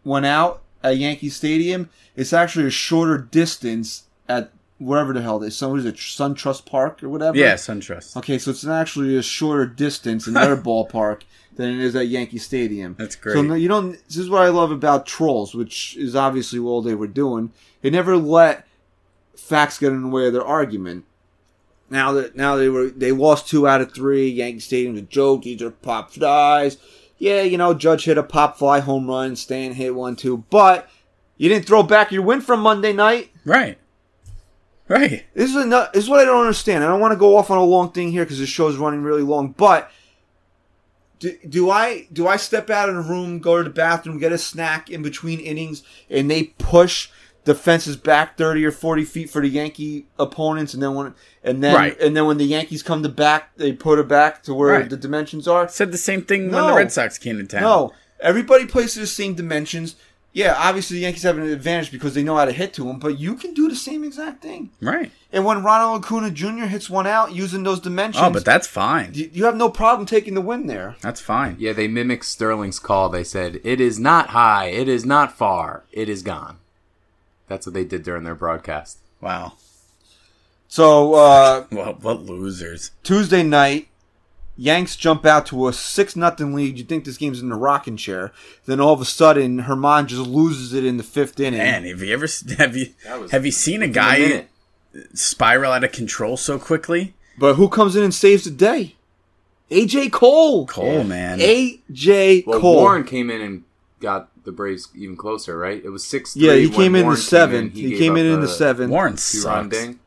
[0.04, 4.04] went out at Yankee Stadium, it's actually a shorter distance
[4.78, 5.56] wherever the hell it is.
[5.56, 7.36] Some is it SunTrust Park or whatever.
[7.36, 8.16] yeah, SunTrust.
[8.16, 11.22] Okay, so it's actually a shorter distance in their ballpark
[11.56, 12.94] than it is at Yankee Stadium.
[12.98, 13.44] That's So great.
[13.46, 13.92] no, you don't.
[14.06, 17.52] This is what I love about trolls, which is obviously all they were doing.
[17.80, 18.66] They never let
[19.36, 21.04] facts get in the way of their argument.
[21.88, 24.28] Now that now they were they lost two out of three.
[24.28, 25.42] Yankee Stadium's a joke.
[25.42, 26.78] These are pop flies.
[27.16, 29.36] Yeah, you know Judge hit a pop fly home run.
[29.36, 30.90] Stan hit one too, but
[31.38, 33.30] you didn't throw back your win from Monday night.
[33.44, 33.78] Right.
[34.88, 35.24] Right.
[35.34, 36.84] This is ano- this is what I don't understand.
[36.84, 39.02] I don't want to go off on a long thing here because the show's running
[39.02, 39.48] really long.
[39.56, 39.90] But
[41.18, 44.32] do, do I do I step out of the room, go to the bathroom, get
[44.32, 47.08] a snack in between innings, and they push
[47.44, 51.64] the fences back thirty or forty feet for the Yankee opponents, and then when and
[51.64, 52.00] then Right.
[52.00, 54.90] and then when the Yankees come to back, they put it back to where Right.
[54.90, 55.68] the dimensions are.
[55.68, 57.62] Said the same thing when the Red Sox came to town.
[57.62, 59.96] No, everybody plays to the same dimensions.
[60.36, 62.98] Yeah, obviously the Yankees have an advantage because they know how to hit to them,
[62.98, 64.68] but you can do the same exact thing.
[64.82, 65.10] Right.
[65.32, 66.66] And when Ronald Acuna Jr.
[66.66, 69.12] hits one out using those dimensions, Oh, but that's fine.
[69.14, 70.96] you, you have no problem taking the win there.
[71.00, 71.56] That's fine.
[71.58, 73.08] Yeah, they mimicked Sterling's call.
[73.08, 74.66] They said, "It is not high.
[74.66, 75.84] It is not far.
[75.90, 76.58] It is gone."
[77.48, 78.98] That's what they did during their broadcast.
[79.22, 79.54] Wow.
[80.68, 82.90] So uh, Well, what losers.
[83.02, 83.88] Tuesday night,
[84.58, 86.78] Yanks jump out to a six nothing lead.
[86.78, 88.32] You think this game's in the rocking chair?
[88.64, 91.58] Then all of a sudden, Germán just loses it in the fifth inning.
[91.58, 92.26] Man, have you ever
[92.58, 92.94] have you
[93.30, 94.46] have you seen a In a guy
[95.14, 97.14] spiral out of control so quickly?
[97.38, 98.96] But who comes in and saves the day?
[99.70, 100.66] AJ Cole.
[100.66, 101.38] Cole, man.
[101.38, 102.76] AJ Well, Cole.
[102.76, 103.64] Warren came in and
[104.00, 105.84] got the Braves even closer, right?
[105.84, 106.36] It was six.
[106.36, 107.74] yeah, he came in the seventh.
[107.74, 108.90] He, gave came in in the a seventh.
[108.90, 109.76] Warren Two-run sucks.
[109.84, 109.98] ding.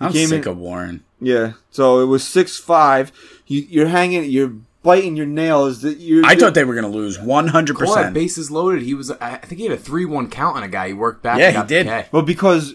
[0.00, 1.04] I'm came sick in- of Warren.
[1.20, 1.52] Yeah.
[1.70, 3.12] So it was six five.
[3.46, 4.24] You, you're hanging.
[4.30, 4.52] You're
[4.82, 5.82] biting your nails.
[5.82, 6.22] That you.
[6.24, 7.76] I thought they were going to lose 100.
[7.76, 8.82] Cole had percent bases loaded.
[8.82, 9.10] He was.
[9.10, 10.88] I think he had a three-one count on a guy.
[10.88, 11.38] He worked back.
[11.38, 11.86] Yeah, and he did.
[11.86, 12.08] The, K.
[12.12, 12.74] Well, because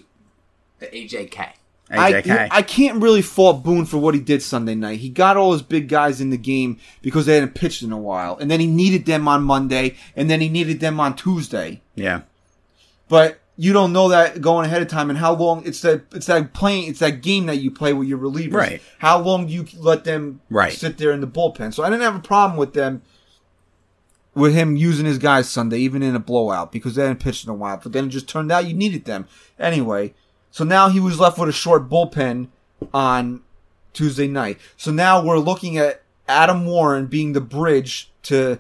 [0.80, 1.50] the AJK.
[1.90, 2.48] I, AJK.
[2.52, 5.00] I can't really fault Boone for what he did Sunday night.
[5.00, 7.98] He got all his big guys in the game because they hadn't pitched in a
[7.98, 11.82] while, and then he needed them on Monday, and then he needed them on Tuesday.
[11.96, 12.22] yeah,
[13.08, 16.28] But you don't know that going ahead of time, and how long it's that it's
[16.28, 18.54] that playing it's that game that you play with your relievers.
[18.54, 18.82] Right.
[19.00, 20.74] How long do you let them Right.
[20.74, 21.74] sit there in the bullpen?
[21.74, 23.02] So I didn't have a problem with them
[24.36, 27.50] with him using his guys Sunday, even in a blowout, because they hadn't pitched in
[27.50, 27.80] a while.
[27.82, 29.28] But then it just turned out you needed them
[29.58, 30.14] anyway.
[30.52, 32.50] So now he was left with a short bullpen
[32.94, 33.42] on
[33.94, 34.60] Tuesday night.
[34.78, 38.60] So now we're looking at Adam Warren being the bridge to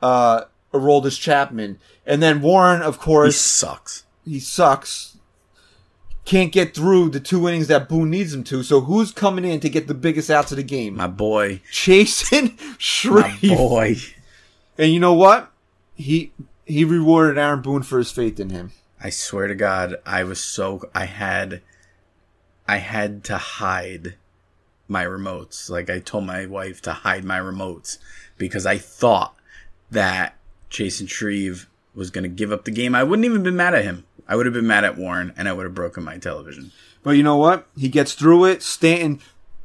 [0.00, 1.78] uh Aroldis Chapman.
[2.06, 4.04] And then Warren, of he course, sucks.
[4.28, 5.16] He sucks.
[6.24, 8.62] Can't get through the two innings that Boone needs him to.
[8.62, 10.96] So who's coming in to get the biggest outs of the game?
[10.96, 12.58] My boy, Chasen
[13.10, 13.96] my boy.
[14.76, 15.50] And you know what?
[15.94, 16.32] He
[16.66, 18.72] he rewarded Aaron Boone for his faith in him.
[19.02, 21.62] I swear to God, I was so I had,
[22.66, 24.16] I had to hide
[24.86, 25.70] my remotes.
[25.70, 27.98] Like I told my wife to hide my remotes
[28.36, 29.34] because I thought
[29.90, 30.36] that
[30.70, 32.94] Chasen Shreve was going to give up the game.
[32.94, 34.04] I wouldn't even been mad at him.
[34.28, 36.70] I would have been mad at Warren, and I would have broken my television.
[37.02, 37.66] But you know what?
[37.76, 38.62] He gets through it.
[38.62, 39.20] Stanton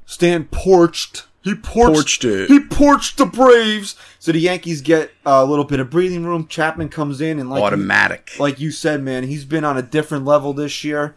[0.05, 1.25] Stanton porched.
[1.41, 2.47] He porched, Porched it.
[2.47, 3.97] He porched the Braves.
[4.17, 6.47] So the Yankees get a little bit of breathing room.
[6.47, 8.31] Chapman comes in and like you- Automatic.
[8.39, 11.15] like you said, man, he's been on a different level this year.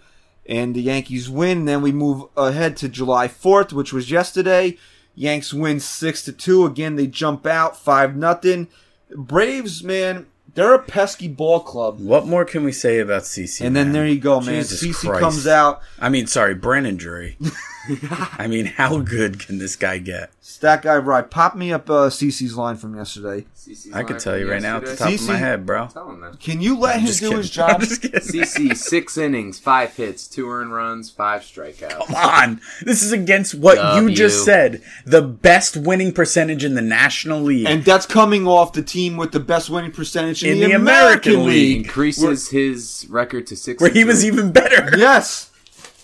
[0.48, 1.64] And the Yankees win.
[1.64, 4.76] Then we move ahead to July 4th, which was yesterday.
[5.14, 6.66] Yanks win 6 to 2.
[6.66, 8.66] Again, they jump out 5 nothing.
[9.14, 12.00] Braves, man, they're a pesky ball club.
[12.00, 13.64] What more can we say about CC?
[13.64, 14.62] And then there you go, man.
[14.62, 15.20] Jesus CC Christ.
[15.20, 15.82] comes out.
[16.00, 17.36] I mean, sorry, brain injury.
[18.38, 20.30] I mean, how good can this guy get?
[20.40, 21.28] Stat guy, right?
[21.28, 23.44] Pop me up uh, CC's line from yesterday.
[23.56, 25.12] CC's I can tell you right now at the yesterday.
[25.16, 25.88] top of my head, bro.
[25.88, 26.34] Tell him then.
[26.36, 27.38] Can you let I'm him just do kidding.
[27.42, 27.70] his job?
[27.70, 28.02] I'm just.
[28.02, 32.06] CC six innings, five hits, two earned runs, five strikeouts.
[32.06, 32.60] Come on.
[32.82, 34.82] This is against what you just said.
[35.04, 37.66] The best winning percentage in the National League.
[37.66, 40.72] And that's coming off the team with the best winning percentage in, In the, the
[40.72, 41.86] American, American League.
[41.86, 43.80] Increases his record to six.
[43.82, 44.96] where he was even better.
[44.96, 45.50] Yes.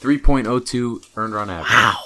[0.02, 1.70] Three point oh two earned run average.
[1.70, 1.96] Wow.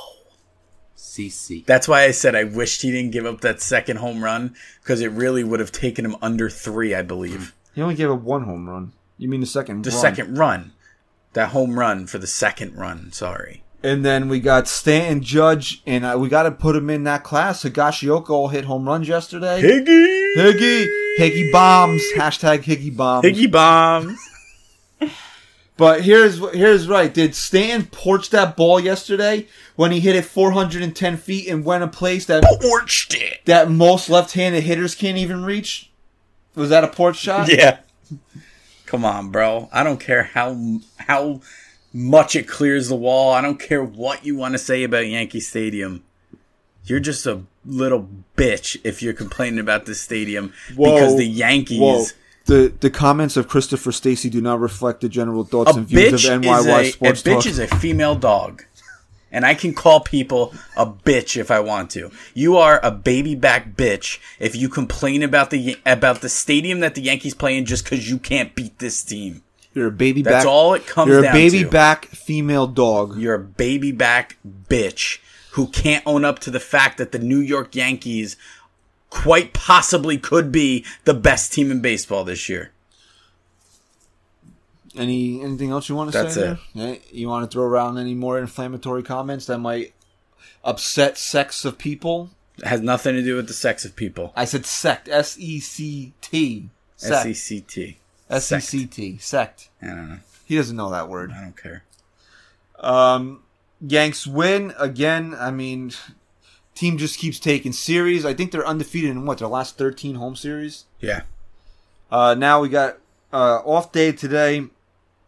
[0.97, 1.65] CC.
[1.65, 5.01] That's why I said I wished he didn't give up that second home run because
[5.01, 7.55] it really would have taken him under three, I believe.
[7.75, 8.93] He only gave up one home run.
[9.19, 10.01] You mean the second The run.
[10.01, 10.73] second run.
[11.33, 13.13] That home run for the second run.
[13.13, 13.63] Sorry.
[13.83, 17.25] And then we got Stanton Judge, and uh, we got to put him in that
[17.25, 17.63] class.
[17.63, 19.63] Higashioka all hit home runs yesterday.
[19.63, 20.37] Higgy!
[20.37, 20.87] Higgy.
[21.19, 22.03] Higgy bombs.
[22.17, 23.25] Hashtag Higgy bombs.
[23.25, 24.19] Higgy bombs.
[25.77, 27.13] But here's here's right.
[27.13, 31.89] Did Stanton porch that ball yesterday when he hit it 410 feet and went a
[31.89, 33.45] place that Porched it.
[33.45, 35.91] that most left-handed hitters can't even reach?
[36.55, 37.49] Was that a porch shot?
[37.53, 37.79] Yeah.
[38.87, 39.69] Come on, bro.
[39.73, 41.41] I don't care how how
[41.93, 43.33] much it clears the wall.
[43.33, 46.05] I don't care what you want to say about Yankee Stadium.
[46.85, 51.81] You're just a little bitch if you're complaining about this stadium because the Yankees.
[51.81, 52.05] Whoa.
[52.47, 56.25] The the comments of Christopher Stacy do not reflect the general thoughts A and views
[56.25, 57.47] of NYY a, a bitch Talk.
[57.47, 58.65] is a female dog.
[59.33, 62.11] And I can call people a bitch if I want to.
[62.33, 66.95] You are a baby back bitch if you complain about the about the stadium that
[66.95, 69.43] the Yankees play in just because you can't beat this team.
[69.75, 70.43] You're a baby That's back.
[70.45, 71.69] That's all it comes You're a baby to.
[71.69, 73.19] back female dog.
[73.19, 75.19] You're a baby back bitch
[75.51, 78.37] who can't own up to the fact that the New York Yankees
[79.23, 82.73] quite possibly could be the best team in baseball this year.
[84.97, 86.51] Any anything else you want to That's say?
[86.51, 86.59] it.
[86.75, 86.97] there?
[87.13, 89.93] You want to throw around any more inflammatory comments that might
[90.65, 92.31] upset sects of people?
[92.59, 94.33] It has nothing to do with the sex of people.
[94.35, 95.09] I said sect.
[95.09, 96.71] S E C T.
[97.03, 97.99] S E C T.
[98.31, 98.61] S E C T.
[98.61, 98.61] Sect.
[98.61, 98.89] E C T.
[98.89, 99.19] S E C T.
[99.19, 99.69] Sect.
[99.83, 100.19] I don't know.
[100.47, 101.33] He doesn't know that word.
[101.33, 101.83] I don't care.
[102.79, 103.43] Um,
[103.81, 105.35] Yanks win again.
[105.39, 105.93] I mean,
[106.77, 108.25] team just keeps taking series.
[108.25, 110.85] I think they're undefeated in what their last thirteen home series.
[111.01, 111.23] Yeah.
[112.11, 112.99] Uh, now we got
[113.33, 114.67] uh, off day today.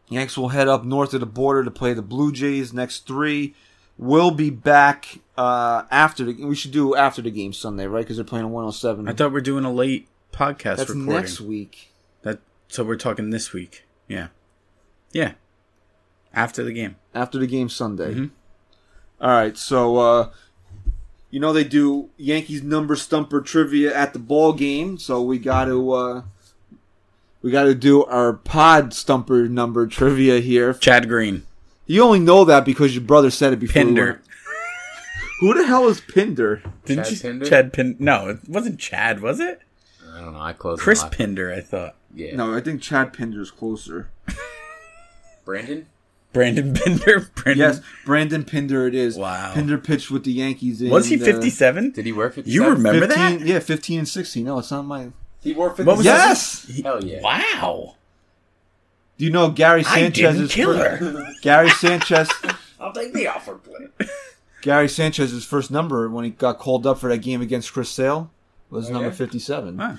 [0.08, 3.54] Yanks will head up north of the border to play the Blue Jays next three.
[3.98, 6.44] We'll be back uh, after the.
[6.44, 8.02] We should do after the game Sunday, right?
[8.04, 9.08] Because they're playing on 107.
[9.08, 11.06] I thought we are doing a late podcast That's recording.
[11.12, 11.92] next week.
[12.22, 12.38] That
[12.68, 13.84] so we're talking this week.
[14.06, 14.28] Yeah.
[15.10, 15.32] Yeah.
[16.32, 16.96] After the game.
[17.14, 18.14] After the game Sunday.
[18.14, 18.30] Mhm.
[19.20, 20.30] All right, so uh,
[21.30, 25.66] you know they do Yankees number stumper trivia at the ball game, so we got
[25.66, 26.22] to uh,
[27.42, 30.74] we got to do our pod stumper number trivia here.
[30.74, 31.44] Chad Green.
[31.86, 33.82] You only know that because your brother said it before.
[33.82, 34.04] Pinder.
[34.06, 34.20] went-
[35.40, 36.62] Who the hell is Pinder?
[36.84, 37.46] Didn't Chad you Pinder?
[37.46, 39.60] Chad Pin no, it wasn't Chad, was it?
[40.12, 40.40] I don't know.
[40.40, 40.82] I closed.
[40.82, 41.04] Chris.
[41.04, 41.94] Pinder, I thought.
[42.14, 42.34] Yeah.
[42.34, 44.08] No, I think Chad Pinder's closer.
[45.44, 45.86] Brandon.
[46.32, 47.30] Brandon Pinder.
[47.34, 49.16] Brandon Yes, Branden Pinder it is.
[49.16, 49.52] Wow.
[49.54, 50.82] Pinder pitched with the Yankees.
[50.82, 51.90] In Was he the uh, fifty seven?
[51.90, 52.52] Did he wear 57?
[52.52, 53.46] You remember 15, that?
[53.46, 54.44] Yeah, 15 and 16.
[54.44, 55.08] No, it's not my.
[55.40, 55.96] He wore 57.
[55.96, 56.64] What Yes!
[56.66, 57.20] his- Hell yeah.
[57.22, 57.94] Wow.
[59.16, 62.30] Do you know Gary I Sanchez didn't is kill first- Gary Sanchez.
[62.80, 64.06] I'll take the offer play.
[64.62, 68.30] Gary Sanchez's first number when he got called up for that game against Chris Sale
[68.70, 69.14] was Oh, number yeah?
[69.14, 69.98] 57.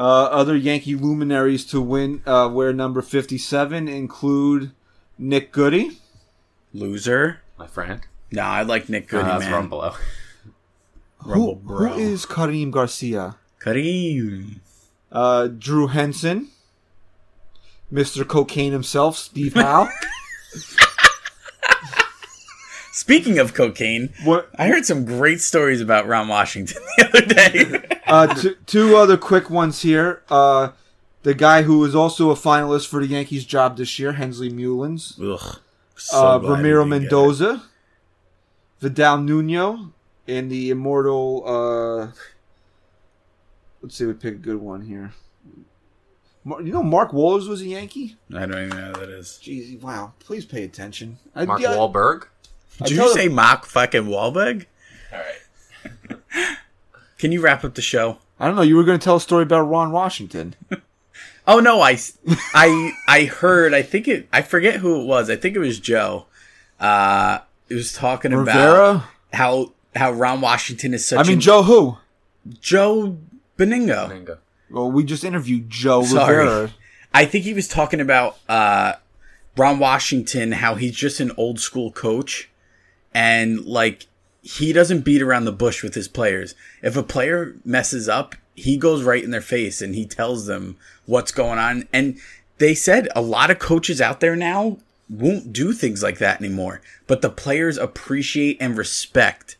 [0.00, 0.26] Wow.
[0.28, 0.36] Cool.
[0.36, 4.72] Uh, other Yankee luminaries to win uh, wear number 57 include
[5.18, 5.98] Nick Goody.
[6.72, 7.40] Loser.
[7.58, 8.00] My friend.
[8.32, 9.52] No, I like Nick Goody, Uh, man.
[9.52, 9.94] Rumble
[11.18, 11.88] who, bro.
[11.88, 13.36] who is Karim Garcia?
[13.60, 14.60] Karim.
[15.12, 16.48] Uh, Drew Henson.
[17.92, 18.26] Mr.
[18.26, 19.88] Cocaine himself, Steve Howe.
[22.92, 27.98] Speaking of cocaine, what, I heard some great stories about Ron Washington the other day.
[28.06, 30.22] uh, t- two other quick ones here.
[30.28, 30.70] Uh,
[31.22, 35.20] the guy who was also a finalist for the Yankees job this year, Hensley Meulens.
[35.20, 35.58] Ugh.
[35.94, 37.00] So uh, Ramiro didn't get it.
[37.02, 37.62] Mendoza,
[38.80, 39.92] Vidal Nuno,
[40.26, 41.44] and the immortal.
[41.46, 42.12] Uh,
[43.82, 45.12] let's see, we pick a good one here.
[46.46, 48.16] You know, Mark Wohlers was a Yankee.
[48.34, 49.38] I don't even know who that is.
[49.42, 50.14] Jeez, wow!
[50.20, 51.18] Please pay attention.
[51.34, 52.28] I, Mark yeah, Wahlberg.
[52.80, 54.66] I Did you the- say Mock fucking Wahlberg?
[55.12, 56.18] All right.
[57.18, 58.18] Can you wrap up the show?
[58.38, 58.62] I don't know.
[58.62, 60.54] You were going to tell a story about Ron Washington.
[61.46, 61.98] Oh no, I,
[62.54, 63.74] I, I heard.
[63.74, 64.28] I think it.
[64.32, 65.28] I forget who it was.
[65.30, 66.26] I think it was Joe.
[66.78, 67.38] Uh,
[67.68, 69.04] it was talking about Rivera.
[69.32, 71.18] how how Ron Washington is such.
[71.18, 71.96] I mean, a, Joe who?
[72.60, 73.18] Joe
[73.58, 74.10] Benigno.
[74.10, 74.38] Bingo.
[74.70, 76.36] Well, we just interviewed Joe Sorry.
[76.36, 76.70] Rivera.
[77.12, 78.92] I think he was talking about uh,
[79.56, 82.48] Ron Washington, how he's just an old school coach,
[83.12, 84.06] and like
[84.42, 86.54] he doesn't beat around the bush with his players.
[86.82, 90.76] If a player messes up, he goes right in their face and he tells them
[91.06, 91.88] what's going on.
[91.92, 92.18] And
[92.58, 94.78] they said a lot of coaches out there now
[95.08, 99.56] won't do things like that anymore, but the players appreciate and respect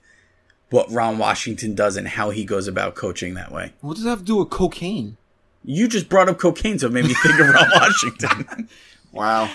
[0.71, 3.73] what Ron Washington does and how he goes about coaching that way.
[3.81, 5.17] What does that have to do with cocaine?
[5.65, 8.69] You just brought up cocaine, so it made me think of Ron Washington.
[9.13, 9.51] Wow.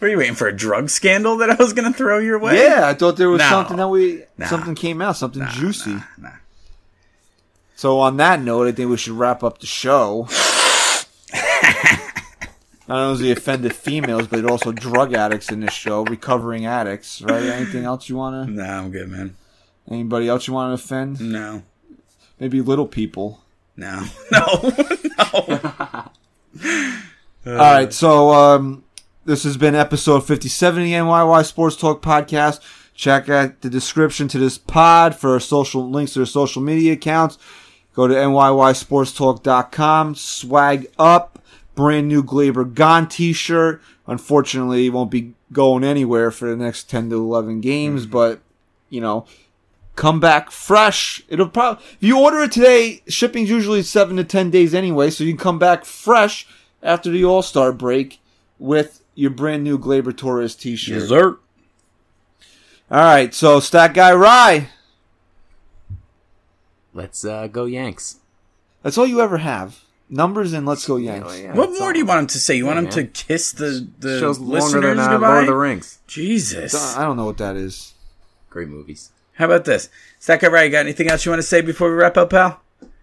[0.00, 2.62] Were you waiting for a drug scandal that I was going to throw your way?
[2.62, 3.48] Yeah, I thought there was No.
[3.48, 4.46] something that we Nah.
[4.46, 6.02] something came out, something Nah, juicy.
[6.18, 6.30] nah.
[7.76, 10.28] So on that note, I think we should wrap up the show.
[12.88, 17.42] Not only the offended females, but also drug addicts in this show, recovering addicts, right?
[17.42, 18.46] Anything else you wanna?
[18.46, 19.34] No, I'm good, man.
[19.90, 21.20] Anybody else you want to offend?
[21.20, 21.62] No,
[22.38, 23.40] Maybe little people.
[23.76, 24.72] no, no,
[25.18, 26.10] no.
[27.46, 28.84] All right, so um,
[29.26, 32.60] this has been episode 57 of the NYY Sports Talk podcast.
[32.94, 36.92] Check out the description to this pod for our social links to their social media
[36.92, 37.36] accounts.
[37.92, 40.14] Go to NYYSportsTalk.com.
[40.14, 41.40] Swag up.
[41.74, 43.82] Brand new Gleyber Gone t-shirt.
[44.06, 48.12] Unfortunately, it won't be going anywhere for the next 10 to 11 games, mm-hmm.
[48.12, 48.40] but,
[48.88, 49.26] you know,
[49.96, 51.22] come back fresh.
[51.28, 55.24] It'll probably, if you order it today, shipping's usually 7 to 10 days anyway, so
[55.24, 56.46] you can come back fresh
[56.82, 58.20] after the All-Star break
[58.58, 61.00] with your brand new Gleyber Torres t-shirt.
[61.00, 61.40] Dessert.
[62.88, 64.68] All right, so Stat Guy Ry.
[66.94, 68.16] Let's uh, go Yanks.
[68.82, 69.80] That's all you ever have.
[70.08, 71.28] Numbers and let's go Yanks.
[71.30, 71.92] Oh, yeah, What more all.
[71.92, 72.54] do you want him to say?
[72.54, 75.28] You want Yeah, him to kiss the the Show's longer listeners than uh, goodbye?
[75.28, 75.98] Lord of the Rings.
[76.06, 76.96] Jesus.
[76.96, 77.94] I don't know what that is.
[78.48, 79.10] Great movies.
[79.34, 79.88] How about this?
[80.20, 80.64] Stack up right.
[80.64, 82.60] You got anything else you want to say before we wrap up, pal?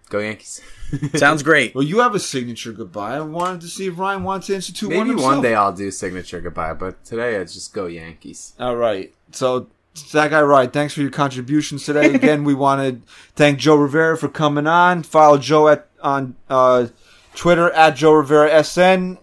[0.08, 0.62] Go Yankees.
[1.14, 1.74] Sounds great.
[1.74, 3.16] Well, you have a signature goodbye.
[3.16, 5.90] I wanted to see if Ryan wants to institute one Maybe one day I'll do
[5.90, 8.54] signature goodbye, but today it's just go Yankees.
[8.58, 9.12] All right.
[9.32, 9.68] So,
[10.12, 10.72] that Guy right.
[10.72, 12.06] thanks for your contributions today.
[12.14, 15.02] Again, we want to thank Joe Rivera for coming on.
[15.02, 16.88] Follow Joe at on uh,
[17.34, 19.18] Twitter at Joe Rivera SN.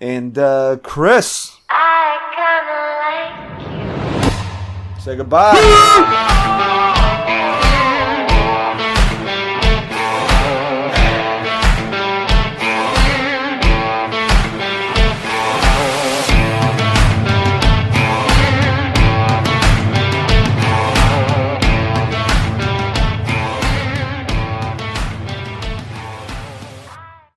[0.00, 2.18] And uh, Chris, I
[3.58, 3.72] kinda
[4.22, 5.02] like you.
[5.02, 6.44] say goodbye.